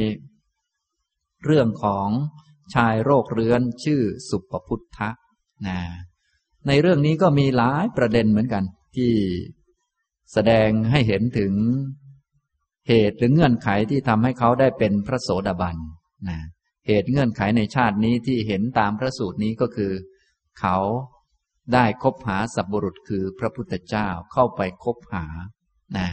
[1.46, 2.08] เรื่องของ
[2.74, 5.10] ชายโรคเรื้อนชื่อสุปพุทธะ
[5.68, 5.78] นะ
[6.68, 8.64] ในเรื่องนี้ก็มีหลายประเด็นเหมือนกัน
[8.96, 9.12] ที่
[10.34, 11.54] แสดงให้เห็นถึง
[12.88, 15.78] เหตุหรือเงื่อนไขที่ทำให้เขาได้เป็นพระโสดาบัน
[16.30, 16.40] นะ
[16.88, 19.92] เหตุเงื่อนไขในชาตินี้ที่เห็นตามพระสูตรนี้ก็คือ
[20.60, 20.78] เขา
[21.74, 25.26] ได้คบหาสัพบุรุษคือพระพุทธเจ้าเข้าไปคบหา
[25.98, 26.08] นะ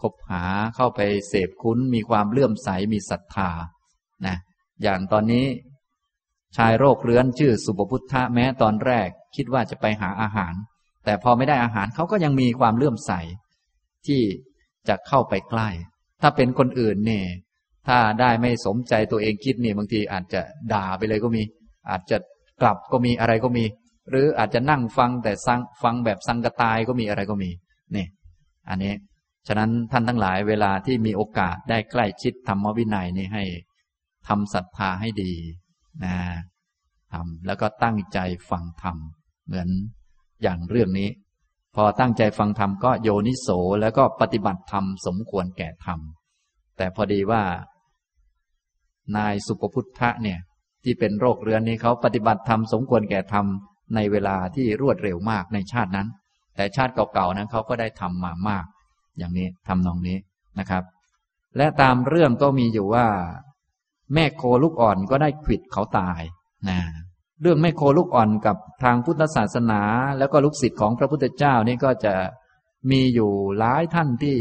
[0.00, 0.44] คบหา
[0.76, 3.50] เข้าไปเสพคุ้นมีความเลื่อมใสมีศรัทธา
[4.26, 4.36] นะ
[4.82, 5.46] อย่างตอนนี้
[6.56, 10.54] ชายโรคเรื้อนชื่อสุปพุทธะแม้ตอนแรก คิดว่าจะไปหาอาหาร
[11.04, 13.12] แต่พอไม่ได้อาหารเขาก็ยังมีความเลื่อมใส
[14.06, 14.20] ที่
[14.88, 15.68] จะเข้าไปใกล้
[16.22, 17.24] ถ้าเป็นคนอื่นเนี่ย
[17.88, 20.40] ถ้าได้ไม่สมใจตัวเองคิดนี่บางทีอาจจะ
[20.72, 21.42] ด่าไปเลยก็มี
[21.90, 22.16] อาจจะ
[22.62, 23.64] กลับก็มีอะไรก็มี
[24.10, 27.50] หรืออาจจะนั่งฟังแต่ฟังฟังแบบสังกตายก็มีอะไรก็มี
[27.96, 28.06] นี่
[28.68, 28.94] อันนี้
[29.46, 33.44] ฉะนั้นท่านทั้งหลายเวลาที่มีโอกาสได้ใกล้ชิดธรรมวินัยนี่ให้
[34.28, 35.32] ทำศรัทธาให้ดี
[36.04, 36.16] นะ
[37.12, 38.18] ทำแล้วก็ตั้งใจ
[38.50, 38.96] ฟังธรรม
[39.46, 39.68] เหมือน
[40.42, 41.08] อย่างเรื่องนี้
[41.74, 43.48] พอตั้งใจฟังธรรมก็โยนิโส
[43.80, 45.98] แล้วก็ปฏิบัติธรรมสมควรแก่ธรรม
[46.76, 47.42] แต่พอดีว่า
[49.16, 50.38] นายสุปพุทธะเนี่ย
[50.84, 53.46] ที่เป็นโรคเรื้อนนี้เขาปฏิบัติธรรมสมควรแก่ธรรม
[53.94, 56.08] ในเวลาที่รวดเร็วมากในชาตินั้น
[56.56, 58.64] แต่ชาติเก่าๆนั้นเขาก็ได้ทำมามาก
[59.18, 60.18] อย่างนี้ทำนองนี้
[60.58, 60.82] นะครับ
[61.56, 63.06] และตามเรื่องก็มีอยู่ว่า
[64.14, 66.22] แม่โคลูกอ่อนก็ได้ขิดเขาตาย
[66.68, 66.78] นะ
[67.42, 69.82] เรื่องแม่โคลูกอ่อนกับทางพุทธศาสนา
[70.18, 72.14] แล้วก็ลูกศิษย์ของพระพุทธเจ้านี่ก็จะ
[72.90, 74.36] มีอยู่หลายท่านที่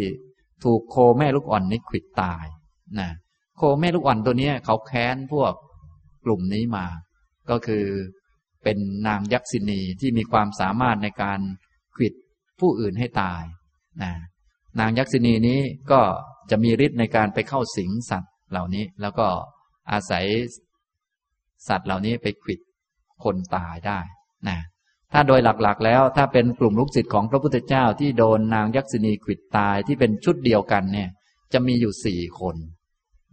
[0.63, 2.45] ถูกโคแม่ลูกอ่อนนี้ขิดตาย
[2.99, 3.09] นะ
[3.57, 5.53] โคแม่ลูกอ่อนตัวนี้เขาแค้นพวก
[6.25, 6.85] กลุ่มนี้มา
[7.49, 7.85] ก็คือ
[8.63, 11.39] เป็นนางยักษินีที่มีความสามารถในการ
[11.95, 12.13] ขิด
[12.59, 13.43] ผู้อื่นให้ตาย
[14.01, 14.11] นะ
[14.79, 15.59] นางยักษินีนี้
[15.91, 16.01] ก็
[16.51, 19.27] จะมีฤทธิ์ในการไปเข้าสิงสัตว์ เหล่านี้ แล้วก็
[19.91, 20.25] อาศัย
[21.67, 22.59] สัตว์เหล่านี้ไปขิด
[23.23, 23.99] คนตายได้
[24.49, 24.57] นะ
[25.13, 31.09] ถ้าโดยหลักๆ แล้ว ถ้าเป็นกลุ่มลูกศิษย์ของพระพุทธเจ้าที่โดนนางยักษินีขิดตายที่เป็นชุดเดียวกันเนี่ย
[31.53, 32.55] จะมีอยู่สี่คน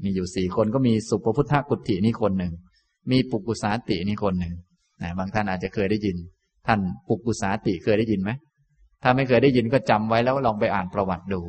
[0.02, 2.52] มีอยู่สี่คนก็มีสุปพุทธกุฏินี่คนหนึ่ง
[3.10, 4.54] มีปุกุสาตินี่คนหนึ่ง
[5.02, 6.16] นะบางท่านอาจจะเคยได้ยิน
[6.66, 8.30] ท่านปุกุสาติเคยได้ยินไหม
[9.02, 11.40] ถ้าไม่เคยได้ยินก็จำไว้แล้วลองไปอ่านประวัติดู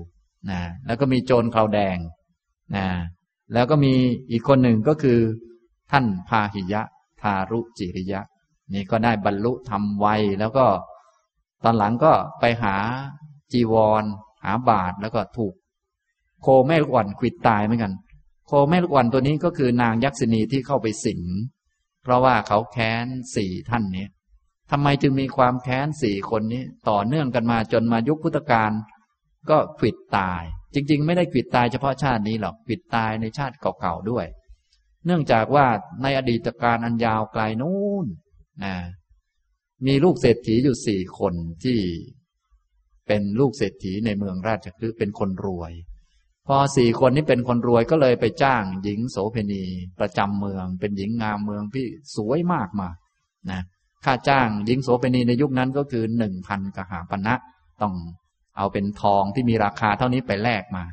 [0.50, 1.98] นะแล้วก็มีโจรคราวแดง
[2.76, 2.86] นะ
[3.54, 3.94] แล้วก็มี
[4.32, 5.20] อีกคนหนึ่งก็คือ
[5.92, 6.82] ท่านพาหิยะ
[7.22, 8.22] ทารุจิริยะ
[8.74, 10.08] นี่ก็ได้บรรลุทำไว
[10.40, 10.66] แล้วก็
[11.64, 12.76] ตอนหลังก็ไปหา
[13.52, 14.04] จีวร
[14.44, 15.54] หาบาทแล้วก็ถูก
[16.42, 17.94] โคแม่ลูกอ่อนขิดตายเหมือนกัน
[18.48, 21.22] โคแม่ลูกอ่อนตัวนี้ก็คือนางยักษินีที่เข้าไปสิง
[22.04, 24.06] เพราะว่าเขาแค้นสี่ท่านนี้
[24.72, 28.72] ทำไมจึงมีความแค้นสี่คนนี้ ต่อเนื่องกันมาจนมายุคพุทธกาล
[29.50, 34.26] ก็ขิดตาย จริง ๆ ไม่ได้ขิดตายเฉพาะชาตินี้หรอกขิดตายในชาติเก่าๆด้วย
[35.06, 35.66] เนื่องจากว่า
[36.04, 38.06] ในอดีตการอันยาวไกลนู้น
[38.64, 38.76] นะ
[39.86, 41.34] มีลูกเศรษฐีอยู่สี่คน
[41.64, 41.80] ที่
[43.08, 45.72] เป็นลูกเศรษฐีในเมืองราชคฤห์เป็นคนรวย
[46.48, 49.64] พอสี่คนนี้เป็นคนรวยก็เลยไปจ้างหญิงโสเพณี
[50.00, 51.86] ประจำเมือง เป็นหญิงงามเมืองที่
[52.16, 52.90] สวยมากมา
[53.52, 53.62] นะ
[54.06, 57.36] ค่าจ้างหญิงโสเภณีในยุคนั้นก็คือหนึ่งพันกหาปณะ
[57.82, 57.94] ต้อง
[58.58, 60.84] เอาเป็นทองที่มีราคาเท่านี้ไปแลกมา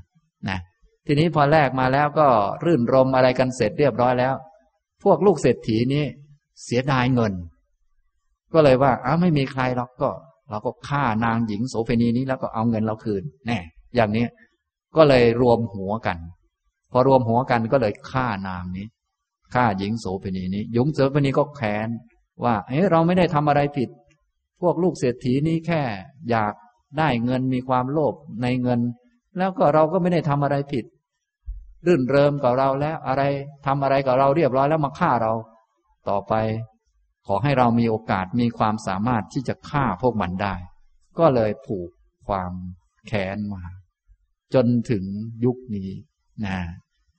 [0.48, 0.58] นะ
[1.06, 2.28] ทีนี้พอแลกมาแล้วก็
[2.64, 4.34] รื่นรมอะไรกันเสร็จเรียบร้อยแล้ว
[5.04, 6.04] พวกลูกเศรษฐีนี้
[6.64, 7.32] เสียดายเงิน
[8.54, 10.10] ก็เลยว่า อ้าไม่มีใครหรอกก็
[10.50, 13.58] เราก็ฆ่านางหญิงโสเภณีนี้แล้วก็เอาเงินเราคืน แน่
[13.96, 14.26] อย่างนี้
[14.96, 16.18] ก็เลยรวมหัวกัน
[16.92, 18.86] พอรวมหัวกันก็เลยฆ่านางนี้
[19.54, 21.88] ฆ่าหญิงโสเภณีนี้ หญิงโสเภณีก็แค้น
[22.44, 23.88] ว่า เอ้เราไม่ได้ทำอะไรผิด
[24.60, 25.82] พวกลูกเศรษฐีนี้แค่
[26.30, 26.52] อยาก
[26.98, 28.80] ได้เงินมีความโลภในเงิน
[29.38, 30.84] แล้วก็เราก็ไม่ได้ทำอะไรผิด
[31.86, 33.22] รื่นเริมกับเราแล้วอะไร
[33.66, 35.32] ทำอะไรกับเราเรียบร้อยแล้วมาฆ่าเรา
[36.08, 36.34] ต่อไป
[37.26, 40.54] ขอให้เรามีโอกาสมีความสามารถที่จะฆ่าพวกมันได้
[41.18, 41.90] ก็เลยผูก
[42.28, 42.52] ความ
[43.06, 43.64] แค้นมา
[44.54, 45.04] จนถึง
[45.44, 45.90] ยุคนี้
[46.44, 46.56] นะ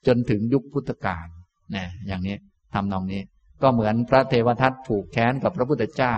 [0.08, 1.28] จนถึงยุคพุทธกาล
[1.76, 2.36] นะอย่างนี้
[2.74, 3.22] ทำนองนี้
[3.62, 6.16] ก็เหมือนพระเทวทัตผูกแขนกับพระพุทธเจ้า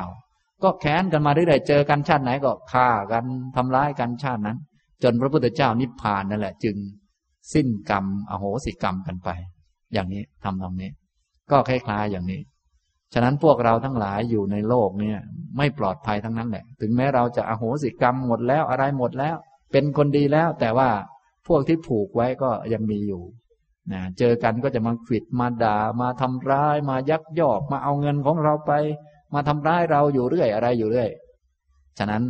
[0.64, 3.24] ก็แค้นกันมาเรื่อยๆเจอกันชาติไหนก็ฆ่ากัน
[3.56, 4.58] ทำร้ายกันชาตินั้น
[5.04, 6.76] จนพระพุทธเจ้านิพพานนั่นแหละ จึง
[7.54, 9.30] สิ้นกรรมอโหสิกรรมกันไป
[9.94, 10.90] อย่างนี้ทำตรงนี้
[11.52, 12.42] ก็คล้ายๆอย่างนี้
[13.14, 15.18] ฉะนั้นพวกเราทั้งหลายอยู่ในโลกเนี่ย
[15.58, 19.36] ไม่ปลอดภัยทั้งนั้นแหละ ถึงแม้เราจะอโหสิกรรมหมดแล้วอะไรหมดแล้ว
[19.72, 20.90] เป็นคนดีแล้ว แต่ว่า
[21.48, 23.24] พวกที่ผูกไว้ก็ยังมีอยู่
[23.94, 28.72] นะเจอกันก็จะมาขิดมาด่ามาทำร้ายมายักยอกมาเอาเงินของเราไป
[29.34, 31.10] มาทำร้ายเราอยู่เรื่อยอะไรอยู่เรื่อย
[32.00, 32.24] ฉะนั้น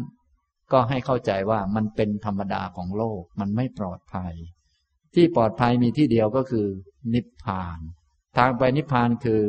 [0.72, 4.34] ก็ให้เข้าใจว่ามันเป็นธรรมดาของโลกมันไม่ปลอดภัย
[5.16, 6.68] ที่ปลอดภัยมีที่เดียวก็คือ
[7.14, 7.80] นิพพาน
[8.38, 9.42] ทางไปนิพพานคือ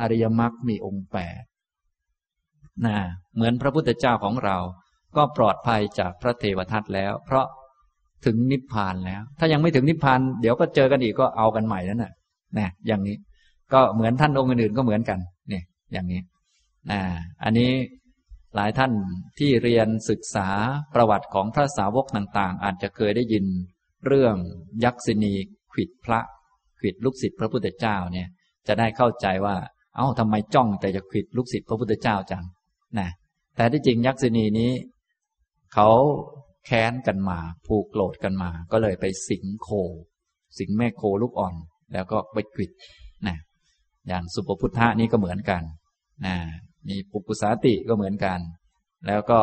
[0.00, 1.42] อริยมรรคมีองค์แปด
[2.86, 2.96] นะ
[3.34, 4.56] เหมือนพระพุทธเจ้าของเรา
[5.16, 7.46] ก็ปลอดภัยจากพระเทวทัตแล้ว เพราะ
[8.24, 12.12] ถึงนิพพานแล้ว ถ้ายังไม่ถึงนิพพานเดี๋ยวก็เจอกันอีกก็เอากันใหม่แล้วนะ่ะ
[12.58, 13.16] นะอย่างนี้
[13.72, 15.18] ก็เหมือนท่านองค์อื่นๆก็เหมือนกัน
[15.48, 15.62] เนี่ย
[15.92, 16.20] อย่างนี้
[17.42, 17.72] อันนี้
[18.56, 18.92] หลายท่าน
[19.38, 20.48] ที่เรียนศึกษา
[20.94, 23.44] ประวัติของพระสาวกต่างๆ อาจจะเคยได้ยิน
[24.06, 24.36] เรื่อง
[24.84, 25.34] ยักษินี
[25.72, 26.20] ขิดพระ
[26.80, 28.28] ขิดลูกศิษย์พระพุทธเจ้าเนี่ย
[28.68, 29.56] จะได้เข้าใจว่า
[29.96, 32.44] เอ้าทำไมจ้องแต่จะขิดลูกศิษย์พระพุทธเจ้าจัง
[32.98, 33.08] นะ
[33.56, 34.70] แต่ที่จริงยักษินีนี้
[35.74, 35.88] เขา
[36.66, 39.68] แค้นกันมา ผูกโกรธกันมา ก็เลยไปสิงโค
[40.58, 41.54] สิงแม่โคลูกอ่อน
[41.92, 42.70] แล้วก็ไปขิด
[43.26, 43.36] นะ
[44.08, 45.62] อย่างสุปพุทธะนี่ก็เหมือนกัน
[46.26, 46.34] นะ
[46.88, 48.38] มีปุกุสาติก็เหมือนกัน
[49.06, 49.40] แล้วก็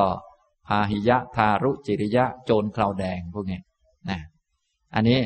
[0.67, 3.59] พาหิยะทารุจิริยะโจรคลาวแดงพวกนี้
[4.09, 4.19] นะ
[4.95, 5.19] อันนี้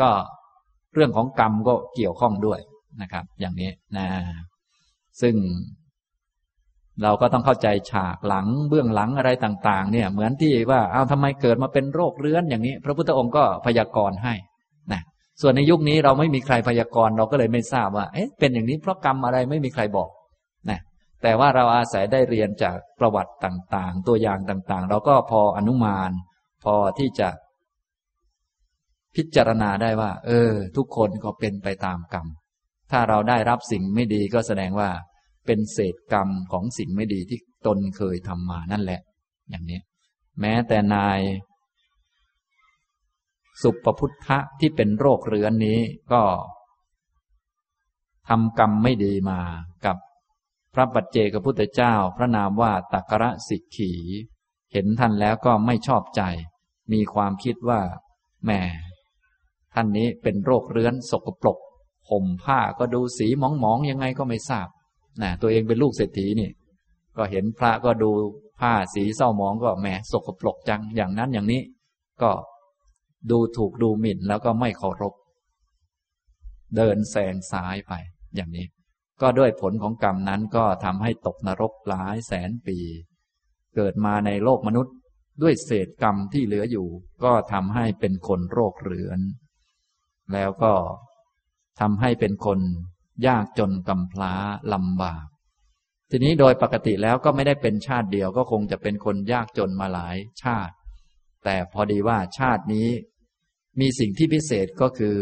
[0.00, 0.10] ก็
[0.94, 2.60] เรื่องของกรรมก็เกี่ยวข้องด้วย
[3.02, 4.06] นะครับ อย่างนี้นะ
[5.20, 5.34] ซึ่ง
[7.02, 14.34] เราก็ต้องเข้าใจฉากหลังเบื้องหลังอะไรต่าง ๆ เนี่ย เหมือนที่ว่าเอาทำไมเกิดมาเป็นโรคเรื้อนอย่างนี้ พระพุทธองค์ก็พยากรณ์ให้
[14.92, 15.00] นะ
[15.40, 20.08] ส่วนในยุคนี้เราไม่มีใครพยากรณ์เราก็เลยไม่ทราบว่าเอ๊ะเป็นอย่างนี้เพราะกรรมอะไรไม่มีใครบอก
[21.26, 26.10] แต่ว่าเราอาศัยได้เรียนจากประวัติต่างๆ ตัวอย่างต่างๆ เราก็พออนุมาน
[26.64, 27.28] พอที่จะ
[29.16, 32.26] พิจารณาได้ว่า เออ ทุกคนก็เป็นไปตามกรรม
[32.90, 34.90] ถ้าเราได้รับสิ่งไม่ดีก็แสดงว่า
[35.46, 39.00] เป็นเศษกรรมของสิ่งไม่ดีที่ตนเคยทำมานั่นแหละ
[39.50, 39.80] อย่างนี้
[40.40, 41.20] แม้แต่นาย
[43.62, 45.78] สุปพุทธะที่เป็นโรคเรื้อนนี้
[46.12, 46.22] ก็
[48.28, 49.38] ทำกรรมไม่ดีมา
[50.74, 53.92] พระปัจเจกพุทธเจ้า พระนามว่าตักระสิกขี
[54.72, 56.22] เห็นท่านแล้วก็ไม่ชอบใจ
[56.92, 57.80] มีความคิดว่า
[58.44, 58.50] แหม
[59.74, 61.58] ท่านนี้เป็นโรคเรื้อนสกปรก
[62.10, 64.68] ห่มผ้าก็ดูสีมองๆยังไงก็ไม่ทราบ
[65.22, 66.50] นะตัวเองเป็นลูกเศรษฐีนี่
[67.16, 68.10] ก็เห็นพระก็ดู
[68.60, 71.62] ผ้าสีเศร้าหมองก็แหมสกปรกจังอย่างนั้นอย่างนี้
[72.22, 72.30] ก็
[73.30, 75.14] ดูถูกดูหมิ่นแล้วก็ไม่เคารพ
[76.76, 77.92] เดินแซงซ้ายไป
[78.34, 78.66] อย่างนี้
[79.20, 82.78] ก็ด้วยผลของกรรมนั้นก็ทำให้ตกนรกหลายแสนปี
[83.76, 84.94] เกิดมาในโลกมนุษย์
[85.42, 86.88] ด้วยเศษกรรมที่เหลืออยู่
[87.24, 89.20] ก็ทำให้เป็นคนโรคเรื้อน
[90.32, 90.74] แล้วก็
[91.80, 92.58] ทำให้เป็นคน
[93.26, 94.32] ยากจนกำพร้า
[94.72, 95.26] ลำบาก
[96.10, 100.74] ทีนี้โดยปกติแล้วก็ไม่ได้เป็นชาติเดียวก็คงจะเป็นคนยากจนมาหลายชาติ
[101.44, 102.88] แต่พอดีว่าชาตินี้
[103.80, 105.16] มีสิ่งที่พิเศษก็คือ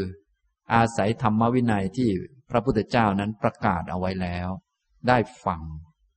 [0.75, 2.09] อาศัยธรรมวินัยที่
[2.53, 4.49] พระพุทธเจ้านั้นประกาศเอาไว้แล้ว
[5.09, 5.63] ได้ฟัง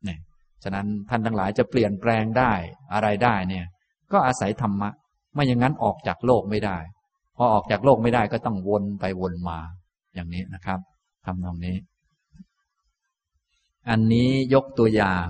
[0.06, 0.20] เนี่ย
[0.64, 2.54] ฉะนั้นท่านทั้งหลายจะเปลี่ยนแปลงได้
[2.94, 3.66] อะไรได้เนี่ย
[4.12, 4.90] ก็อาศัยธรรมะ
[5.34, 6.78] ไม่อย่างนั้นออกจากโลกไม่ได้
[7.38, 9.60] พอออกจากโลกไม่ได้ก็ต้องวนไปวนมา
[10.16, 10.80] อย่างนี้นะครับ
[11.26, 11.78] ทำตรงนี้
[13.90, 15.28] อันนี้ยกตัวอย่าง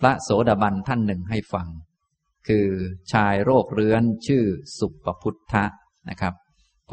[0.00, 1.68] พระโสดาบันท่านหนึ่งให้ฟัง
[2.48, 2.66] คือ
[3.12, 4.44] ชายโรคเรื้อนชื่อ
[4.78, 5.64] สุปพุทธะ
[6.10, 6.34] นะครับ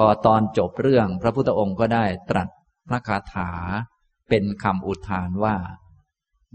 [0.02, 2.50] พอตอนจบเรื่องพระพุทธองค์ก็ได้ตรัส
[2.88, 3.52] พระคาถา
[4.30, 5.56] เป็นคำอุทานว่า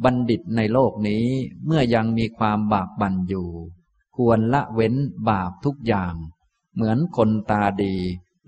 [0.05, 1.27] บัณฑิตในโลกนี้
[1.67, 3.49] เมื่อยังมีความบากบั่นอยู่
[4.17, 4.95] ควรละเว้น
[5.31, 6.15] บาปทุกอย่าง
[6.75, 7.95] เหมือนคนตาดี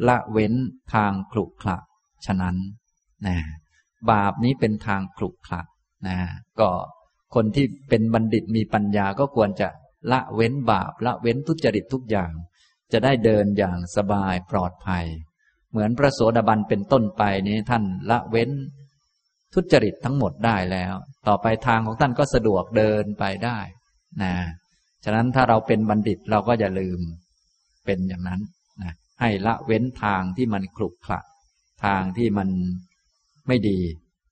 [0.09, 0.55] ละเว้น
[0.95, 1.77] ทางขลุขระ
[2.27, 2.57] ฉะนั้น
[3.27, 3.37] นะ
[4.11, 5.61] บาปนี้เป็นทางขลุขระ
[6.07, 6.17] นะ
[6.61, 6.71] ก็
[7.35, 9.69] คนที่เป็นบัณฑิตมีปัญญาก็ควรจะ
[10.13, 12.33] ละเว้นบาปละเว้นทุจริตทุกอย่าง
[12.93, 15.05] จะได้เดินอย่างสบายปลอดภัย
[15.71, 18.51] เหมือนพระโสดาบันเป็นต้นไปนี้ท่านละเว้น
[19.55, 20.95] ทุจริตทั้งหมดได้แล้ว
[21.29, 23.59] ต่อไปทางของท่านก็สะดวกเดินไปได้
[24.23, 24.35] นะ
[25.05, 27.01] ฉะนั้นถ้าเราเป็นบัณฑิตเราก็อย่าลืม
[27.87, 28.41] เป็นอย่างนั้น
[28.83, 31.21] นะให้ละเว้นทางที่มันคลุกคละ
[31.85, 32.49] ทางที่มัน
[33.49, 33.79] ไม่ดี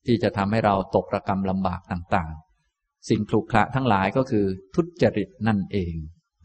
[0.06, 4.44] ที่จะทำให้เราตกระกรรมลำบากต่างๆ สิ่งคลุกคละทั้งหลายก็คือ
[4.74, 5.94] ทุจริตนั่นเอง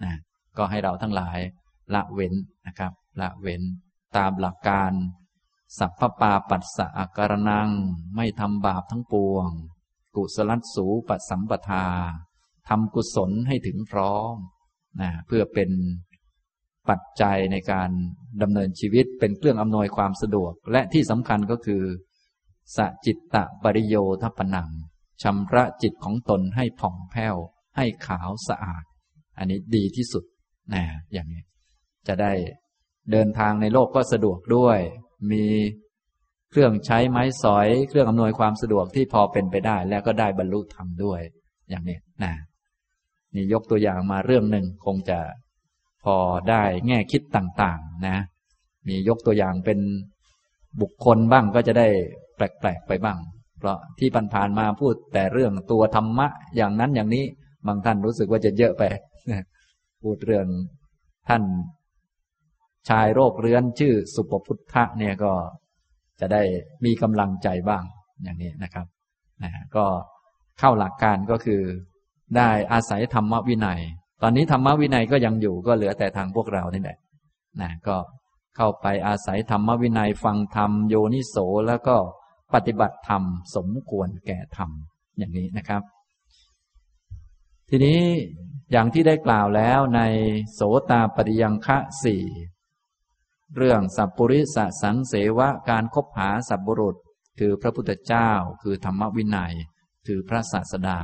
[0.03, 0.15] นะ
[0.57, 1.37] ก็ให้เราทั้งหลาย
[1.93, 2.33] ละเว้น
[2.67, 3.61] นะครับ ละเว้น
[4.17, 4.93] ตามหลักการ
[5.77, 7.69] สัพพปาปัสสะอาการนัง
[8.15, 9.47] ไม่ทำบาปทั้งปวง
[10.15, 11.87] กุศลสูปสัมปทา
[12.69, 14.35] ทำกุศลให้ถึงพร้อม
[15.01, 15.71] นะเพื่อเป็น
[16.89, 17.89] ปัจจัยในการ
[18.41, 21.83] ดำเนินชีวิตเป็นเครื่องอำนวยความสะดวก และที่สำคัญก็คือ
[22.75, 24.69] สจิตตะปริโยทัปนัง
[25.23, 27.35] ชำระจิตของตนให้ผ่องแผ้ว
[27.77, 28.83] ให้ขาวสะอาด
[29.37, 30.23] อันนี้ดีที่สุด
[30.73, 30.83] นะ
[31.13, 31.41] อย่างนี้
[32.07, 32.31] จะได้
[33.11, 34.79] เดินทางในโลกก็สะดวกด้วย
[35.31, 35.45] มี
[36.49, 41.21] เครื่องใช้ไม้สอย เครื่องอำนวยความสะดวกที่พอเป็นไปได้ แล้วก็ได้บรรลุธรรมด้วย
[41.69, 42.33] อย่างนี้นะ
[43.35, 45.19] นี่ยกตัวอย่างมาเรื่องหนึ่งคงจะ
[46.03, 46.15] พอ
[46.49, 48.17] ได้แง่คิดต่างๆ นะ
[48.87, 49.79] มียกตัวอย่างเป็น
[50.81, 51.87] บุคคลบ้างก็จะได้
[52.35, 53.17] แปลกๆไปบ้าง
[53.59, 57.25] เพราะที่ผ่านๆมาพูดแต่เรื่องตัวธรรมะ อย่างนั้นอย่างนี้
[57.67, 58.83] บางท่านรู้สึกว่าจะเยอะไป
[60.01, 60.47] พูดเรื่อง
[61.29, 61.43] ท่าน
[62.89, 65.33] ชายโรคเรื้อนชื่อสุปพุทธะเนี่ยก็
[66.19, 66.41] จะได้
[66.85, 67.83] มีกำลังใจบ้าง
[68.23, 68.85] อย่างนี้นะครับ
[69.43, 69.85] นะก็
[70.59, 71.61] เข้าหลักการก็คือ
[72.37, 73.81] ได้อาศัยธรรมวินัย
[74.21, 76.97] ตอนนี้ธรรมวินัยก็ยังอยู่ก็เหลือแต่ทางพวกเรานี่แหละ
[77.61, 77.97] นะก็
[78.55, 81.35] เข้าไปอาศัยธรรมวินัยฟังธรรมโยนิโส
[81.67, 81.95] แล้วก็
[82.53, 83.23] ปฏิบัติธรรม
[83.55, 84.69] สมควรแก่ธรรม
[85.17, 85.81] อย่างนี้นะครับ
[87.69, 87.99] ทีนี้
[88.71, 90.01] อย่างที่ได้กล่าวแล้วใน
[90.53, 92.23] โสตาปฏิยังคะสี่
[93.55, 96.95] เรื่องสัพปริสสังเสวะการคบหาสัพบุรุษ
[97.39, 98.29] คือพระพุทธเจ้า
[98.61, 99.53] คือธรรมวินัย
[100.07, 100.99] คือพระศาสดา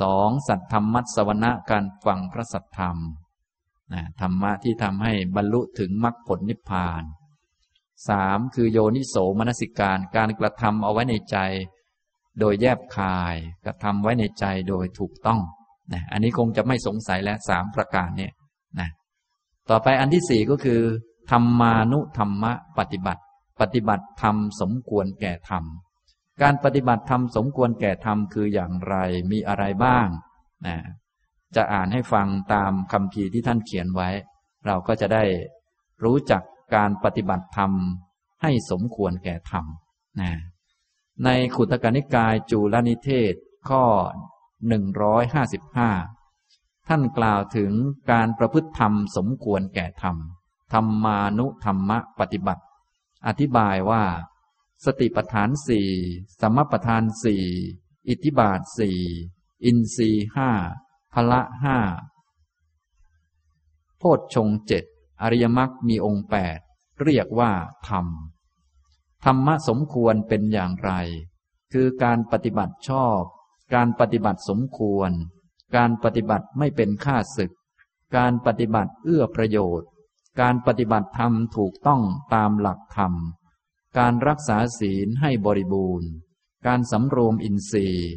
[0.00, 2.96] สองสัตธรรมมัตสวนะการฟังพระสัทธรรม
[3.92, 7.02] นะธรรมะที่ทำให้บรรลุถึงมรรคผลนิพพาน
[8.08, 11.36] สามคือโยนิโสมนสิการการกระทำเอาไว้ในใจ
[12.40, 15.40] โดยแยบคาย กระทำไว้ในใจโดยถูกต้อง
[15.92, 18.32] นะอันนี้คงจะไม่สงสัยแล้วสามประการเนี่ย
[18.78, 18.88] นะ
[19.70, 20.80] ต่อไปอันที่สี่ก็คือ
[21.30, 23.22] ธรรมานุธรรมะปฏิบัติ
[23.60, 25.64] ปฏิบัติธรรมสมควรแก่ธรรม
[26.42, 28.94] การปฏิบัติธรรมสมควรแก่ธรรมคืออย่างไร
[29.30, 30.08] มีอะไรบ้าง
[30.66, 30.76] นะ
[31.56, 34.08] จะอ่านให้ฟังตามคำพีที่ท่านเขียนไว้
[34.66, 35.24] เราก็จะได้
[36.04, 36.42] รู้จัก
[36.74, 37.72] การปฏิบัติธรรม
[38.42, 39.64] ให้สมควรแก่ธรรม
[40.20, 40.30] นะ
[41.24, 43.34] ในขุตกนิกายจูลนิเทศ
[43.68, 43.84] ข้อ
[45.90, 47.72] 155 ท่านกล่าวถึง
[48.10, 50.16] การประพฤติธรรมสมควรแก่ธรรม
[50.72, 52.62] ธรรมานุธรรมะปฏิบัติ
[53.26, 54.04] อธิบายว่า
[54.84, 55.88] สติปัฏฐานสี่
[56.40, 57.44] สมปัฏฐานสี่
[58.08, 58.98] อิทธิบาทสี่
[59.64, 60.50] อินทรีห้า
[61.12, 61.78] พละห้า
[63.98, 64.84] โพชฌงเจ็ด
[65.22, 66.58] อริยมรรคมีองค์แปด
[67.02, 67.52] เรียกว่า
[67.88, 68.06] ธรรม
[69.24, 70.92] ธรรมะสมควรเป็นอย่างไร
[71.72, 73.20] คือการปฏิบัติชอบ
[73.74, 75.10] การปฏิบัติสมควร
[75.76, 77.52] การปฏิบัติไม่เป็นข้าศึก
[78.16, 79.88] การปฏิบัติเอื้อประโยชน์
[80.40, 82.02] การปฏิบัติธรรมถูกต้อง
[82.34, 83.14] ตามหลักธรรม
[83.98, 86.08] การรักษาศีลให้บริบูรณ์
[86.66, 88.10] การสำรวมอินทรีย์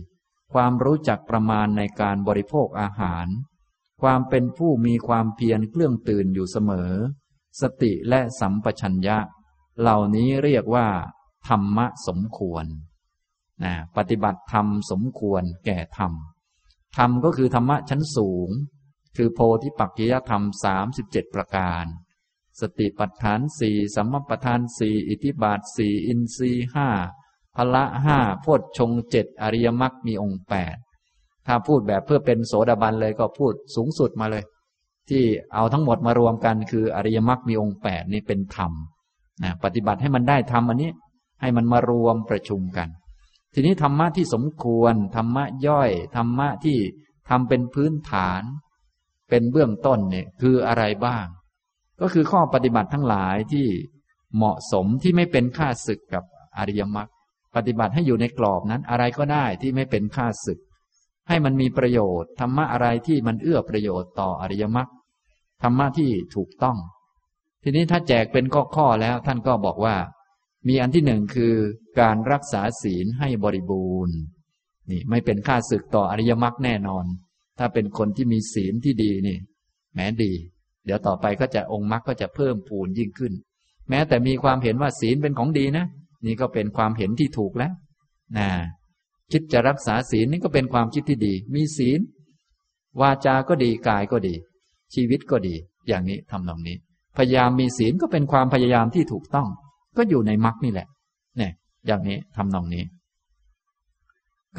[0.54, 3.28] ความรู้จักประมาณในการบริโภคอาหาร
[4.02, 6.92] ความเป็นผู้มีความเพียรเครื่องตื่นอยู่เสมอ
[7.62, 9.18] สติและสัมปชัญญะ
[9.80, 10.88] เหล่านี้เรียกว่า
[11.48, 12.66] ธรรมะสมควร
[13.64, 16.14] นะปฏิบัติธรรมสมควรแก่ธรรม
[16.98, 18.50] ธรรมก็คือธรรมะชั้นสูง
[19.18, 21.86] คือโพธิปักกิยธรรมสามสิบเจ็ดประการ
[22.60, 26.90] สติปัฏฐานสี่สัมมปัฏฐานสี่อิทิบาทสี่อินทรีห้า
[27.56, 30.76] พละห้าโพชฌงเจ็ดอริยมรรคมีองค์แปด
[31.48, 34.44] ถ้าพูดแบบเพื่อเป็นโสดาบันเลยก็พูดสูงสุดมาเลย
[35.10, 35.24] ที่
[35.54, 38.72] เอาทั้งหมดมารวมกันคืออริยมรรคมีองค์แปดนี่เป็นธรรม
[39.44, 40.92] นะปฏิบัติให้มันได้ธรรมอันนี้
[41.42, 42.88] ให้มันมารวมประชุมกัน
[43.54, 46.78] ทีนี้ธรรมะที่สมควรธรรมะย่อยธรรมะที่
[47.30, 48.42] ทำเป็นพื้นฐาน
[49.30, 51.26] เป็นเบื้องต้นเนี่ยคืออะไรบ้าง
[52.02, 53.68] ก็คือข้อปฏิบัติทั้งหลายที่
[54.36, 56.24] เหมาะสมที่ไม่เป็นค่าศึกกับ
[56.58, 57.10] อริยมรรค
[57.56, 60.60] ปฏิบัติให้อยู่ในกรอบนั้นอะไรก็ได้ที่ไม่เป็นค่าศึก
[61.28, 64.90] ให้มันมีประโยชน์ธรรมะอะไรที่มันเอื้อประโยชน์ต่ออริยมรรค
[65.64, 66.78] ธรรมะที่ถูกต้อง
[67.64, 68.46] ทีนี้ถ้าแจกเป็น
[68.76, 69.96] ข้อๆแล้วท่านก็บอกว่า
[70.68, 71.54] มีอันที่หนึ่งคือ
[72.00, 74.18] การรักษาศีลให้บริบูรณ์
[74.92, 77.06] นี่ไม่เป็นค่าศึกต่ออริยมรรคแน่นอน
[77.60, 79.38] ถ้าเป็นคนที่มีศีลที่ดีนี่
[79.94, 80.34] แม้ดี
[80.86, 83.34] เดี๋ยวต่อไปก็จะองค์มรรคก็จะเพิ่มพูนยิ่งขึ้น
[83.90, 85.86] แม้แต่มีความเห็นว่าศีลเป็นของดีนะ
[86.26, 87.74] นี่ก็เป็นความเห็นที่ถูกแล้ว
[88.38, 88.48] นะ
[89.32, 92.00] คิดจะรักษาศีลนี่ก็เป็นความคิดที่ดี มีศีล
[93.02, 94.34] วาจาก็ดีกายก็ดี
[94.94, 95.56] ชีวิตก็ดี
[95.88, 96.78] อย่างนี้ทำนองนี้
[97.18, 99.48] พยายามมีศีลก็เป็นความพยายามที่ถูกต้อง
[99.98, 100.88] ก็อยู่ในมรรคนี่แหละ
[101.38, 101.52] เนี่ย
[101.88, 102.84] อย่างนี้ทำนองนี้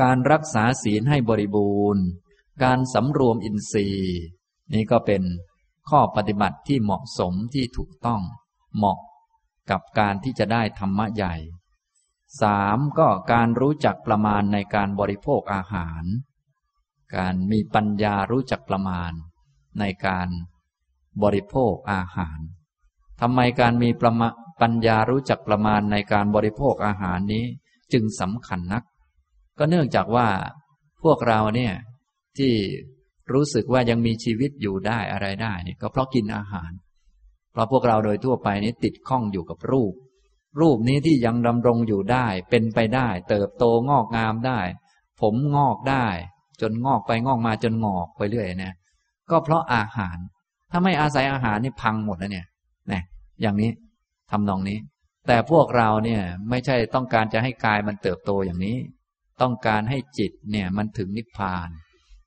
[0.00, 2.04] การรักษาศีลให้บริบูรณ์
[2.64, 4.20] การสำรวมอินทรีย์
[4.74, 5.22] นี่ก็เป็น
[5.89, 8.22] ข้อปฏิบัติที่เหมาะสมที่ถูกต้อง
[8.76, 8.99] เหมาะ
[9.70, 11.35] กับการที่จะได้ธรรมะใหญ่
[12.43, 16.05] สามก็การรู้จักประมาณในการบริโภคอาหาร
[17.16, 19.12] การมีปัญญารู้จักประมาณ
[19.80, 20.28] ในการ
[21.22, 22.39] บริโภคอาหาร
[23.20, 24.28] ทำไมการมีประมา
[24.61, 27.45] ปัญญารู้จักประมาณในการบริโภคอาหารนี้
[27.93, 28.85] จึงสำคัญนัก
[29.59, 30.28] ก็เนื่องจากว่า
[31.03, 31.74] พวกเราเนี่ย
[32.39, 32.53] ที่
[33.32, 36.70] รู้สึกว่ายังมีชีวิตอยู่ได้อะไรได้เนี่ยก็เพราะกินอาหาร
[37.52, 39.94] เพราะพวกเราโดยทั่วไปนี้ติดข้องอยู่กับรูป
[40.60, 44.60] รูปนี้ที่ยังดำรงอยู่ได้ เป็นไปได้ เติบโตงอกงามได้
[45.20, 46.06] ผมงอกได้
[46.60, 48.74] จนงอกไปงอกมาจนงอกไปเรื่อยเนี่ย
[49.30, 50.16] ก็เพราะอาหาร
[50.70, 52.46] ถ้าไม่อาศัยอาหารนี่พังหมดแล้วเนี่ย
[52.92, 53.02] นะ
[53.42, 53.70] อย่างนี้
[54.30, 54.78] ทำนองนี้
[55.26, 58.76] แต่พวกเราเนี่ยไม่ใช่ต้องการจะให้กายมันเติบโตอย่างนี้
[59.40, 61.68] ต้องการให้จิตเนี่ยมันถึงนิพพาน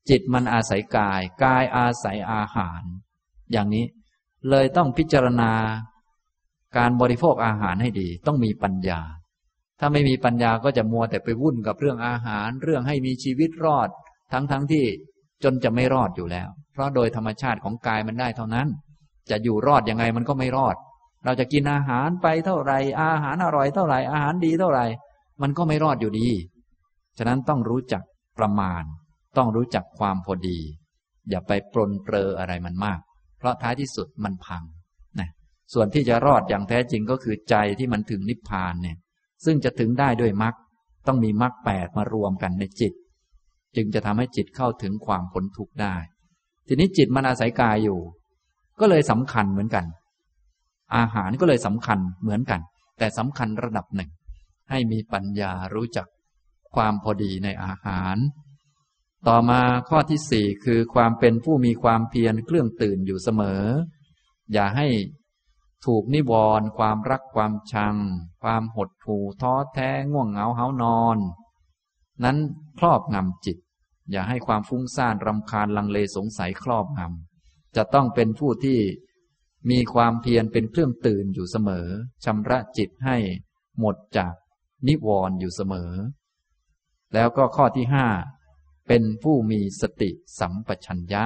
[0.09, 2.83] จิตมันอาศัยกาย กายอาศัยอาหาร
[3.51, 3.85] อย่างนี้
[4.49, 5.51] เลยต้องพิจารณา
[6.77, 9.01] การบริโภคอาหารให้ดี ต้องมีปัญญา
[9.79, 13.89] ถ้าไม่มีปัญญาก็จะมัวแต่ไปวุ่นกับเรื่องอาหาร เรื่องให้มีชีวิตรอด
[14.31, 14.85] ทั้งๆทที่
[15.43, 18.67] จนจะไม่รอดอยู่แล้ว เพราะโดยธรรมชาติของกายมันได้เท่านั้น
[19.29, 20.75] จะอยู่รอดยังไงมันก็ไม่รอด
[21.25, 24.85] เราจะกินอาหารไปเท่าไหร่ อาหารอร่อยเท่าไหร่ อาหารดีเท่าไหร่
[25.41, 26.27] มันก็ไม่รอดอยู่ดี
[27.17, 28.01] ฉะนั้นต้องรู้จัก
[28.39, 28.83] ประมาณ
[29.37, 30.59] ต้องรู้จักความพอดี
[31.29, 32.99] อย่าไปปลนเปลออะไรมันมาก
[33.37, 34.63] เพราะท้ายที่สุดมันพัง
[35.19, 35.29] นะ
[35.73, 38.97] ส่วนที่จะรอดอย่างแท้จริงก็คือใจที่มันถึงนิพพานเนี่ย
[39.45, 40.55] ซึ่งจะถึงได้ด้วยมรรค
[41.07, 42.93] ต้องมีมรรคแปดมารวมกันในจิต
[43.75, 45.95] จึงจะทำให้จิตเข้าถึงความพ้นทุกข์ได้
[46.67, 47.99] ทีนี้จิตมันอาศัยกายอยู่
[48.79, 49.85] ก็เลยสำคัญเหมือนกัน
[50.95, 52.61] อาหารก็เลยสำคัญเหมือนกัน
[52.97, 54.09] แต่สำคัญระดับหนึ่ง
[54.69, 56.07] ให้มีปัญญารู้จัก
[56.75, 58.15] ความพอดีในอาหาร
[59.27, 63.63] ต่อมาข้อที่สี่คือความเป็นผู้มีความเพียรเครื่องตื่นอยู่เสมอ
[64.53, 64.87] อย่าให้
[65.85, 67.95] ถูกนิวรณ์ความรักความชัง
[68.43, 71.17] ความหดหู่ท้อแท้ง่วงเหงาเหานอน
[72.23, 72.37] นั้น
[72.79, 73.57] ครอบงำจิต
[74.11, 78.79] อย่าให้ความฟุ้งซ่านรำคาญลังเลสงสัยครอบงำจะต้องเป็นผู้ที่
[79.69, 81.87] มีความเพียรเป็นเครื่องตื่นอยู่เสมอ
[82.25, 83.17] ชำระจิตให้
[83.79, 84.33] หมดจาก
[84.87, 85.91] นิวรณ์อยู่เสมอ
[87.13, 88.07] แล้วก็ข้อที่ห้า
[88.87, 90.09] เป็นผู้มีสติ
[90.39, 91.23] สัมปชัญญะ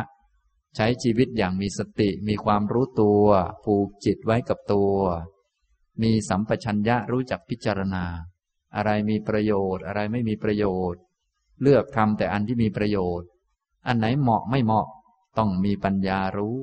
[0.76, 3.24] ใช้ชีวิตอย่างมีสติมีความรู้ตัว
[3.64, 4.93] ผูกจิตไว้กับตัว
[6.01, 8.05] มีสัมปชัญญะรู้จักพิจารณา
[8.76, 11.01] อะไรมีประโยชน์ อะไรไม่มีประโยชน์
[11.62, 13.28] เลือกทำแต่อันที่มีประโยชน์
[13.88, 14.88] อันไหนเหมาะไม่เหมาะ
[15.38, 16.57] ต้องมีปัญญารู้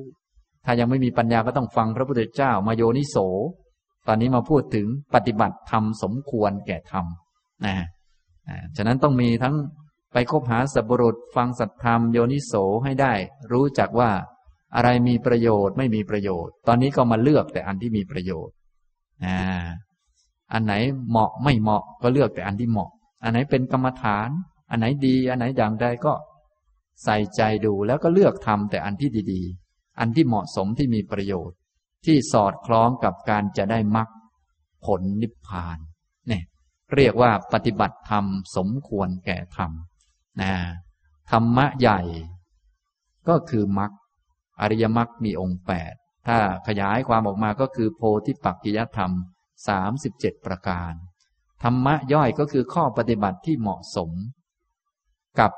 [0.65, 3.17] ถ้ายังไม่มีปัญญาก็ต้องฟังพระพุทธเจ้ามาโยนิโส
[4.07, 7.05] ตอนนี้มาพูดถึงปฏิบัติธรรมสมควรแก่ธรรม
[7.65, 7.75] นะ
[8.77, 9.55] ฉะนั้นต้องมีทั้ง
[10.13, 12.53] ไปคบหาสัพรุษฟังสัตธรรมโยนิโส
[12.83, 13.13] ให้ได้
[13.51, 14.11] รู้จักว่า
[14.75, 18.55] อะไรมีประโยชน์ไม่มีประโยชน์ ตอนนี้ก็มาเลือกแต่อันที่มีประโยชน์
[19.25, 19.37] อ่า
[20.53, 20.73] อันไหน
[21.09, 22.89] เหมาะไม่เหมาะก็เลือกแต่อันที่เหมาะ
[23.23, 24.29] อันไหนเป็นกรรมฐาน
[24.69, 26.13] อันไหนดี อันไหนอย่างใดก็
[27.03, 29.41] ใส่ใจดูแล้วก็เลือกทำแต่อันที่ดี
[29.71, 31.57] ๆ อันที่เหมาะสมที่มีประโยชน์
[32.05, 34.09] ที่สอดคล้องกับการจะได้มรรค
[34.85, 35.77] ผลนิพพาน
[36.27, 36.43] เนี่ย
[36.95, 39.71] เรียกว่าปฏิบัติธรรมสมควรแก่ธรรม
[40.41, 40.51] นะ
[41.31, 42.01] ธรรมะใหญ่
[43.27, 43.91] ก็คือมรรค
[44.61, 45.93] อริยมรรคมีองค์แปด
[46.27, 49.11] ถ้าขยายความออกมาก็คือโพธิปักกิยธรรม
[49.67, 50.93] สามสิบเจ็ดประการ
[51.63, 54.11] ธรรมะย่อยก็คือข้อปฏิบัติที่เหมาะสม
[55.39, 55.51] กับ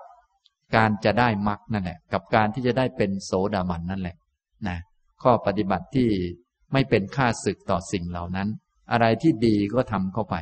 [0.76, 4.16] การจะได้มรรคนั่นแหละ กับการที่จะได้เป็นโสดาบันนั่นแหละ
[4.68, 4.78] นะ
[5.24, 6.10] ข้อปฏิบัติที่
[6.74, 8.48] ไม่เป็นค่าศึกต่อสิ่งเหล่านั้น
[8.92, 10.36] อะไรที่ดีก็ทำเข้าไป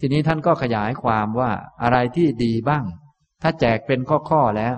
[0.00, 1.50] ทีนี้ท่านก็ขยายความว่า
[1.82, 2.84] อะไรที่ดีบ้าง
[3.42, 4.76] ถ้าแจกเป็นข้อๆแล้ว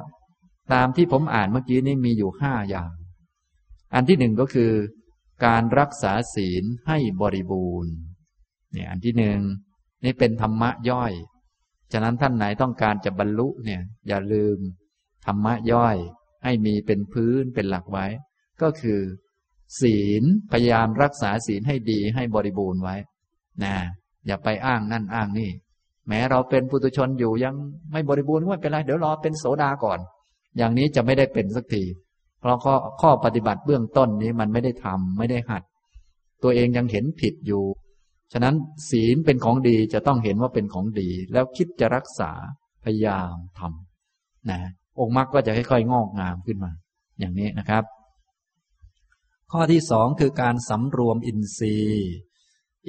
[0.72, 2.90] ตามที่ผมอ่านเมื่อกี้นี้มีอยู่ห้าอย่าง
[3.94, 4.72] อันที่หนึ่งก็คือ
[5.44, 7.94] การรักษาศีลให้บริบูรณ์
[8.72, 9.40] เนี่ยอันที่หนึ่ง
[10.04, 11.12] นี่เป็นธรรมะย่อย
[11.92, 14.58] ฉะนั้นท่านไหนต้องการจะบรรลุเนี่ย อย่าลืม
[15.26, 15.96] ธรรมะย่อย
[16.44, 18.06] ให้มีเป็นพื้นเป็นหลักไว้
[18.62, 19.00] ก็คือ
[19.80, 22.96] ศีลพยายามรักษาศีลให้ดีให้บริบูรณ์ไว้
[23.64, 23.74] นะ
[24.26, 25.50] อย่าไปอ้างนั่นอ้างนี่
[26.10, 27.54] แม้เราเป็นปุถุชนอยู่ยัง
[27.92, 29.98] ไม่บริบูรณ์ไม่เป็นไรเดี๋ยวรอเป็นโสดาก่อน
[30.56, 31.84] อย่างนี้จะไม่ได้เป็นสักที
[32.40, 35.62] เพราะข้อข้อปฏิบัติเบื้องต้นนี้มันไม่ได้ทำไม่ได้หัด
[36.42, 37.62] ตัวเองยังเห็นผิดอยู่
[38.32, 38.54] ฉะนั้น
[38.90, 42.30] ศีลเป็นของดีจะต้องเห็นว่าเป็นของดี แล้วคิดจะรักษา
[42.84, 44.60] พยายามทำนะ
[45.00, 46.72] องค์มรรคก็จะค่อยๆงอกงามขึ้นมา
[47.18, 47.84] อย่างนี้นะครับ
[49.52, 52.10] ข้อที่สองคือการสำรวมอินทรีย์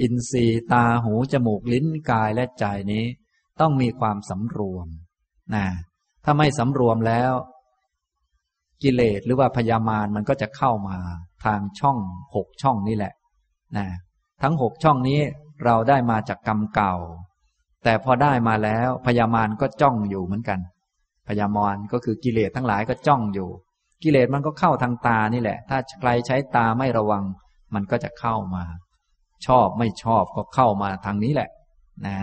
[0.02, 3.06] อินทรีย์ตาหูจมูกลิ้นกายและใจนี้
[3.60, 4.88] ต้องมีความสำรวม
[5.56, 5.66] นะ
[6.24, 7.34] ถ้าไม่สำรวมแล้ว
[8.84, 10.98] กิเลสหรือว่าพยามารมันก็จะเข้ามา
[11.46, 11.98] ทางช่อง
[12.36, 13.14] หกช่องนี่แหละ
[13.78, 13.88] นะ
[14.42, 15.20] ทั้งหกช่องนี้
[15.66, 16.96] เราได้มาจากกรรมเก่า
[17.84, 20.60] แต่พอได้มาแล้วพยามารก็จ้องอยู่เหมือนกัน
[21.28, 23.50] พยามารก็คือกิเลสทั้งหลายก็จ้องอยู่
[24.04, 27.24] กิเลสมันก็เข้าทางตานี่แหละ ถ้าใครใช้ตาไม่ระวัง
[27.74, 28.64] มันก็จะเข้ามา
[29.48, 31.50] ชอบไม่ชอบก็เข้ามาทางนี้แหละ
[32.06, 32.18] นะ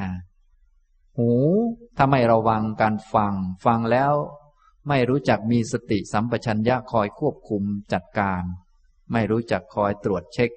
[1.17, 1.31] หู
[1.97, 4.13] ถ้าไม่ระวังการฟัง ฟังแล้ว
[4.89, 7.63] ไม่รู้จักมีสติสัมปชัญญะคอยควบคุม
[7.93, 8.43] จัดการ
[9.13, 10.51] ไม่รู้จักคอยตรวจเช็ค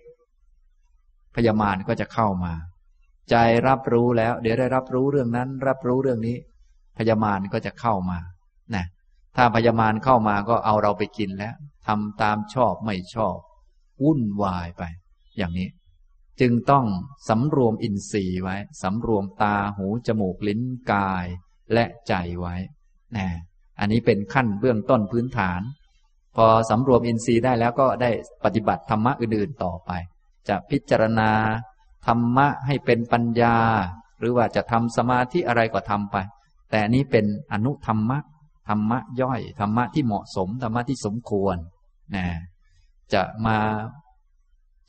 [1.35, 2.53] พยามารก็จะเข้ามา
[3.29, 3.35] ใจ
[3.67, 6.37] รับรู้แล้ว เดี๋ยวได้รับรู้เรื่องนั้น รับรู้เรื่องนี้
[6.97, 8.19] พยามารก็จะเข้ามา
[8.75, 8.85] นะ
[9.37, 11.53] ถ้าพยามารเข้ามาก็เอาเราไปกินแล้ว
[11.87, 13.37] ทำตามชอบไม่ชอบ
[14.03, 14.83] วุ่นวายไป
[15.37, 15.67] อย่างนี้
[16.39, 16.85] จึงต้อง
[17.29, 20.61] สำรวมอินทรีย์ไว้ สำรวมตาหูจมูกลิ้น
[20.91, 21.25] กาย
[21.73, 22.55] และใจไว้
[23.17, 23.27] นะ
[23.79, 25.61] อันนี้เป็นขั้นเบื้องต้นพื้นฐาน
[26.35, 28.09] พอสำรวมอินทรีย์ได้แล้วก็ได้
[28.43, 29.91] ปฏิบัติธรรมะอื่นๆต่อไป
[30.49, 31.31] จะพิจารณา
[32.07, 33.57] ธรรมะให้เป็นปัญญา
[34.19, 36.17] หรือว่าจะทำสมาธิอะไรก็ทำไป
[36.71, 38.17] แต่นี้เป็นอนุธรรมะ
[38.69, 41.57] ธรรมะย่อยธรรมะที่เหมาะสมธรรมะที่สมควร
[42.15, 42.25] นะ
[43.13, 43.57] จะมา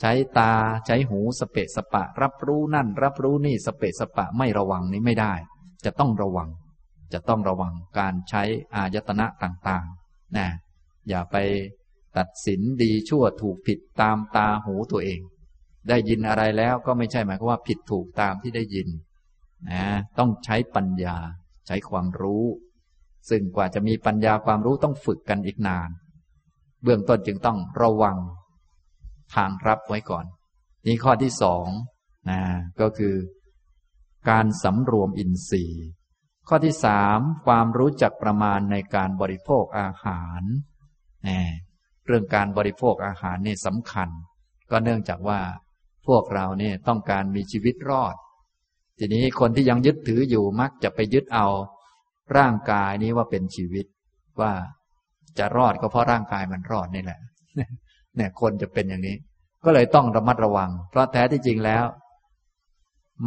[0.04, 0.52] ใช้ตา
[0.86, 5.34] ใช้หูสเปะสปะ รับรู้นั่น รับรู้นี่สเปะสปะไม่ระวังนี้ไม่ได้
[5.84, 6.48] จะต้องระวัง
[7.12, 8.42] จะต้องระวังการใช้
[8.74, 10.48] อายตนะต่างๆนะ
[11.08, 11.36] อย่าไป
[12.16, 15.20] ตัดสินดีชั่วถูกผิดตามตาหูตัวเอง
[15.88, 18.88] ได้ยินอะไรแล้วก็ไม่ใช่หมายความว่าผิดถูกตามที่ได้ยิน
[19.70, 19.84] นะ
[20.18, 21.16] ต้องใช้ปัญญา
[21.66, 22.44] ใช้ความรู้
[23.30, 25.90] ซึ่งกว่าจะมีปัญญาความรู้ต้องฝึกกันอีกนาน
[26.82, 28.16] เบื้องต้นจึงต้องระวัง
[29.34, 30.24] ทางรับไว้ก่อน
[30.86, 31.66] นี่ข้อที่สอง
[32.30, 32.40] นะ
[32.80, 33.14] ก็คือ
[34.30, 35.86] การสำรวมอินทรีย์
[36.48, 40.42] ข้อที่สามความรู้จักประมาณในการบริโภคอาหาร
[41.28, 41.38] นะ
[42.06, 44.08] เรื่องการบริโภคอาหารนี่สำคัญ
[44.70, 45.40] ก็เนื่องจากว่า
[46.06, 48.14] พวกเราเนี่ยต้องการมีชีวิตรอด
[48.98, 51.46] ทีนี้คนที่ยังยึดถืออยู่มักจะไปยึดเอา
[52.36, 53.86] ร่างกายนี้ว่าเป็นชีวิต
[54.40, 54.52] ว่า
[55.38, 57.20] จะรอดก็เพราะร่างกายมันรอดนี่แหละ
[58.16, 59.16] เนี่ย คนจะเป็นอย่างนี้
[59.64, 61.84] ก็เลยต้องระมัดระวัง เพราะแท้ที่จริงแล้ว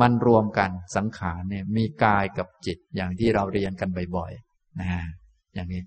[0.02, 4.88] มันรวมกันสังขารเนี่ย มีกายกับจิตอย่างที่เราเรียนกันบ่อยๆนะ
[5.54, 5.82] อย่างนี้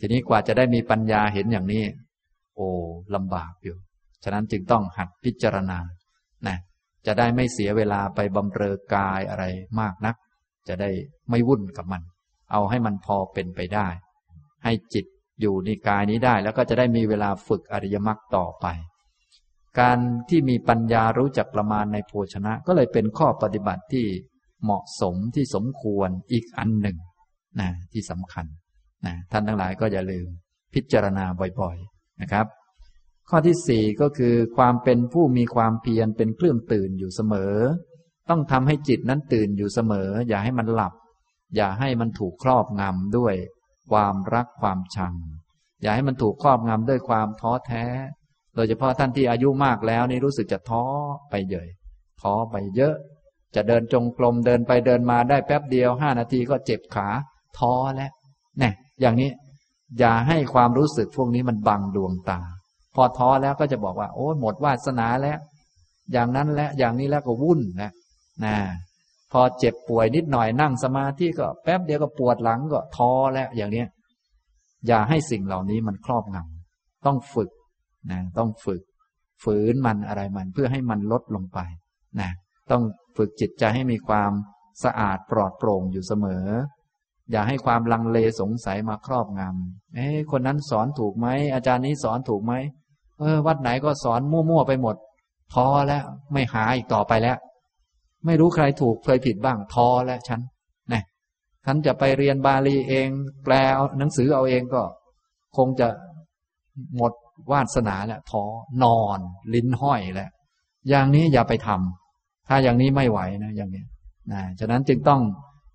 [0.00, 1.84] ทีนี้กว่าจะได้มีปัญญาเห็นอย่างนี้
[2.54, 2.68] โอ้
[3.14, 3.76] ลำบากอยู่
[4.24, 5.78] ฉะนั้นจึงต้องหัดพิจารณา
[6.46, 6.56] นะ
[7.06, 9.44] จะได้ไม่เสียเวลาไปบำเรอกายอะไร
[9.80, 10.16] มากนัก
[10.68, 10.90] จะได้
[11.30, 12.02] ไม่วุ่นกับมัน
[12.52, 13.88] เอาให้มันพอเป็นไปได้
[14.64, 15.06] ให้จิต
[15.40, 18.66] อยู่ในกายนี้ได้แล้วก็จะได้มีเวลาฝึกอริยมรรคต่อไป
[19.80, 24.06] การที่มีปัญญารู้จักประมาณในโภชนะ ก็เลยเป็นข้อปฏิบัติที่
[24.64, 26.98] เหมาะสมที่สมควรอีกอันหนึ่ง
[27.60, 28.46] นะที่สำคัญ
[29.06, 30.28] นะท่านทั้งหลายก็อย่าลืม
[30.74, 31.24] พิจารณา
[31.60, 32.46] บ่อยๆนะครับ
[33.30, 37.54] ข้อที่สี่ก็คือความเป็นผู้มีความเพียรเป็นเครื่องตื่นอยู่เสมอ
[38.30, 40.94] ต้องทำให้จิตนั้นตื่นอยู่เสมอ อย่าให้มันหลับ
[41.56, 43.34] อย่าให้มันถูกครอบงำด้วย
[43.90, 45.14] ความรักความชัง
[45.82, 47.84] อย่าให้มันถูกครอบงำด้วยความท้อแท้
[48.54, 50.84] โดยเฉพาะท่านที่อายุมากแล้วนี่รู้สึกจะท้อ
[51.30, 51.66] ไปเยอะ
[52.22, 52.94] ท้อไปเยอะ
[53.54, 57.08] จะเดินจงกรมเดินไปเดินมาได้แป๊บเดียวห้านาทีก็เจ็บขา
[57.58, 58.12] ท้อแล้ว
[58.58, 59.30] เนี่ยอย่างนี้
[59.98, 62.40] อย่าให้ความรู้สึกพวกนี้มันบังดวงตา
[62.94, 65.38] พอท้อแล้วก็จะบอกว่า โอ้หมดวาสนาแล้ว
[66.12, 67.90] อย่างนั้นและอย่างนี้แล้วก็วุ่นนะ
[68.44, 68.54] นะ
[69.32, 73.88] พอเจ็บป่วยนิดหน่อยนั่งสมาธิก็แป๊บเดียวก็ปวดหลังก็ท้อแล้วอย่างเนี้ย
[74.86, 77.50] อย่าให้สิ่งเหล่านี้มันครอบงำต้องฝึก
[78.10, 78.82] นะต้องฝึก
[79.44, 81.58] ฝืนมันอะไรมันเพื่อให้มันลดลงไป
[82.20, 82.30] นะ
[82.70, 82.82] ต้อง
[83.16, 84.32] ฝึกจิตใจให้มีความ
[84.84, 86.46] สะอาดปลอดโปร่งอยู่เสมอ
[87.30, 92.52] อย่าให้ความลังเลสงสัยมาครอบงำเอ้คนนั้นสอนถูกไหมอาจารย์นี้สอนถูกไหม
[93.18, 94.96] เออ วัดไหนก็สอนมั่วๆไปหมด
[95.52, 97.36] พอแล้วไม่หาอีกต่อไปแล้ว
[98.26, 100.40] ไม่รู้ใครถูกเคยผิดบ้างท้อแล้วฉัน
[100.92, 101.02] นะ
[101.64, 103.08] ฉันจะไปเรียนบาลีเอง
[103.44, 103.54] แปล
[103.98, 104.82] หนังสือเอาเองก็
[105.56, 105.88] คงจะ
[106.96, 107.12] หมด
[107.52, 108.42] วาสนาแล้วทอ
[108.82, 109.20] นอน
[109.54, 110.30] ลิ้นห้อยแล้ว
[110.88, 113.84] อย่างนี้อย่าไปทำถ้าอย่างนี้ไม่ไหวนะ อย่างนี้
[114.32, 115.20] นะฉะนั้นจึงต้อง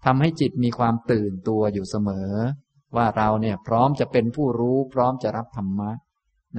[0.05, 2.29] ทำให้จิตมีความตื่นตัวอยู่เสมอ
[2.95, 5.91] ว่าเราเนี่ยพร้อมจะเป็นผู้รู้ พร้อมจะรับธรรมะ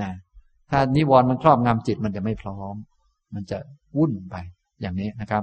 [0.01, 0.11] นะ
[0.71, 2.75] ถ้านิวรณ์มันครอบงำจิตมันจะไม่พร้อม
[3.35, 3.59] มันจะ
[3.97, 4.37] วุ่นไป
[4.81, 5.43] อย่างนี้นะครับ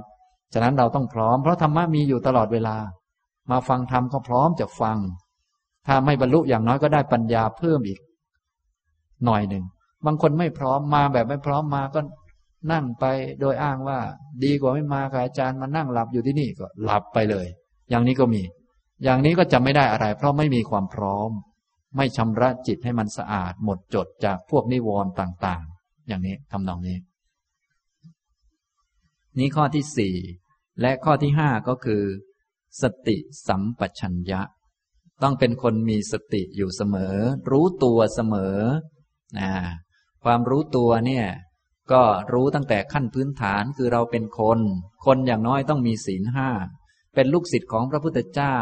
[0.54, 2.76] ฉะนั้นเราต้องพร้อม เพราะธรรมะมีอยู่ตลอดเวลา
[3.50, 4.98] มาฟังธรรมก็พร้อมจะฟัง
[5.86, 7.98] ถ้าไม่บรรลุอย่างน้อยก็ได้ปัญญาเพิ่มอีก
[9.24, 9.64] หน่อยหนึ่ง
[10.06, 12.00] บางคนไม่พร้อมมาแบบไม่พร้อมมาก็
[12.72, 13.04] นั่งไป
[13.40, 13.98] โดยอ้างว่า
[14.44, 17.46] ดีกว่าไม่มาค่ะอาจารย์มานั่งหลับอยู่ที่นี่ก็หลับไปเลย
[17.90, 18.42] อย่างนี้ก็มี
[19.04, 21.30] อย่างนี้ก็จะไม่ได้อะไร เพราะไม่มีความพร้อม
[21.96, 26.96] ไม่ชำระจิตให้มันสะอาด หมดจดจากพวกนิวรณ์ต่าง ๆ อย่างนี้ทำนองนี้
[29.38, 30.14] นี้ข้อที่สี่
[30.80, 32.02] และข้อที่ห้าก็คือ
[32.82, 33.16] สติ
[33.48, 34.40] สัมปชัญญะ
[35.22, 37.16] ต้องเป็นคนมีสติอยู่เสมอ
[37.50, 38.58] รู้ตัวเสมอ
[39.38, 39.52] นะ
[40.24, 41.26] ความรู้ตัวเนี่ย
[41.92, 42.02] ก็
[42.32, 44.60] รู้ตั้งแต่ขั้นพื้นฐานคือเราเป็นคน
[45.06, 46.48] คนอย่างน้อยต้องมีศีลห้า
[47.14, 48.56] เป็นลูกศิษย์ของพระพุทธเจ้า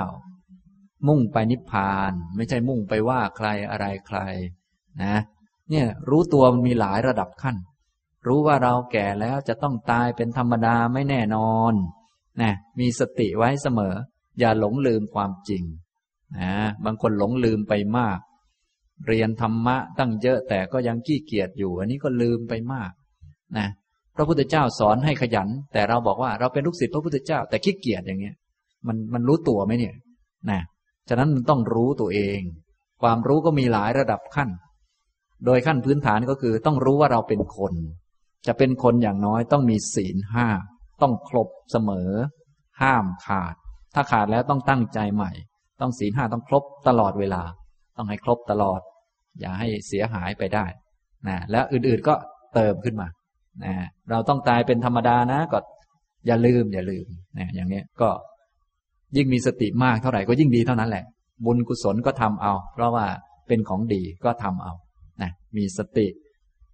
[1.09, 4.19] มุ่งไปนิพพาน ไม่ใช่มุ่งไปว่าใครอะไรใคร
[5.03, 5.17] นะ
[5.71, 7.57] เนี่ยรู้ตัวมันมีหลายระดับขั้น
[8.27, 11.75] รู้ว่าเราแก่แล้วจะต้องตายเป็นธรรมดาไม่แน่นอน
[12.41, 13.95] นะมีสติไว้เสมอ
[14.39, 15.63] อย่าหลงลืมความจริง
[16.39, 16.53] นะ
[16.85, 18.19] บางคนหลงลืมไปมาก
[19.07, 22.93] เรียนธรรมะตั้งเยอะแต่ก็ยังขี้เกียจอยู่ อันนี้ก็ลืมไปมาก
[23.59, 23.69] นะ
[24.17, 28.37] พระพุทธเจ้าสอนให้ขยัน แต่เราบอกว่าเราเป็นลูกศิษย์พระพุทธเจ้า แต่ขี้เกียจอย่างเงี้ย
[28.87, 29.95] มันมันรู้ตัวไหมเนี่ย
[30.51, 30.61] นะ
[31.09, 32.41] ฉะนั้นมันต้องรู้ตัวเอง
[33.03, 34.49] ความรู้ก็มีหลายระดับขั้น
[35.47, 37.73] โดยขั้นพื้นฐานก็คือต้องรู้ว่าเราเป็นคน
[38.47, 40.47] จะเป็นคนอย่างน้อยต้องมีศีลห้า
[41.03, 42.11] ต้องครบเสมอ
[42.83, 43.55] ห้ามขาด
[43.95, 45.33] ถ้าขาดแล้วต้องตั้งใจใหม่
[45.81, 47.43] ต้องศีลห้าต้องครบตลอดเวลา
[47.97, 48.81] ต้องให้ครบตลอด
[49.41, 50.65] อย่าให้เสียหายไปได้
[51.29, 52.15] นะแล้วอื่นๆก็
[52.55, 53.09] เติมขึ้นมา
[53.65, 53.75] นะ
[54.11, 55.59] เราต้องตายเป็นธรรมดานะก็
[56.27, 57.07] อย่าลืม อย่าลืม
[57.39, 58.11] นะอย่างนี้ก็
[59.17, 61.05] ยิ่งมีสติมากเท่าไหร่ก็ยิ่งดีเท่านั้นแหละ
[61.45, 63.07] บุญกุศลก็ทำเอา เพราะว่า
[63.49, 64.73] เป็นของดีก็ทำเอา
[65.23, 66.07] นะมีสติ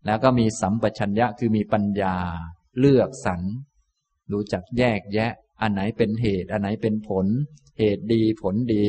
[0.07, 2.15] แล้วก็มีสัมปชัญญะคือมีปัญญา
[2.79, 3.41] เลือกสรร
[4.33, 7.27] รู้จักแยกแยะ อันไหนเป็นเหตุ อันไหนเป็นผล
[7.79, 8.87] เหตุดีผลดี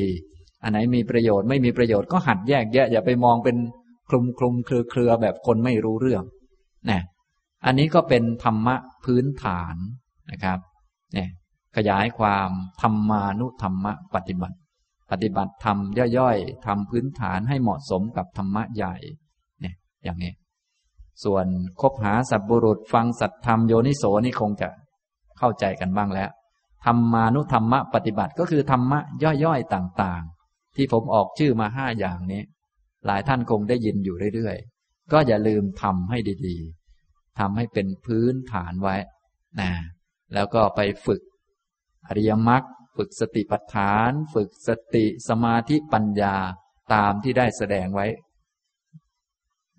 [0.63, 3.57] อันไหนมีประโยชน์ไม่มีประโยชน์ก็หัดแยกแยะ อย่าไปมองเป็น
[4.09, 6.23] คลุมคลุมเครือเครือแบบคนไม่รู้เรื่อง
[6.89, 7.01] นะ
[7.65, 8.75] อันนี้ก็เป็นธรรมะ
[9.05, 9.75] พื้นฐาน
[10.31, 10.59] นะครับ
[11.13, 11.29] เนี่ย
[11.75, 12.49] ขยายความ
[12.81, 14.57] ธรรมานุธรรมะปฏิบัติ
[15.11, 15.77] ปฏิบัติธรรม
[16.17, 18.95] ย่อยๆทำพื้นฐานให้เหมาะสมกับธรรมะใหญ่
[19.61, 20.33] เนี่ยอย่างนี้
[21.23, 21.45] ส่วน
[21.81, 24.69] คบหาสัตบุรุษฟังสัตธรรมโยนิโสนี่คงจะ
[25.39, 26.29] เข้าใจกันบ้างแล้ว
[26.85, 28.99] ธรรมานุธรรมะปฏิบัติก็คือธรรมะ
[29.43, 32.43] ย่อยๆต่างๆ ที่ผมออกชื่อมาห้าอย่างนี้
[33.05, 36.17] หลายท่านคงได้ยินอยู่เรื่อยๆ ก็อย่าลืมทำให้
[36.47, 38.95] ดีๆทำให้เป็นพื้นฐานไว้
[39.59, 39.71] นะ
[40.33, 41.21] แล้วก็ไปฝึก
[42.07, 42.63] อริยมรรค
[42.97, 46.35] ฝึกสติปัฏฐาน ฝึกสติสมาธิปัญญา
[46.93, 48.07] ตามที่ได้แสดงไว้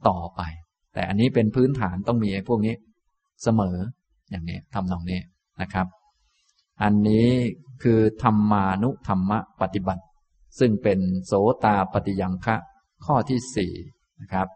[0.08, 0.40] ต่อไป
[0.94, 2.74] แต่อันนี้เป็นพื้นฐานต้องมีไอ้พวกนี้
[3.42, 3.76] เสมอ
[4.30, 5.20] อย่างนี้ทำนองนี้
[5.61, 5.86] นะครับ
[6.82, 7.28] อันนี้
[7.82, 10.04] คือธรรมานุธรรมะปฏิบัติ
[10.58, 11.32] ซึ่งเป็นโส
[11.64, 12.56] ตาปฏิยังคะ
[13.04, 13.72] ข้อที่สี่
[14.20, 14.48] นะครับ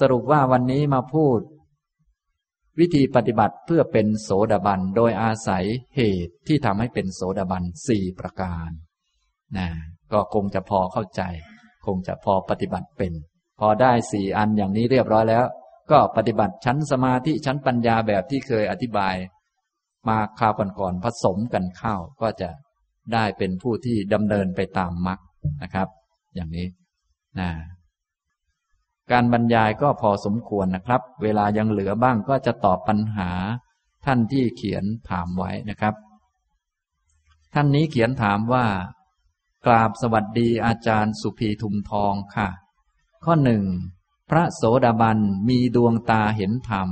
[0.00, 1.40] สรุปว่าวันนี้มาพูด
[2.80, 5.64] วิธีปฏิบัติเพื่อเป็นโสดาบันโดยอาศัย
[5.96, 8.70] เหตุที่ทำให้เป็นโสดาบันสี่ประการ
[9.56, 9.68] นะ
[10.12, 11.22] ก็คงจะพอเข้าใจ
[11.86, 13.12] คงจะพอปฏิบัติเป็น
[13.60, 15.44] พอได้สี่อันอย่างนี้เรียบร้อยแล้ว
[15.90, 19.14] ก็ปฏิบัติชั้นสมาธิชั้นปัญญาแบบที่เคยอธิบาย
[20.08, 22.50] มาคราวก่อนๆผสมกันเข้าก็จะ
[23.12, 25.18] ได้เป็นผู้ที่ดำเนินไปตามมรรค
[25.62, 25.88] นะครับ
[26.34, 26.66] อย่างนี้
[27.40, 27.50] นะ
[29.10, 33.30] การบรรยายก็พอสมควรนะครับ เวลายังเหลือบ้างก็จะตอบปัญหา
[34.04, 35.94] ท่านที่เขียนถามไว้นะครับ
[37.54, 38.66] ท่านนี้เขียนถามว่า
[39.66, 42.48] กราบสวัสดีอาจารย์สุภีทุมทองค่ะ
[43.24, 43.64] ข้อหนึ่ง
[44.30, 46.88] พระโสดาบันมีดวงตาเห็นธรรม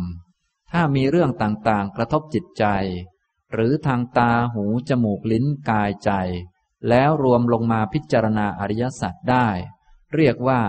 [0.72, 2.64] ถ้ามีเรื่องต่างๆ กระทบจิตใจ
[3.52, 6.10] หรือทางตาหู จมูกลิ้นกายใจ
[6.88, 9.46] แล้วรวมลงมาพิจารณาอริยสัจได้
[10.14, 10.60] เรียกว่า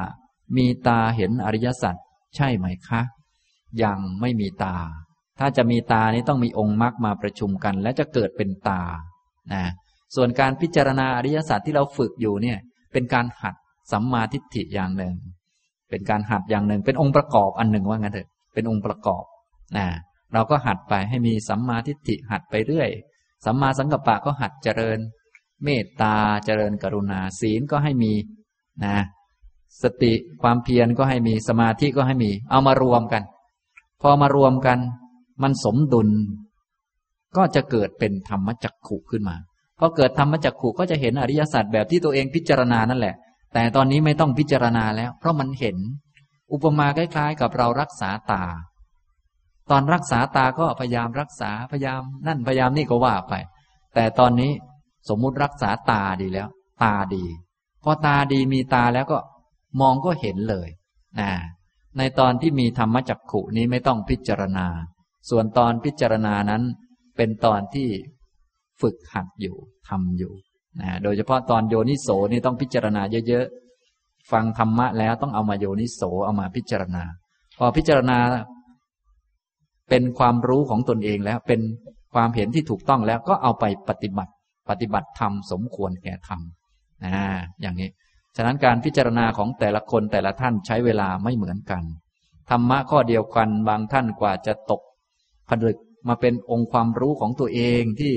[0.58, 1.96] มีตาเห็นอริยสัจ
[2.36, 3.02] ใช่ไหมคะ
[3.84, 4.78] ยังไม่มีตา
[5.40, 8.82] ถ้าจะมีตานี้ต้องมีองค์มรรคมาประชุมกัน และจะเกิดเป็นตา
[9.54, 9.64] นะ
[10.16, 12.58] ส่วนการพิจารณาอริยสัจที่เราฝึกอยู่เนี่ย
[12.94, 13.56] เป็นการหัด
[13.92, 15.14] สัมมาทิฏฐิอย่างหนึ่ง
[15.90, 19.24] เป็นการหัดอย่างหนึ่ง เป็นองค์ประกอบอันหนึ่งว่างั้นเถอะเป็นองค์ประกอบ
[19.78, 19.88] นะ
[20.34, 22.90] เราก็หัดไปให้มีสัมมาทิฏฐิหัดไปเรื่อย
[23.46, 25.00] สัมมาสังกัปปะก็หัดเจริญ
[25.64, 26.16] เมตตา
[26.46, 28.14] เจริญกรุณา ศีลก็ให้มี
[28.86, 28.98] นะ
[29.84, 33.24] สติความเพียรก็ให้มีสมาธิก็ให้มี เอามารวมกัน
[34.02, 34.80] พอมารวมกัน
[35.44, 36.10] มันสมดุล
[37.38, 39.36] ก็จะเกิดเป็นธรรมจักขุขึ้นมา
[39.80, 43.16] พอเกิดธรรมจักขุก็จะเห็นอริยสัจแบบที่ตัวเองพิจารณานั่นแหละ
[43.54, 45.78] แต่ตอนนี้ไม่ต้องพิจารณาแล้ว เพราะมันเห็น
[46.52, 48.44] อุปมาคล้ายๆ กับเรารักษาตา
[49.70, 53.34] ตอนรักษาตาก็พยายามรักษาพยายามนั่นพยายามนี่ก็ว่าไป
[53.96, 54.52] แต่ตอนนี้
[55.10, 56.48] สมมุติรักษาตาดีแล้ว
[56.84, 57.26] ตาดี
[57.84, 59.18] พอตาดีมีตาแล้วก็
[59.82, 60.70] มองก็เห็นเลย
[61.20, 61.30] นะ
[61.98, 64.68] ในตอนที่มีธรรมจักขุนี้ไม่ต้องพิจารณา
[65.30, 66.64] ส่วนตอนพิจารณานั้น
[67.18, 67.90] เป็นตอนที่
[68.82, 69.56] ฝึกหัดอยู่
[69.88, 70.34] ทำอยู่
[70.82, 77.04] นะโดยเฉพาะตอนโยนิโสนี่ต้องพิจารณาเยอะๆ ฟังธรรมะแล้วต้องเอามาโยนิโสเอามาพิจารณา
[77.58, 78.18] พอพิจารณา
[79.92, 81.62] เป็นความรู้ของตนเองแล้ว เป็น
[82.14, 84.34] ความเห็นที่ถูกต้องแล้วก็เอาไปปฏิบัติ
[84.70, 86.40] ปฏิบัติธรรมสมควรแก่ธรรม
[87.04, 87.14] นะ
[87.62, 87.90] อย่างนี้
[88.36, 91.84] ฉะนั้นการพิจารณาของแต่ละคนแต่ละท่านใช้เวลาไม่เหมือนกัน
[92.50, 94.82] ธรรมะข้อเดียวกันบางท่านกว่าจะตก
[95.50, 95.78] ผลึก
[96.08, 98.14] มาเป็นองค์ความรู้ของตัวเองที่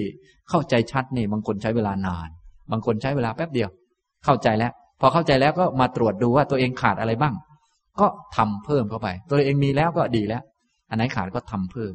[0.50, 2.28] เข้าใจชัดนี่บางคนใช้เวลานาน
[2.70, 3.70] บางคนใช้เวลาแป๊บเดียว
[4.24, 7.34] เข้าใจแล้ว พอเข้าใจแล้วก็มาตรวจดูว่าตัวเองขาดอะไรบ้าง
[8.00, 8.06] ก็
[8.36, 10.42] ทำเพิ่มเข้าไป ตัวเองมีแล้วก็ดีแล้ว
[10.94, 11.94] อันไหนขาดก็ทำเพิ่ม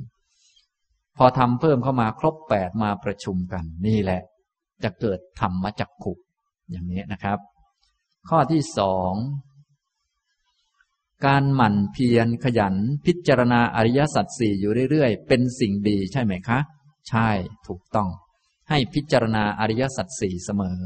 [1.18, 4.22] พอทำเพิ่มเข้ามาครบแปดมาประชุมกัน นี่แหละ
[4.84, 6.14] จะเกิดธรรมจักขุ
[6.72, 7.38] อย่างนี้นะครับ
[8.30, 9.12] ข้อที่สอง
[11.26, 12.76] การหมั่นเพียรขยัน
[13.06, 16.60] พิจารณาอริยสัจสี่อยู่เรื่อยๆ เป็นสิ่งดีใช่ไหมคะ
[17.10, 17.30] ใช่
[17.68, 18.10] ถูกต้อง
[18.70, 20.82] ให้พิจารณาอริยสัจสี่เสมอ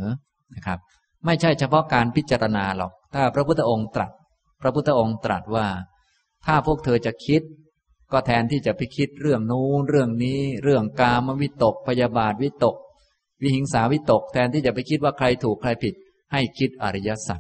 [0.56, 0.80] นะครับ
[1.26, 4.12] ไม่ใช่เฉพาะการพิจารณาหรอก ถ้าพระพุทธองค์ตรัส
[4.62, 5.68] พระพุทธองค์ตรัสว่า
[6.46, 7.42] ถ้าพวกเธอจะคิด
[8.12, 12.76] ก็แทนที่จะไปคิดเรื่องนู้นเรื่องนี้ เรื่องกามวิตกพยาบาทวิตก
[13.42, 15.96] วิหิงสาวิตก แทนที่จะไปคิดว่าใครถูกใครผิด
[16.32, 17.40] ให้คิดอริยสัจ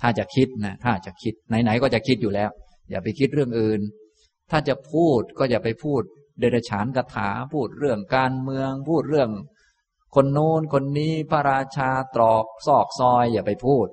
[0.00, 2.50] ถ้าจะคิดนะถ้าจะคิดไหนๆก็จะคิดอยู่แล้ว
[2.90, 3.80] อย่าไปคิดเรื่องอื่น
[4.50, 6.02] ถ้าจะพูดก็อย่าไปพูด
[6.38, 9.30] เดรัจฉานกถาพูดเรื่องการเมือง พูดเรื่อง
[10.14, 13.86] คนโน้นคนนี้พระราชาตรอกซอกซอย อย่าไปพูด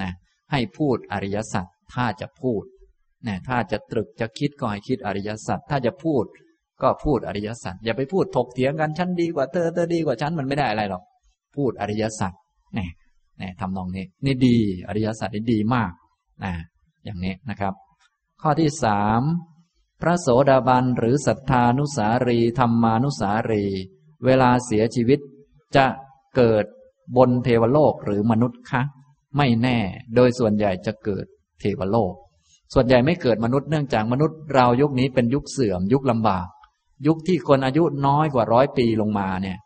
[0.00, 0.12] นะ
[0.52, 2.62] ให้พูดอริยสัจถ้าจะพูด
[3.26, 6.24] นะถ้าจะตรึกจะคิดก็ให้คิดอริยสัจถ้าจะพูด
[6.82, 11.02] ก็พูดอริยสัจอย่าไปพูดถกเถียงกันฉันดีกว่าเธอเธอดีกว่าฉันมันไม่ได้อะไรหรอก
[11.56, 12.32] พูดอริยสัจ
[12.78, 12.88] นี่
[13.40, 14.56] นี่ทำนองนี้ นี่ดี
[14.88, 15.92] อริยสัจนี่ดีมาก
[16.44, 16.52] นะ
[17.04, 17.74] อย่างนี้นะครับ
[18.42, 19.22] ข้อที่สาม
[20.00, 23.64] พระโสดาบันหรือศรัทธานุสารีธรรมานุสารี
[24.24, 25.20] เวลาเสียชีวิต
[25.76, 25.86] จะ
[26.36, 26.64] เกิด
[27.16, 28.82] บนเทวโลกหรือมนุษย์คะ
[29.36, 29.78] ไม่แน่
[30.14, 31.24] โดยส่วนใหญ่จะเกิด
[31.60, 32.14] เทวโลก
[32.74, 36.46] ส่วนใหญ่ไม่เกิดมนุษย์เนื่องจากมนุษย์เรายุคนี้เป็นยุคเสื่อม ยุคลำบาก
[37.06, 39.58] ยุคที่คนอายุน้อยกว่าร้อยปีลงมาเนี่ย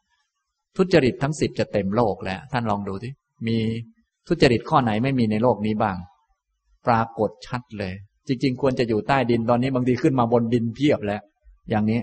[0.76, 3.12] ทุจริตทั้งสิบจะเต็มโลกแล้ว ท่านลองดูที่
[3.46, 3.56] มี
[4.28, 5.96] ทุจริตข้อไหนไม่มีในโลกนี้บ้าง
[6.86, 7.94] ปรากฏชัดเลย
[8.28, 11.22] จริง ๆ ควรจะอยู่ใต้ดินตอนนี้บางทีขึ้นมาบนดินเพียบแล้ว
[11.70, 12.00] อย่างนี้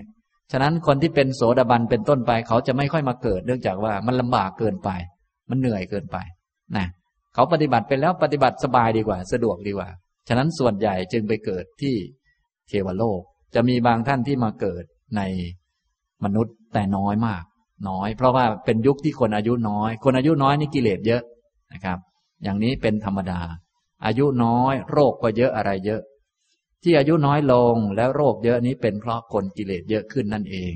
[0.52, 4.90] ฉะนั้นคนที่เป็นโสดาบันเป็นต้นไป เขาจะไม่ค่อยมาเกิด เนื่องจากว่ามันลำบากเกินไป
[5.50, 6.16] มันเหนื่อยเกินไป
[6.76, 6.86] นะ
[7.34, 9.88] เขาปฏิบัติไปแล้วปฏิบัติสบายดีกว่า สะดวกดีกว่า
[10.28, 11.94] ฉะนั้นส่วนใหญ่จึงไปเกิดที่
[12.68, 13.20] เทวโลก
[13.54, 14.84] จะมีบางท่านที่มาเกิด
[15.16, 15.22] ใน
[16.24, 17.42] มนุษย์แต่น้อยมาก
[17.88, 21.22] น้อย เพราะว่าเป็นยุคที่คนอายุน้อย คนอายุน้อยนี่กิเลสเยอะ
[21.72, 21.98] นะครับ
[22.42, 23.40] อย่างนี้เป็นธรรมดา
[24.04, 26.02] อายุน้อย โรคก็เยอะอะไรเยอะ
[26.82, 30.74] ที่อายุน้อยลงแล้วโรคเยอะนี้เป็นเพราะคนกิเลสเยอะขึ้นนั่นเอง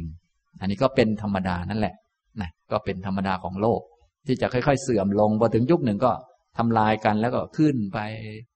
[0.60, 1.94] อันนี้ก็เป็นธรรมดานั่นแหละ
[2.40, 3.80] นะก็เป็นธรรมดาของโลก
[4.26, 6.12] ที่จะค่อย ๆ เสื่อมลงพอถึงยุคหนึ่งก็
[6.56, 7.98] ทำลายกันแล้วก็ขึ้นไป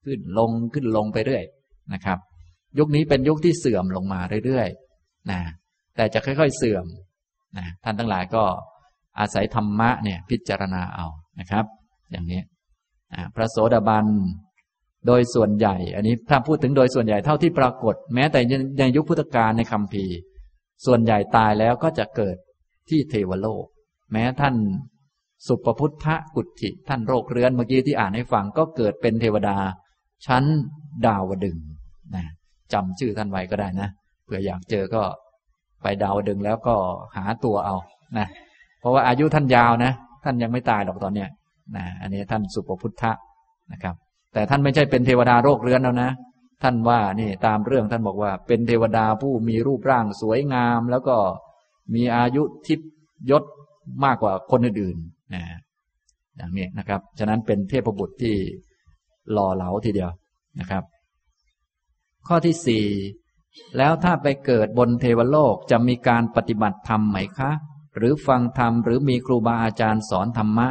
[0.05, 1.45] ขึ้นลงขึ้นลงไปเรื่อย
[1.95, 2.19] นะครับ
[2.79, 5.41] ยุคนี้เป็นยุคที่เสื่อมลงมาเรื่อยๆนะ
[5.97, 6.85] แต่จะค่อยๆเสื่อม
[7.59, 8.45] นะท่านทั้งหลายก็
[9.21, 11.07] อาศัยธรรมะเนี่ยพิจารณาเอา
[11.41, 11.65] นะครับ
[12.11, 12.41] อย่างนี้
[13.35, 14.07] พระโสดาบัน
[15.07, 18.41] โดยส่วนใหญ่ อันนี้ถ้าพูดถึงโดยส่วนใหญ่เท่าที่ปรากฏ แม้แต่
[18.79, 20.05] ในยุคพุทธกาลในคำพี
[20.87, 22.37] ส่วนใหญ่ตายแล้วก็จะเกิด
[22.89, 23.65] ที่เทวโลก
[24.13, 24.55] แม้ท่าน
[25.47, 29.57] สุปพุทธกุฏิท่านโรคเรื้อนเมื่อกี้ที่อ่านให้ฟังก็เกิดเป็นเทวดา
[30.27, 30.45] ชั้น
[31.07, 31.59] ดาวดึง
[32.15, 32.25] นะ
[32.73, 33.89] จำชื่อท่านไว้ก็ได้นะ
[34.25, 35.03] เผื่ออยากเจอก็
[35.83, 36.75] ไปดาวดึงแล้วก็
[37.17, 37.77] หาตัวเอา
[38.19, 38.27] นะ
[38.81, 39.93] เพราะว่าอายุท่านยาวนะ
[40.25, 41.29] ท่านยังไม่ตายหรอกตอนเนี้ย
[41.77, 43.13] นะอันนี้ท่านสุปพุทธะ
[43.73, 43.95] นะครับ
[44.35, 46.11] แต่ท่านไม่ใช่เป็นเทวดาโรคเรื้อนแล้วนะ
[46.63, 51.17] ท่านว่านี่ตามเรื่องท่านบอกว่า เป็นเทวดาผู้มีรูปร่างสวยงาม แล้วก็
[51.95, 52.81] มีอายุทิพ
[53.31, 53.45] ยศ
[54.05, 55.43] มากกว่าคนอื่นๆ นะ
[56.37, 58.37] อย่างนี้นะครับ ฉะนั้นเป็นเทพบุตรที่
[59.33, 60.11] หล่อเหลาทีเดียว
[60.61, 60.85] นะครับ
[62.27, 62.85] ข้อที่สี่
[63.77, 67.51] แล้วถ้าไปเกิดบนเทวโลกจะมีการปฏิบัติธรรมไหมคะ
[67.97, 70.69] หรือฟังธรรมหรือมีครูบาอาจารย์สอนธรรมะ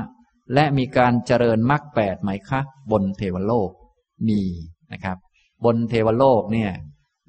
[0.54, 2.62] และมีการเจริญมรรคแปดไหมคะ
[2.92, 3.70] บนเทวโลก
[4.28, 4.42] มี
[4.92, 5.18] นะครับ
[5.66, 6.72] บนเทวโลกเนี่ย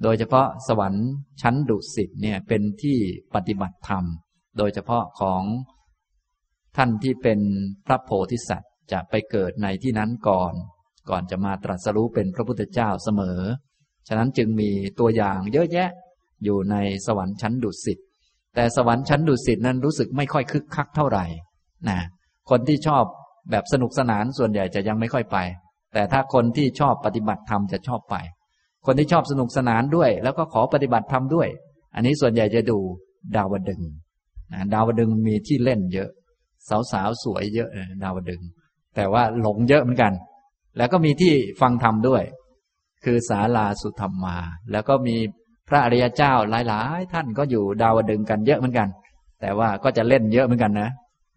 [0.03, 1.07] โดยเฉพาะสวรรค์
[1.41, 2.97] ชั้นดุสิตเนี่ยเป็นที่
[3.35, 4.03] ปฏิบัติธรรม
[4.57, 5.41] โดยเฉพาะของ
[6.77, 7.39] ท่านที่เป็น
[7.87, 10.53] พระโพธิสัตว์จะไปเกิดในที่นั้นก่อน
[11.09, 13.39] ก่อนจะมาตรัสรู้เป็นพระพุทธเจ้าเสมอ
[14.07, 14.69] ฉะนั้นจึงมี
[14.99, 15.89] ตัวอย่างเยอะแยะ
[16.43, 16.75] อยู่ใน
[17.05, 17.99] สวรรค์ชั้นดุสิต
[18.55, 21.25] แต่สวรรค์ชั้นดุสิตนั้นรู้สึกไม่ค่อยคึกคักเท่าไหร่
[21.89, 21.99] นะ
[22.49, 23.03] คนที่ชอบ
[23.51, 25.37] แบบสนุกสนานส่วนใหญ่จะยังไม่ค่อยไป
[25.93, 28.15] แต่ถ้าคนที่ชอบปฏิบัติธรรมจะชอบไป
[28.85, 31.47] คนที่ชอบสนุกสนานด้วย แล้วก็ขอปฏิบัติธรรมด้วย
[31.95, 32.77] อันนี้ส่วนใหญ่จะดู
[33.35, 33.81] ดาวดึง
[34.53, 36.09] นะดาวดึงมีที่เล่นเยอะ
[36.69, 37.69] สาวๆสวยเยอะ
[38.03, 38.41] ดาวดึง
[38.95, 40.13] แต่ว่าหลงเยอะเหมือนกัน
[40.77, 42.23] แล้วก็มีที่ฟังธรรมด้วย
[43.05, 44.37] คือศาลาสุธรรมมา
[44.71, 45.15] แล้วก็มี
[45.69, 48.87] พระอริยเจ้าหลาย ๆ ท่านก็อยู่ดาวดึงกันเยอะเหมือนกัน
[49.41, 50.89] แต่ว่าก็จะเล่นเยอะเหมือนกันนะ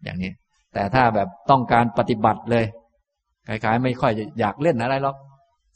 [0.03, 0.31] อย่างนี้
[0.73, 2.65] แต่ถ้าแบบต้องการปฏิบัติเลย
[3.47, 5.15] คล้ายๆ ไม่ค่อยอยากเล่นอะไรหรอก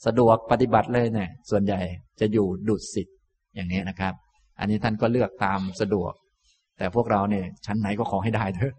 [0.06, 1.80] สะดวกปฏิบัติเลยเนี่ย ส่วนใหญ่
[2.20, 3.08] จะอยู่ดุสิต
[3.56, 4.14] อย่างนี้นะครับ
[4.60, 6.14] อันนี้ท่านก็เลือกตามสะดวก
[6.78, 8.74] แต่พวกเราเนี่ยชั้นไหนก็ขอให้ได้เถอะ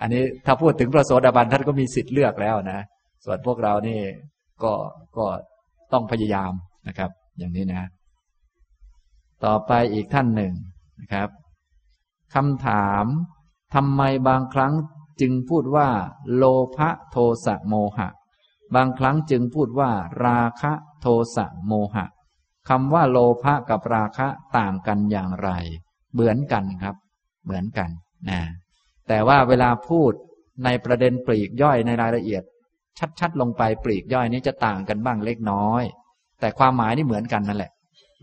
[0.00, 2.80] อันนี้ถ้าพูดถึงพระโสดาบันท่านก็มีสิทธิ์เลือกแล้วนะ
[3.24, 4.00] ส่วนพวกเรานี่
[4.62, 4.72] ก็
[5.16, 5.26] ก็
[5.92, 6.52] ต้องพยายาม
[6.88, 7.88] นะครับ อย่างนี้นะ
[9.44, 10.52] ต่อไปอีกท่านหนึ่ง
[11.00, 11.28] นะครับ
[12.34, 13.04] คำถาม
[13.74, 14.72] ทำไมบางครั้ง
[15.20, 15.88] จึงพูดว่า
[16.34, 16.44] โล
[16.76, 18.08] ภะโทสะโมหะ
[18.74, 19.90] บางครั้งจึงพูดว่า
[20.26, 21.06] ราคะโท
[21.36, 22.06] สะโมหะ
[22.68, 25.50] คำว่าโลภะกับราคะต่างกันอย่างไร
[26.12, 26.96] เหมือนกันครับ
[27.44, 27.90] เหมือนกัน
[28.30, 28.40] นะ
[29.12, 30.12] แต่ว่าเวลาพูด
[30.64, 32.42] ในประเด็นปลีกย่อยในรายละเอียด
[33.20, 35.82] ชัดๆ ลงไปปลีกย่อยนี้จะต่างกันบ้างเล็กน้อย
[36.40, 37.72] แต่ความหมายนี่เหมือนกันนั่นแหละ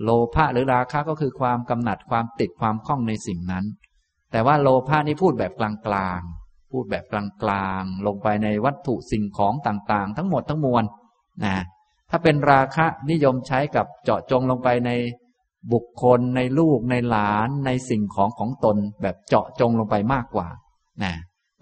[0.03, 3.65] โลภะหรือราคะก็คือความกำหนัดความติดความคล้องในสิ่งนั้น
[4.31, 10.84] แต่ว่าโลภะนี่พูดแบบกลางๆพูดแบบกลางๆลงไปในวัตถุสิ่งของต่างๆ ทั้งหมดทั้งมวล
[11.45, 11.55] นะ
[12.09, 14.91] ถ้าเป็นราคะนิยมใช้กับเจาะจงลงไปใน
[15.73, 20.49] บุคคลในลูกในหลานในสิ่งของของตนแบบเจาะจงลงไปมากกว่า
[21.03, 21.13] นะ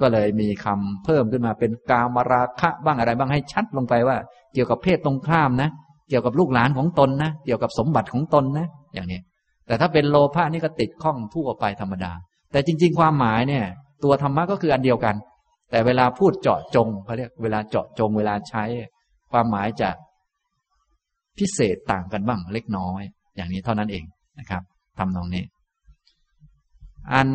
[0.02, 4.18] ก็เลยมีคำเพิ่มขึ้นมาเป็นกามราคะบ้างอะไรบ้างให้ชัดลงไปว่า
[4.54, 5.70] เกี่ยวกับเพศตรงข้ามนะ
[6.10, 9.20] เกี่ยวกับลูกหลานของตนนะ เกี่ยวกับสมบัติของตนนะ อย่างนี้
[9.68, 12.12] แต่ถ้าเป็นโลภะนี่ก็ติดข้องทั่วไปธรรมดา
[12.52, 13.66] แต่จริง ๆ ความหมายเนี่ย
[14.04, 15.16] ตัวธรรมะก็คืออันเดียวกัน
[15.72, 18.64] แต่เวลาพูดเจาะจงเขาเรียกเวลาเจาะจงเวลาใช้
[19.32, 19.90] ความหมายจะ
[21.38, 23.02] พิเศษต่างกันบ้างเล็กน้อย
[23.36, 24.04] อย่างนี้เท่านั้นเอง
[24.40, 24.62] นะครับ
[24.98, 25.44] ทำนองนี้
[27.14, 27.28] อัน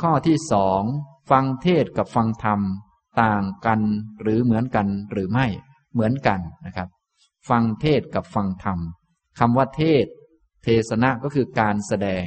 [0.00, 0.82] ข้อที่สอง
[1.30, 2.60] ฟังเทศกับฟังธรรม
[3.22, 3.80] ต่างกัน
[4.22, 5.46] หรือเหมือนกันหรือไม่
[5.92, 6.88] เหมือนกันนะครับ
[7.50, 8.78] ฟังเทศกับฟังธรรม
[9.38, 10.06] คำว่าเทศ
[10.64, 12.26] เทศนะก็คือการแสดง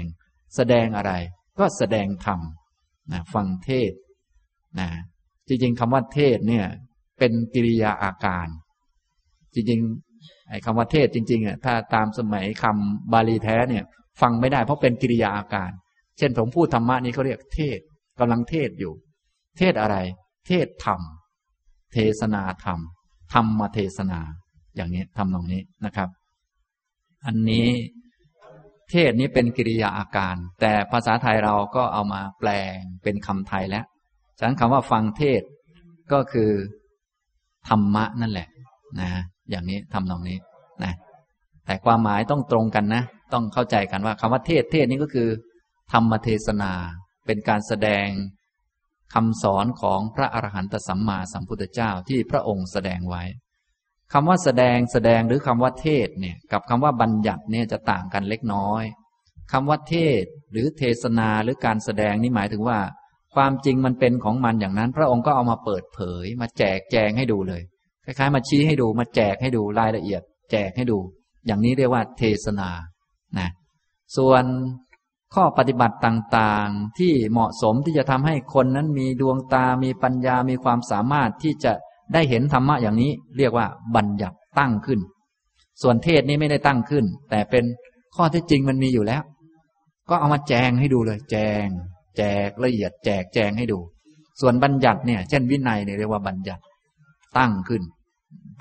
[0.55, 1.13] แสดงอะไร
[1.59, 2.39] ก็แสดงธรรม
[3.11, 3.91] นะฟังเทศ
[4.79, 4.89] นะ
[5.47, 6.65] จริงๆคำว่าเทศเนี่ย
[7.19, 8.47] เป็นกิริยาอาการ
[9.53, 13.83] จริงๆไอ้คำว่าเทศจริงๆอะถ้าตามสมัยคำบาลีแท้เนี่ย
[14.21, 15.71] ฟังไม่ได้เพราะเป็นกิริยาอาการ
[16.17, 17.79] เช่นผมพูดธรรมะนี้เขาเรียกเทศ
[18.19, 18.93] กำลังเทศอยู่
[19.57, 19.97] เทศอะไร
[20.47, 21.01] เทศธรรม
[21.93, 22.79] เทศนาธรรม
[23.33, 24.19] ธรรมมาเทศนา
[24.75, 26.09] อย่างนี้ทำตรงนี้นะครับ
[27.25, 27.67] อันนี้
[28.91, 33.85] เทศนี้เป็นกิริยาอาการ แต่ภาษาไทยเราก็เอามาแปลงเป็นคำไทยแล้ว
[34.37, 35.41] ฉะนั้นคำว่าฟังเทศ
[36.11, 36.51] ก็คือ
[37.69, 38.47] ธรรมะนั่นแหละ
[38.99, 39.09] นะ
[39.49, 40.37] อย่างนี้ทำตรงนี้
[40.83, 40.93] นะ
[41.65, 45.27] แต่ความหมายต้องตรงกันนะ ต้องเข้าใจกันว่าคำว่าเทศเทศนี้ก็คือ
[45.91, 46.71] ธรรมเทศนา
[47.29, 48.07] เป็นการแสดง
[49.13, 53.23] คำสอนของพระอรหันตสัมมาสัมพุทธเจ้าที่พระองค์แสดงไว้
[54.13, 58.83] คำว่าแสดงแสดงหรือคำว่าเทศเนี่ยกับคำว่าบัญญัติเนี่ยจะต่างกันเล็กน้อย
[59.51, 62.79] คำว่าเทศหรือเทศนาหรือการแสดงนี่หมายถึงว่า
[63.35, 67.61] ความจริงมันเป็นของมันอย่างนั้น พระองค์ก็เอามาเปิดเผย มาแจกแจงให้ดูเลย
[68.05, 70.97] คล้ายๆ มาชี้ให้ดูมาแจกให้ดูรายละเอียด แจกให้ดู
[71.47, 72.69] อย่างนี้เรียกว่าเทศนา
[73.39, 73.49] นะ
[74.17, 74.43] ส่วน
[75.35, 81.71] ข้อปฏิบัติต่างๆ ที่เหมาะสมที่จะทำให้คนนั้นมีดวงตา มีปัญญา มีความสามารถที่จะ
[82.13, 84.99] ได้เห็นธรรมะอย่างนี้ เรียกว่าบัญญัติตั้งขึ้น
[85.81, 87.63] ส่วนเทศนี้ไม่ได้ตั้งขึ้น แต่เป็น
[88.15, 89.21] ข้อที่จริงมันมีอยู่แล้ว
[90.09, 91.35] ก็เอามาแจงให้ดูเลย แจ
[91.65, 91.67] ง
[92.17, 93.79] แจกละเอียด แจกแจงให้ดู
[94.41, 96.61] ส่วนบัญญัติเนี่ย เช่นวินัยเนี่ยเรียกว่าบัญญัติ
[97.37, 97.81] ตั้งขึ้น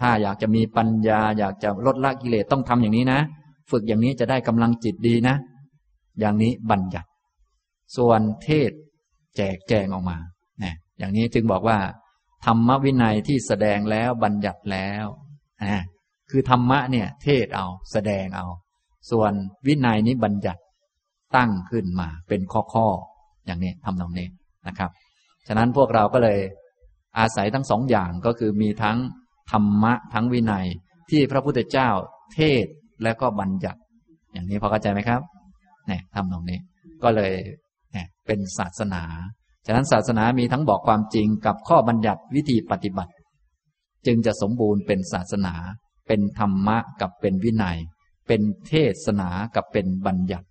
[0.00, 3.20] ถ้าอยากจะมีปัญญา อยากจะลดละกิเลสต้องทำอย่างนี้นะ
[3.70, 5.34] ฝึกอย่างนี้จะได้กำลังจิตดีนะ
[6.20, 7.08] อย่างนี้บัญญัติ
[7.96, 8.70] ส่วนเทศ
[9.36, 10.18] แจกแจงออกมา
[10.60, 11.78] เนี่ยอย่างนี้จึงบอกว่า
[12.44, 15.06] ธรรมวินัยที่แสดงแล้วบัญญัติแล้ว
[15.60, 15.78] อ่
[16.30, 18.46] คือธรรมะเนี่ย เทศเอาแสดงเอา
[19.10, 19.32] ส่วน
[19.66, 20.60] วินัยนี้บัญญัติ
[21.36, 22.86] ตั้งขึ้นมาเป็นข้อข้อ
[23.46, 24.28] อย่างนี้ทำตรงนี้
[24.68, 24.90] นะครับ
[25.46, 26.38] ฉะนั้นพวกเราก็เลย
[27.18, 28.98] อาศัยทั้งสองอย่างก็คือมีทั้ง
[29.50, 30.66] ธรรมะทั้งวินัย
[31.10, 31.88] ที่พระพุทธเจ้า
[32.34, 32.66] เทศ
[33.02, 33.80] แล้วก็บัญญัติ
[34.32, 35.20] อย่างนี้พอเข้าใจไหมครับ
[35.88, 36.58] เนี่ยทำตรงนี้
[37.02, 37.32] ก็เลย
[37.92, 39.02] เนี่ยเป็นศาสนา
[39.66, 43.12] ฉะนั้นศาสนามีทั้งบอกความจริงกับข้อบัญญัติวิธีปฏิบัติ
[44.06, 45.54] จึงจะสมบูรณ์เป็นศาสนา
[46.08, 47.78] เป็นธรรมะกับเป็นวินัย
[48.28, 48.72] เป็นเท
[49.04, 50.46] ศนากับเป็นบัญญัติ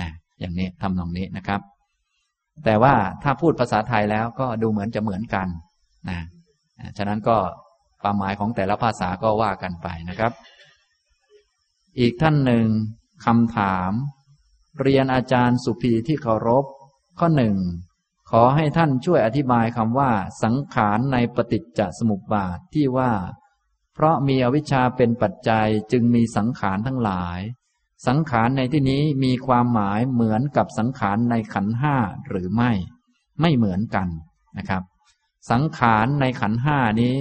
[0.00, 1.60] นะอย่างนี้ทำตรงนี้นะครับ
[2.64, 5.48] แต่ว่าถ้าพูดภาษาไทยแล้วก็ดูเหมือนจะเหมือนกัน
[6.10, 6.20] นะ
[6.96, 7.36] ฉะนั้นก็
[8.02, 10.32] ความหมายของแต่ละภาษาก็ว่ากันไปนะครับ
[12.00, 12.66] อีกท่านหนึ่ง
[13.26, 13.90] คำถาม
[14.80, 16.64] เรียนอาจารย์สุภีที่เคารพ
[17.18, 17.56] ข้อหนึ่ง
[18.30, 23.12] ขอให้ท่านช่วยอธิบายคำว่า สังขารในปฏิจจสมุปบาทที่ว่า
[23.94, 27.40] เพราะมีอวิชชาเป็นปัจจัยจึงมีสังขารทั้งหลาย
[28.06, 31.96] สังขารในที่นี้มีความหมายเหมือนกับสังขารในขันห้า
[32.28, 32.72] หรือไม่
[33.40, 34.08] ไม่เหมือนกัน
[34.56, 34.82] นะครับ
[35.50, 37.16] สังขารในขันห้านี้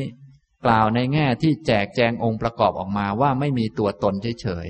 [0.66, 4.68] กล่าวในแง่ที่แจกแจงองค์ประกอบออกมาว่าไม่มีตัวตนเฉย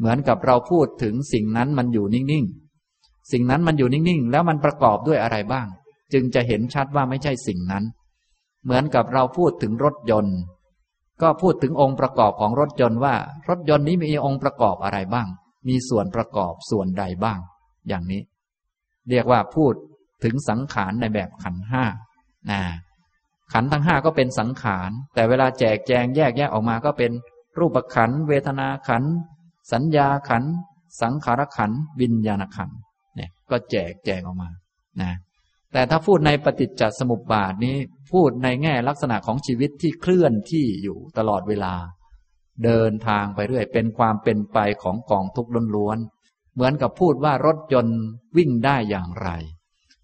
[0.00, 5.66] เหมือนกับเราพูดถึงสิ่งนั้นมันอยู่นิ่งๆ สิ่งนั้นมันอยู่นิ่งๆ แล้วมันประกอบด้วยอะไรบ้าง
[6.12, 7.84] จึงจะเห็นชัดว่าไม่ใช่สิ่งนั้น
[8.64, 10.38] เหมือนกับเราพูดถึงรถยนต์
[11.22, 13.14] ก็พูดถึงองค์ประกอบของรถยนต์ว่า
[13.48, 15.28] รถยนต์นี้มีองค์ประกอบอะไรบ้าง
[15.68, 17.38] มีส่วนประกอบส่วนใดบ้าง
[17.88, 18.22] อย่างนี้
[19.10, 19.74] เรียกว่าพูด
[20.24, 21.84] ถึงสังขารในแบบขันห้า
[22.50, 22.60] นะ
[23.52, 27.12] ขันทั้งห้าก็เป็นสังขาร แต่เวลาแจกแจงแยกแยกออกมาก็เป็น
[27.58, 29.02] รูปขันเวทนาขัน
[29.72, 30.44] สัญญาขัน
[31.02, 31.70] สังขารขัน
[32.00, 32.70] วิญญาณขัน
[33.16, 34.50] เนี่ย ก็แจกแจงออกมา
[35.02, 35.12] นะ
[35.72, 37.76] แต่ถ้าพูดในปฏิจจสมุปบาทนี้
[38.12, 41.74] พูดในแง่ลักษณะของชีวิตที่เคลื่อนที่อยู่ตลอดเวลา
[42.64, 47.98] เดินทางไปเรื่อย เป็นความเป็นไปของกองทุกข์ล้วนๆ เหมือนกับพูดว่ารถยนต์
[48.36, 49.28] วิ่งได้อย่างไร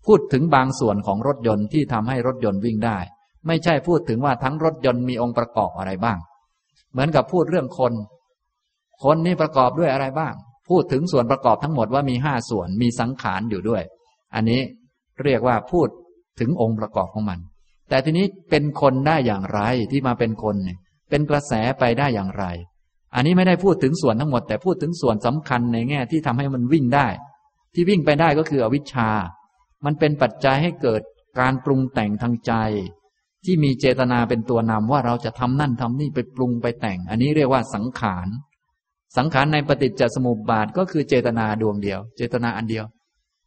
[0.06, 2.98] พูดถึงบางส่วนของรถยนต์ที่ทำให้รถยนต์วิ่งได้
[3.47, 6.18] ไม่ใช่พูดถึงว่าทั้งรถยนต์มีองค์ประกอบอะไรบ้าง
[6.93, 7.93] เหมือนกับพูดเรื่องคน
[9.05, 10.35] คนนี่ประกอบด้วยอะไรบ้าง
[10.68, 13.82] พูดถึงส่วนประกอบทั้งหมดว่ามีห้าส่วนมีสังขารอยู่ด้วย
[14.35, 14.60] อันนี้
[15.24, 15.89] เรียกว่าพูด
[16.40, 17.39] ถึงองค์ประกอบของมัน
[17.89, 19.60] แต่ทีนี้เป็นคนได้อย่างไร
[19.90, 20.78] ที่มาเป็นคนเนี่ย
[21.10, 22.44] เป็นกระแสไปได้อย่างไร
[23.14, 27.06] อันนี้ไม่ได้พูดถึงส่วนทั้งหมด แต่พูดถึงส่วนสำคัญในแง่ที่ทำให้มันวิ่งได้
[27.74, 29.10] ที่วิ่งไปได้ก็คืออวิชชา
[29.85, 31.02] มันเป็นปัจจัยให้เกิด
[31.40, 32.52] การปรุงแต่งทางใจ
[33.44, 38.28] ที่มีเจตนาเป็นตัวนำว่าเราจะทำนั่นทำนี่ไปปรุงไปแต่ง อันนี้เรียกว่าสังขาร
[39.16, 42.85] สังขารในปฏิจจสมุปบาทก็คือเจตนาดวงเดียว เจตนาอันเดียว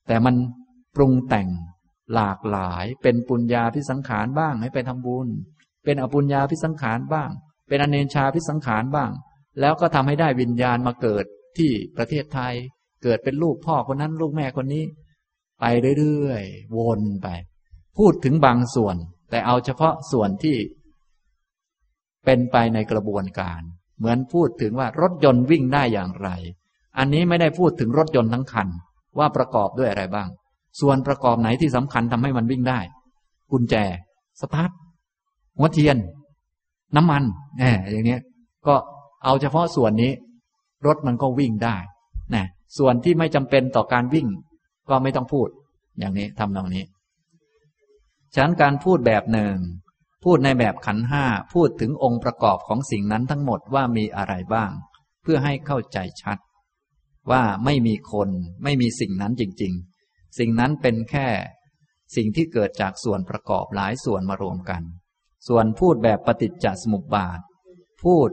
[0.08, 0.36] แต่มัน
[0.96, 1.48] ปรุงแต่ง
[2.14, 5.28] หลากหลาย เป็นปุญญาพิสังขารบ้างให้ไปทำบุญ
[5.84, 7.30] เป็นอปุญญาพิสังขารบ้าง
[7.68, 9.12] เป็นอเนชาพิสังขารบ้าง
[9.60, 11.26] แล้วก็ทำให้ได้วิญญาณมาเกิด
[11.58, 12.54] ที่ประเทศไทย
[13.04, 14.84] เกิดเป็นลูกพ่อคนนั้นลูกแม่คนนี้
[15.60, 15.66] ไป
[16.00, 17.28] เรื่อยๆวนไป
[17.98, 18.96] พูดถึงบางส่วน
[19.30, 20.58] แต่เอาเฉพาะส่วนที่
[22.26, 23.62] เป็นไปในกระบวนการ
[24.00, 26.30] เหมือนพูดถึงว่ารถยนต์วิ่งได้อย่างไร
[26.98, 28.68] อันนี้ไม่ได้พูดถึงรถยนต์ทั้งคัน
[29.18, 30.30] ว่าประกอบด้วยอะไรบ้าง
[30.82, 32.80] ส่วนประกอบไหนที่สำคัญทำให้มันวิ่งได้
[33.52, 33.76] กุญแจ
[34.42, 34.72] สตาร์ท
[35.58, 35.98] หัวเทียน
[36.96, 37.24] น้ำมัน
[37.60, 38.18] แหมอย่างนี้
[38.68, 38.76] ก็
[39.24, 40.12] เอาเฉพาะส่วนนี้
[40.88, 41.76] รถมันก็วิ่งได้
[42.36, 42.46] นะ
[42.78, 44.28] ส่วนที่ไม่จำเป็นต่อการวิ่ง
[44.90, 45.48] ก็ไม่ต้องพูด
[46.00, 46.84] อย่างนี้ทำตรงนี้
[48.34, 49.56] ฉะนั้นการพูดแบบหนึ่ง
[50.24, 54.72] พูดในแบบขันห้าพูดถึงองค์ประกอบของสิ่งนั้นทั้งหมดว่ามีอะไรบ้าง
[55.22, 56.38] เพื่อให้เข้าใจชัด
[57.32, 58.30] ว่าไม่มีคน
[58.64, 59.74] ไม่มีสิ่งนั้นจริง
[60.06, 61.28] ๆ สิ่งนั้นเป็นแค่
[62.16, 64.84] สิ่งที่เกิดจากส่วนประกอบหลายส่วนมารวมกัน
[65.48, 67.40] ส่วนพูดแบบปฏิจจสมุปบาท
[68.04, 68.30] พูด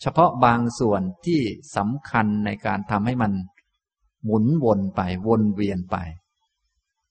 [0.00, 1.40] เฉพาะบางส่วนที่
[1.76, 3.32] สำคัญในการทำให้มัน
[4.24, 5.96] หมุนวนไปวนเวียนไป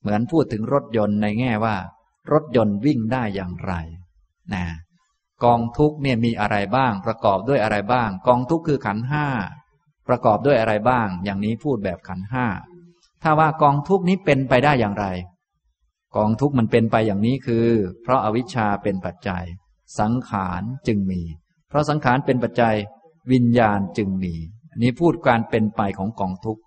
[0.02, 1.76] เหมือนพูดถึงรถยนต์ในแง่ว่า
[2.32, 3.74] รถยนต์วิ่งได้อย่างไร
[4.54, 4.66] นะ
[5.44, 9.26] กองทุกเนี่ยมีอะไรบ้าง ประกอบด้วยอะไรบ้าง กองทุกคือขันห้า
[10.08, 12.46] ประกอบด้วยอะไรบ้าง อย่างนี้พูดแบบขันห้า
[13.24, 15.06] ถ้าว่ากองทุกนี้เป็นไปได้อย่างไร
[16.16, 17.68] กองทุกมันเป็นไปอย่างนี้คือ
[18.02, 19.44] เพราะอาวิชชาเป็นปัจจัย
[20.00, 21.22] สังขารจึงมี
[21.70, 22.76] เพราะสังขารเป็นปัจจัย
[23.32, 24.34] วิญญาณจึงมี
[24.72, 26.60] อันนี้พูดการเป็นไปของกองทุก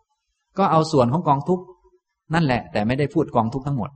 [0.59, 1.61] ก็เอาส่วนของกองทุก
[2.35, 3.91] นั่นแหละ แต่ไม่ได้พูดกองทุกทั้งหมด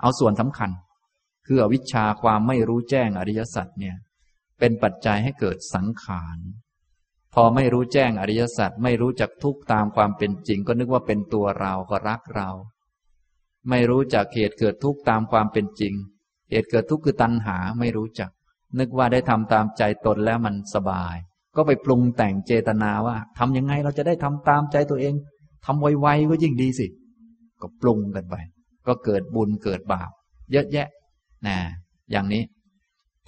[0.00, 0.70] เอาส่วนสำคัญ
[1.46, 3.96] คืออวิชชาความไม่รู้แจ้งอริยสัจเนี่ย
[4.58, 6.38] เป็นปัจจัยให้เกิดสังขาร
[7.34, 12.50] พอไม่รู้แจ้งอริยสัจไม่รู้จักทุกตามความเป็นจริง ก็นึกว่าเป็นตัวเราก็รักเรา
[13.68, 15.94] ไม่รู้จักเหตุเกิดทุกตามความเป็นจริง
[16.50, 18.30] เหตุเกิดทุกคือตัณหาไม่รู้จัก
[18.78, 21.16] นึกว่าได้ทำตามใจตนแล้วมันสบาย
[21.56, 25.14] ก็ไปปรุงแต่งเจตนาว่าทำยังไงเราจะได้ทำตามใจตัวเอง
[25.66, 26.86] ทำไวๆก็ยิ่งดีสิ
[27.60, 28.36] ก็ปรุงกันไป
[28.86, 30.10] ก็เกิดบุญเกิดบาป
[30.52, 30.88] เยอะแยะ
[31.46, 31.56] นะ
[32.10, 32.42] อย่างนี้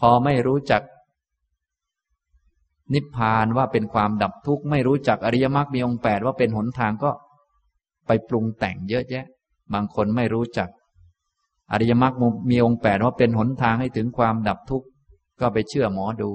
[0.01, 0.83] พอไม่รู้จัก
[2.95, 7.11] นิพพานว่าเป็นความดับทุกข์ ไม่รู้จักอริยมรรคมีองค์แปดว่าเป็นหนทางก็
[8.07, 9.25] ไปปรุงแต่งเยอะแยะ
[9.75, 10.69] บางคนไม่รู้จัก
[11.73, 12.15] อริยมรรค
[12.51, 14.87] มีองค์แปดว่าเป็นหนทางให้ถึงความดับทุกข์
[15.41, 16.31] ก็ไปเชื่อหมอดู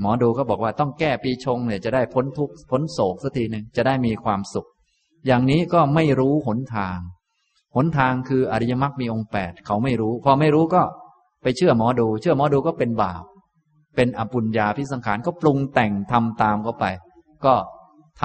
[0.00, 4.66] หมอดูก็บอกว่าต้องแก้ปีชงเนี่ยจะได้พ้นทุกข์พ้นโศกสักทีหนึ่งจะได้มีความสุข
[5.26, 6.98] อย่างนี้ก็ไม่รู้หนทาง
[7.76, 10.82] หนทางคืออริยมรรคมีองค์แปดเขาไม่รู้ พอไม่รู้ก็
[11.42, 13.24] ไปเชื่อหมอดู เชื่อหมอดูก็เป็นบาป
[13.96, 16.84] เป็นอปุญญาพิสังขารก็ปรุงแต่งทำตามเข้าไป
[17.44, 17.54] ก็
[18.20, 18.22] ท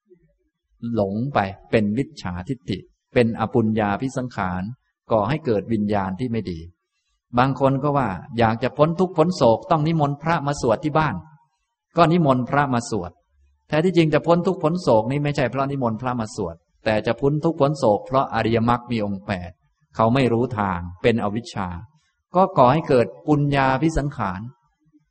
[0.00, 1.38] ำหลงไป
[1.70, 2.78] เป็นวิชาทิฏฐิ
[3.14, 4.62] เป็นอปุญญาพิสังขาร
[5.12, 6.58] ก่อให้เกิดวิญญาณที่ไม่ดี
[7.38, 8.08] บางคนก็ว่า
[8.38, 11.14] อยากจะพ้นทุกข์พ้นโศกต้องนิมนต์พระมาสวดที่บ้าน
[11.96, 13.10] ก็นิมนต์พระมาสวด
[13.68, 19.50] แท้ที่จริงจะพ้นทุกข์พ้นโศกนี้ไม่ใช่เพราะนิมนต์พระมาสวด แต่จะพ้นทุกข์พ้นโศกเพราะอริยมรรคมีองค์แปด
[19.96, 21.68] เขาไม่รู้ทางเป็นอวิชชา
[22.36, 24.40] ก็ก่อให้เกิดปุญญาพิสังขาร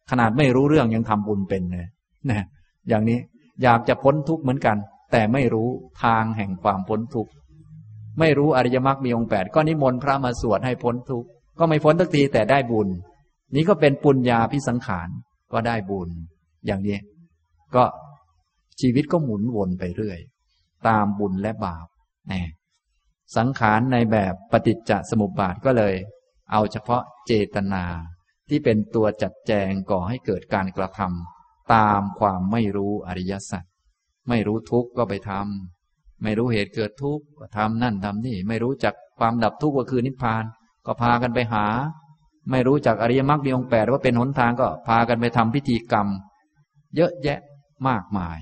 [0.10, 1.88] ขนาดไม่รู้เรื่องยังทำบุญเป็นเลย
[2.30, 2.46] นะ
[2.90, 3.20] อย่างนี้
[3.64, 4.78] อยากจะพ้นทุกข์เหมือนกัน
[5.12, 5.70] แต่ไม่รู้
[6.04, 7.32] ทางแห่งความพ้นทุกข์
[8.20, 11.28] ไม่รู้อริยมรรคมีองค์แปดก็นิมนต์พระมาสวดให้พ้นทุกข์
[11.60, 12.88] ก็ไม่พ้นทักทีแต่ได้บุญ
[13.56, 15.10] นี้ก็เป็นปุญญาพิสังขาร
[15.54, 16.10] ก็ได้บุญ
[16.66, 16.98] อย่างนี้
[17.76, 17.84] ก็
[18.82, 20.20] ชีวิตก็หมุนวนไปเรื่อย
[20.88, 21.88] ตามบุญและบาป
[22.32, 22.44] นี่
[23.38, 25.96] สังขารในแบบปฏิจจสมุปบาทก็เลย
[26.52, 27.84] เอาเฉพาะเจตนา
[28.50, 33.64] ที่เป็นตัวจัดแจงก่อให้เกิดการกระทำตามความไม่รู้อริยสัจ
[34.30, 40.44] ไม่รู้ทุกข์ก็ไปทำไม่รู้เหตุเกิดทุกข์ก็ทำนั่นทำนี่ ไม่รู้จักความดับทุกข์ก็คือนิพพาน
[40.86, 41.66] ก็พากันไปหา
[42.52, 46.08] ไม่รู้จักอริยมรรคมีองค์แปดว่าเป็นหนทางก็พากันไปทำพิธีกรรม
[46.96, 47.40] เยอะแยะ
[47.88, 48.38] มากมาย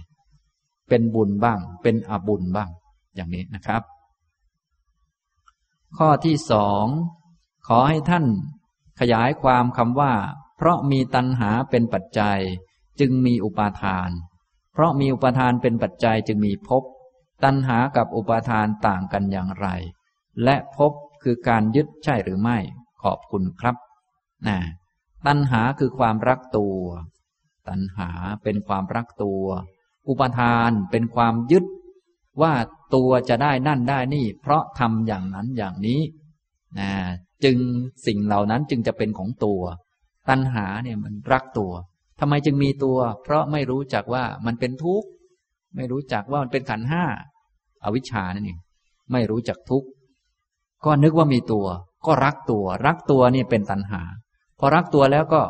[0.89, 2.69] เป็นบุญบ้าง เป็นอบุญบ้าง
[3.15, 3.81] อย่างนี้นะครับ
[5.97, 6.85] ข้อที่สอง
[7.67, 8.25] ขอให้ท่าน
[8.99, 10.13] ขยายความคำว่า
[10.57, 12.39] เพราะมีตัณหาเป็นปัจจัย
[12.99, 14.09] จึงมีอุปาทาน
[14.73, 16.83] เพราะมีอุปาทานเป็นปัจจัยจึงมีภพ
[17.43, 19.67] ตัณหากับอุปาทานต่างกันอย่างไร
[20.43, 20.91] และภพ
[21.23, 22.57] คือการยึดใช่หรือไม่
[23.03, 23.75] ขอบคุณครับ
[24.47, 24.57] นะ
[25.27, 26.77] ตัณหาคือความรักตัว
[27.67, 28.09] ตัณหา
[28.43, 29.43] เป็นความรักตัว
[30.07, 31.65] อุปทานเป็นความยึด
[32.41, 32.53] ว่า
[32.95, 36.01] ตัวจะได้นั่นได้นี่ เพราะทำอย่างนั้นอย่างนี้
[36.79, 36.89] นะ
[37.43, 37.57] จึง
[38.07, 39.61] สิ่งเหล่านั้นจึงจะเป็นของตัว
[40.29, 41.71] ตัณหาเนี่ยมันรักตัว
[42.19, 45.07] ทำไมจึงมีตัว เพราะไม่รู้จักว่ามันเป็นทุกข์
[45.75, 47.03] ไม่รู้จักว่ามันเป็นขันห้า
[47.83, 48.59] อาวิชชานั่นเอง
[49.11, 49.87] ไม่รู้จักทุกข์
[50.85, 51.65] ก็นึกว่ามีตัว
[52.05, 54.01] ก็รักตัว รักตัวนี่เป็นตัณหา
[54.59, 55.41] พอรักตัวแล้วก็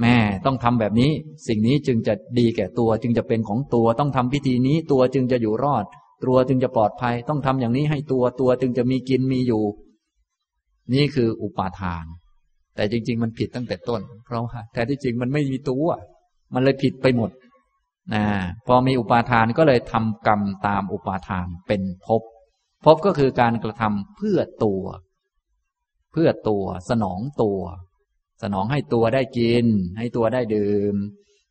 [0.00, 0.16] แม่
[0.46, 1.10] ต้องทำแบบนี้
[1.48, 5.84] สิ่งนี้จึงจะดีแก่ตัว จึงจะเป็นของตัว ต้องทำพิธีนี้ตัวจึงจะอยู่รอด
[6.24, 9.64] ตัวจึงจะปลอดภัย ต้องทำอย่างนี้ให้ตัวตัวจึงจะมีกินมีอยู่
[10.94, 12.04] นี่คืออุปาทาน
[12.76, 15.86] แต่จริง ๆ มันผิดตั้งแต่ต้น เพราะว่าแท้ที่จริงมันไม่มีตัว
[16.54, 17.30] มันเลยผิดไปหมด
[18.14, 18.24] นะ
[18.66, 22.22] พอมีอุปาทานก็เลยทำกรรมตามอุปาทานเป็นภพ
[22.84, 24.82] ภพก็คือการกระทำเพื่อตัว
[26.12, 27.58] เพื่อตัวสนองตัว
[28.42, 29.64] สนองให้ตัวได้กิน
[29.98, 30.94] ให้ตัวได้ดื่ม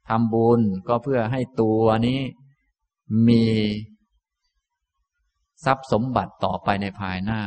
[0.10, 2.22] ทำบุญก็เพื่อให้ตัวนี้
[3.28, 3.44] มี
[5.66, 7.42] ทรัพย์สมบัติต่อไปในภายหน้า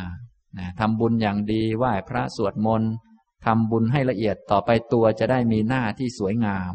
[0.58, 2.92] นะทำบุญอย่างดีไหว้พระสวดมนต์
[3.46, 6.72] ทำบุญให้ละเอียดต่อไปตัวจะได้มีหน้าที่สวยงาม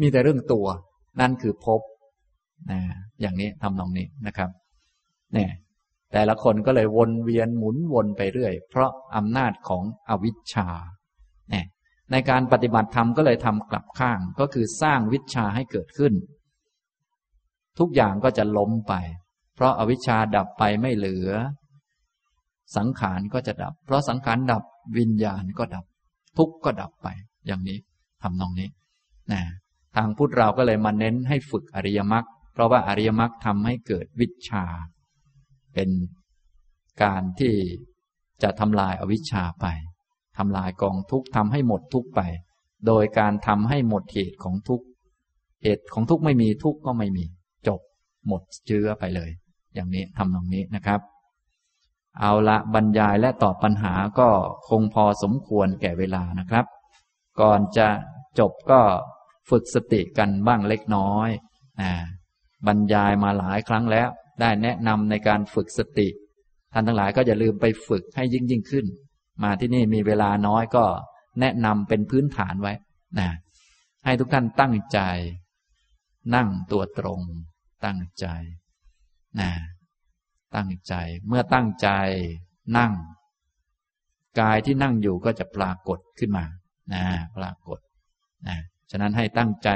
[0.00, 0.66] มีแต่เรื่องตัว
[1.20, 1.80] นั่นคือภพ
[2.70, 2.80] นะ
[3.20, 4.50] อย่างนี้ทำนองนี้นะครับ
[5.34, 5.50] เนี่ย
[6.12, 10.68] แต่ละคนก็เลยวนเวียนหมุนวนไปเรื่อย เพราะอำนาจของอวิชชา
[11.50, 11.66] เนี่ย
[12.12, 16.12] ในการปฏิบัติธรรมก็เลยทำกลับข้างก็คือสร้างวิชาให้เกิดขึ้น
[17.78, 18.94] ทุกอย่างก็จะล้มไป
[19.54, 21.28] เพราะอาวิชชาดับไปไม่เหลือ
[22.76, 24.64] สังขารก็จะดับ เพราะสังขารดับ
[24.98, 25.84] วิญญาณก็ดับ
[26.38, 27.08] ทุกก็ดับไป
[27.46, 27.78] อย่างนี้
[28.22, 28.68] ทำนองนี้
[29.32, 29.42] นะ
[29.96, 34.64] ทางพุทธเราก็เลยมาเน้นให้ฝึกอริยมรรคเพราะว่าอริยมรรคทำให้เกิดวิชา
[35.74, 35.90] เป็น
[37.02, 37.54] การที่
[38.42, 39.66] จะทำลายอวิชชาไป
[40.38, 42.20] ทำลายกองทุกข์ทำให้หมดทุกข์ไป
[42.86, 44.84] โดยการทำให้หมดเหตุของทุกข์
[45.62, 47.24] เหตุของทุกข์ไม่มีทุกข์ก็ไม่มี
[47.68, 47.80] จบ
[48.26, 49.30] หมดเชื้อไปเลย
[49.74, 51.00] อย่างนี้ทำตรงนี้นะครับ
[52.20, 54.28] เอาละบรรยายและตอบปัญหาก็
[54.68, 56.66] คงพอสมควรแก่เวลานะครับ
[57.40, 57.88] ก่อนจะ
[58.38, 58.80] จบก็
[59.50, 61.28] ฝึกสติกันบ้างเล็กน้อย
[61.80, 61.92] นะ
[62.66, 64.08] บรรยายมาหลายครั้งแล้ว
[64.40, 66.08] ได้แนะนำในการฝึกสติ
[66.72, 68.86] ท่านทั้งหลายก็อย่าลืมไปฝึกให้ยิ่งยิ่งขึ้น
[69.42, 70.84] มาที่นี่มีเวลาน้อยก็
[71.40, 72.72] แนะนำเป็นพื้นฐานไว้
[73.18, 73.28] นะ
[74.04, 75.00] ให้ทุกท่านตั้งใจ
[76.34, 77.20] นั่งตัวตรง
[77.84, 78.26] ตั้งใจ
[79.40, 79.50] นะ
[80.54, 80.94] ตั้งใจ
[81.28, 81.88] เมื่อตั้งใจ
[82.78, 82.92] นั่ง
[84.40, 86.44] กายที่นั่งอยู่ก็จะปรากฏขึ้นมา
[86.92, 87.04] นะ
[87.36, 87.78] ปรากฏ
[88.48, 88.58] นะ
[88.90, 89.68] ฉะนั้นให้ตั้งใจ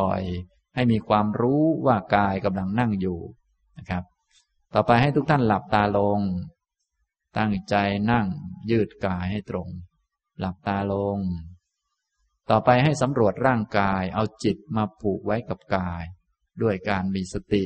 [0.00, 3.18] บ่อยๆ ให้มีความรู้ว่ากายกำลังนั่งอยู่
[3.78, 4.02] นะครับ
[4.74, 6.20] ต่อไปให้ทุกท่านหลับตาลง
[7.38, 7.74] ตั้งใจ
[8.10, 8.26] นั่ง
[8.70, 9.68] ยืดกายให้ตรง
[10.38, 11.18] หลับตาลง
[12.50, 16.04] ต่อไปให้สำรวจร่างกายเอาจิตมาผูกไว้กับกาย
[16.62, 17.62] ด้วยการมีสติ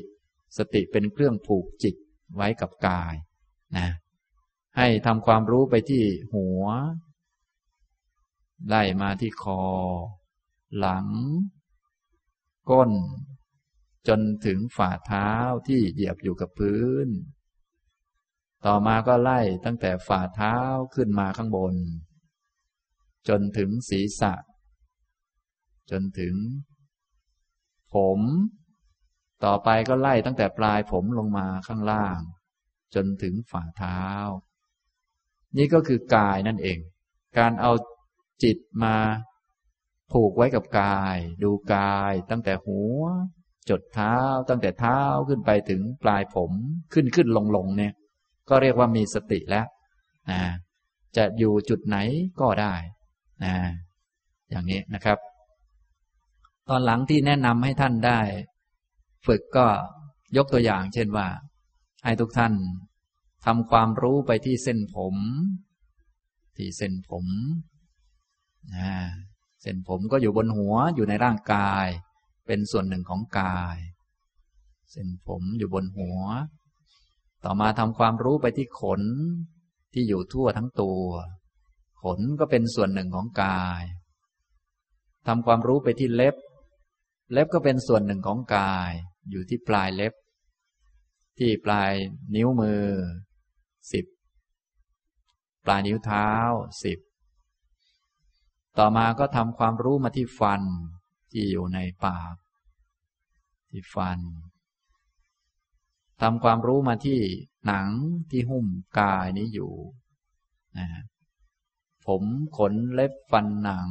[0.58, 1.96] สติเป็นเครื่องผูกจิต
[2.36, 3.14] ไว้กับกาย
[3.76, 3.88] นะ
[4.76, 6.04] ให้ทำความรู้ไปที่
[6.34, 6.64] หัว
[8.68, 9.62] ไล่มาที่คอ
[10.78, 11.06] หลัง
[12.70, 12.90] ก้น
[14.08, 15.30] จนถึงฝ่าเท้า
[15.68, 17.08] ที่เหยียบอยู่กับพื้น
[18.66, 20.54] ต่อมาก็ไล่ตั้งแต่ฝ่าเท้า
[20.94, 21.74] ขึ้นมาข้างบน
[23.28, 24.34] จนถึงศีรษะ
[25.90, 26.34] จนถึง
[27.94, 28.20] ผม
[29.44, 32.18] ต่อไปก็ไล่ตั้งแต่ปลายผมลงมาข้างล่าง
[32.94, 34.02] จนถึงฝ่าเท้า
[35.56, 36.78] นี่ก็คือกายนั่นเอง
[37.38, 37.72] การเอา
[38.42, 38.96] จิตมา
[40.12, 43.02] ผูกไว้กับกาย ดูกายตั้งแต่หัว
[43.70, 44.16] จดเท้า
[44.48, 46.52] ตั้งแต่เท้าขึ้นไปถึงปลายผม
[46.92, 47.92] ขึ้นขึ้นลงลงเนี่ย
[48.48, 49.66] ก็เรียกว่ามีสติแล้ว
[50.30, 50.40] นะ
[51.16, 51.96] จะอยู่จุดไหน
[52.40, 52.74] ก็ได้
[53.44, 53.54] นะ
[54.50, 55.18] อย่างนี้นะครับ
[56.68, 58.20] ตอนหลังที่แนะนำให้ท่านได้
[59.26, 59.66] ฝึกก็
[60.36, 61.28] ยกตัวอย่าง เช่นว่า
[62.04, 62.52] ให้ทุกท่าน
[63.44, 65.16] ทำความรู้ไปที่เส้นผม
[66.56, 67.26] ที่เส้นผม
[69.62, 71.86] เส้นผมก็อยู่บนหัวอยู่ในร่างกาย
[72.46, 73.76] เป็นส่วนหนึ่งของกาย
[74.90, 76.18] เส้นผมอยู่บนหัว
[77.44, 79.02] ต่อมาทำความรู้ไปที่ขน
[79.92, 81.02] ที่อยู่ทั่วทั้งตัว
[82.02, 83.82] ขนก็เป็นส่วนหนึ่งของกาย
[85.26, 86.36] ทำความรู้ไปที่เล็บ
[87.32, 88.92] เล็บก็เป็นส่วนหนึ่งของกาย
[89.30, 90.12] อยู่ที่ปลายเล็บ
[91.38, 91.92] ที่ปลาย
[92.34, 92.84] นิ้วมือ
[93.92, 94.06] สิบ
[95.64, 96.28] ปลายนิ้วเท้า
[96.84, 96.98] สิบ
[98.78, 100.62] ต่อมาก็ทำความรู้มาที่ฟัน
[101.30, 102.34] ที่อยู่ในปาก
[103.70, 104.18] ที่ฟัน
[106.22, 107.20] ทำความรู้มาที่
[107.66, 107.88] หนัง
[108.30, 108.66] ที่หุ้ม
[108.98, 109.72] กายนี้อยู่
[110.78, 110.88] นะ
[112.06, 112.22] ผม
[112.56, 113.88] ขนเล็บฟันหนัง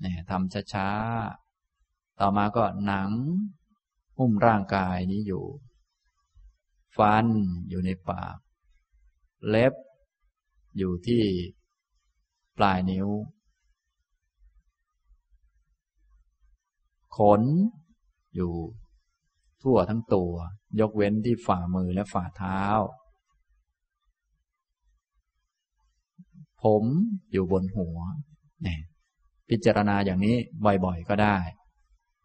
[0.00, 3.10] เนี่ยทำช้าๆ ต่อมาก็หนัง
[4.18, 5.44] หุ้มร่างกายนี้อยู่
[6.96, 7.26] ฟัน
[7.68, 8.36] อยู่ในปาก
[9.48, 9.74] เล็บ
[10.78, 11.22] อยู่ที่
[12.56, 13.08] ปลายนิ้ว
[17.16, 17.42] ขน
[18.34, 18.54] อยู่
[19.62, 20.32] ทั่วทั้งตัว
[20.80, 22.62] ยกเว้นที่ฝ่ามือและฝ่าเท้า
[26.62, 26.84] ผม
[27.32, 27.98] อยู่บนหัว
[28.62, 28.80] เนี่ย
[29.50, 30.36] พิจารณาอย่างนี้
[30.84, 31.38] บ่อยๆก็ได้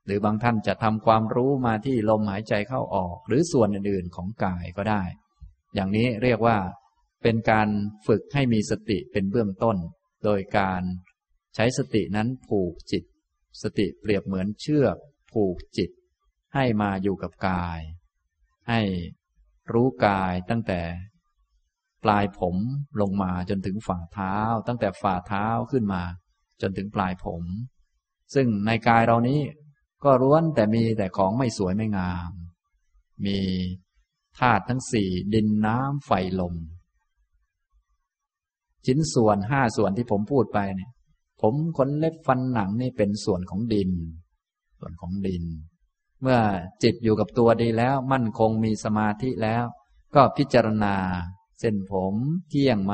[0.05, 5.03] หรือบางท่านจะทำความรู้มาที่ลมหายใจเข้าออก หรือส่วนอื่นๆของกายก็ได้
[5.76, 6.57] อย่างนี้เรียกว่า
[7.23, 7.69] เป็นการ
[8.07, 9.77] ฝึกให้มีสติเป็นเบื้องต้น
[10.23, 10.81] โดยการ
[11.55, 13.03] ใช้สตินั้นผูกจิต
[13.61, 14.97] สติเปรียบเหมือนเชือก
[15.31, 15.89] ผูกจิต
[16.54, 17.80] ให้มาอยู่กับกาย
[18.70, 18.82] ให้
[19.74, 20.82] รู้กายตั้งแต่
[22.04, 22.56] ปลายผม
[23.02, 24.36] ลงมาจนถึงฝ่าเท้า
[24.68, 26.04] ตั้งแต่ฝ่าเท้าขึ้นมา
[26.62, 27.44] จนถึงปลายผม
[28.34, 29.40] ซึ่งในกายเรานี้
[30.04, 32.32] ก็ร้วนแต่มีแต่ของไม่สวยไม่งาม
[33.26, 33.38] มี
[34.40, 36.56] ธาตุทั้งสี่ดินน้ำไฟลม
[38.86, 40.92] ชิ้นส่วนห้าส่วนที่ผมพูดไปเนี่ย
[41.42, 43.92] ผมขนเล็บฟันหนังนี่เป็นส่วนของดิน
[44.80, 45.44] ส่วนของดิน
[46.26, 46.41] เมื่อ
[46.84, 49.66] จิตอยู่กับตัวดีแล้ว มั่นคงมีสมาธิแล้ว
[50.16, 50.95] ก็พิจารณา
[51.60, 52.16] เส้นผม
[52.50, 52.94] เที่ยงไหม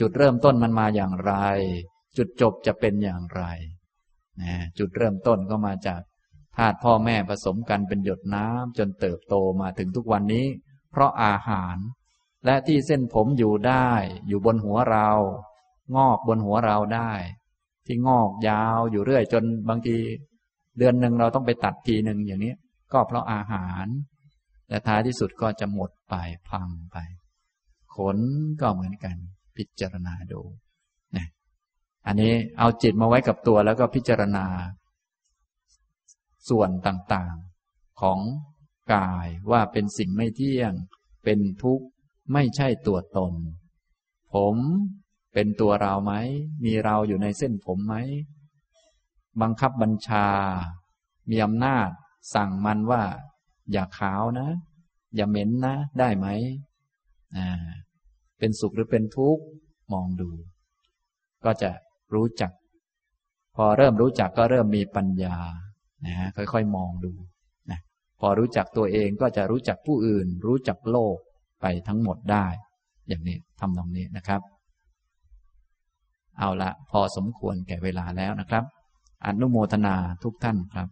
[0.00, 1.32] จุดเริ่มต้นมันมาอย่างไร
[2.16, 3.42] จุดจบจะเป็นอย่างไร
[4.78, 6.00] จุดเริ่มต้นก็มาจาก
[6.56, 10.46] ธาตุพ่อแม่ผสมกันเป็นหยดน้ำจนเติบโตมาถึงทุกวันนี้
[10.90, 11.76] เพราะอาหาร
[12.44, 13.88] และที่เส้นผมอยู่ได้
[14.28, 15.10] อยู่บนหัวเรา
[15.96, 17.12] งอกบนหัวเราได้
[17.86, 19.96] ที่งอกยาวอยู่เรื่อยจนบางที
[20.78, 22.54] เดือนหนึ่งเราต้องไปตัดทีหนึ่งอย่างนี้
[22.92, 23.86] ก็เพราะอาหาร
[24.68, 26.14] แต่ท้ายที่สุดก็จะหมดไป
[26.48, 26.96] พังไป
[27.94, 28.18] ขน
[28.60, 29.16] ก็เหมือนกัน
[29.56, 30.40] พิจารณาดู
[31.16, 31.26] นะ
[32.06, 34.46] อันนี้เอาจิตมาไว้กับตัวแล้วก็พิจารณา
[36.48, 38.18] ส่วนต่างๆของ
[38.94, 40.72] กายว่าเป็นสิ่งไม่เที่ยง
[41.24, 41.86] เป็นทุกข์
[42.32, 43.32] ไม่ใช่ตัวตน
[44.34, 44.56] ผม
[45.34, 46.12] เป็นตัวเราไหม
[46.64, 47.94] มีเราอยู่ในเส้นผมไหม
[49.40, 50.26] บังคับบัญชา
[51.30, 51.88] มีอำนาจ
[52.34, 53.02] สั่งมันว่า
[53.72, 54.48] อย่าขาวนะ
[55.16, 56.26] อย่าเหม็นนะ ได้ไหม
[57.36, 57.46] อ่า
[58.38, 59.44] เป็นสุขหรือเป็นทุกข์
[59.92, 60.30] มองดู
[61.44, 61.70] ก็จะ
[62.14, 62.52] รู้จัก
[63.56, 65.36] พอเริ่มรู้จักก็เริ่มมีปัญญา
[66.06, 67.12] นะค่อยๆมองดู
[67.70, 67.78] นะ
[68.20, 71.16] พอรู้จักตัวเองก็จะรู้จักผู้อื่น รู้จักโลก
[71.60, 72.46] ไปทั้งหมดได้
[73.08, 74.40] อย่างนี้ทำตรงนี้นะครับ
[76.38, 78.64] เอาละพอสมควรแก่เวลาแล้วนะครับ
[79.26, 80.88] อนุโมทนาทุกท่านครับ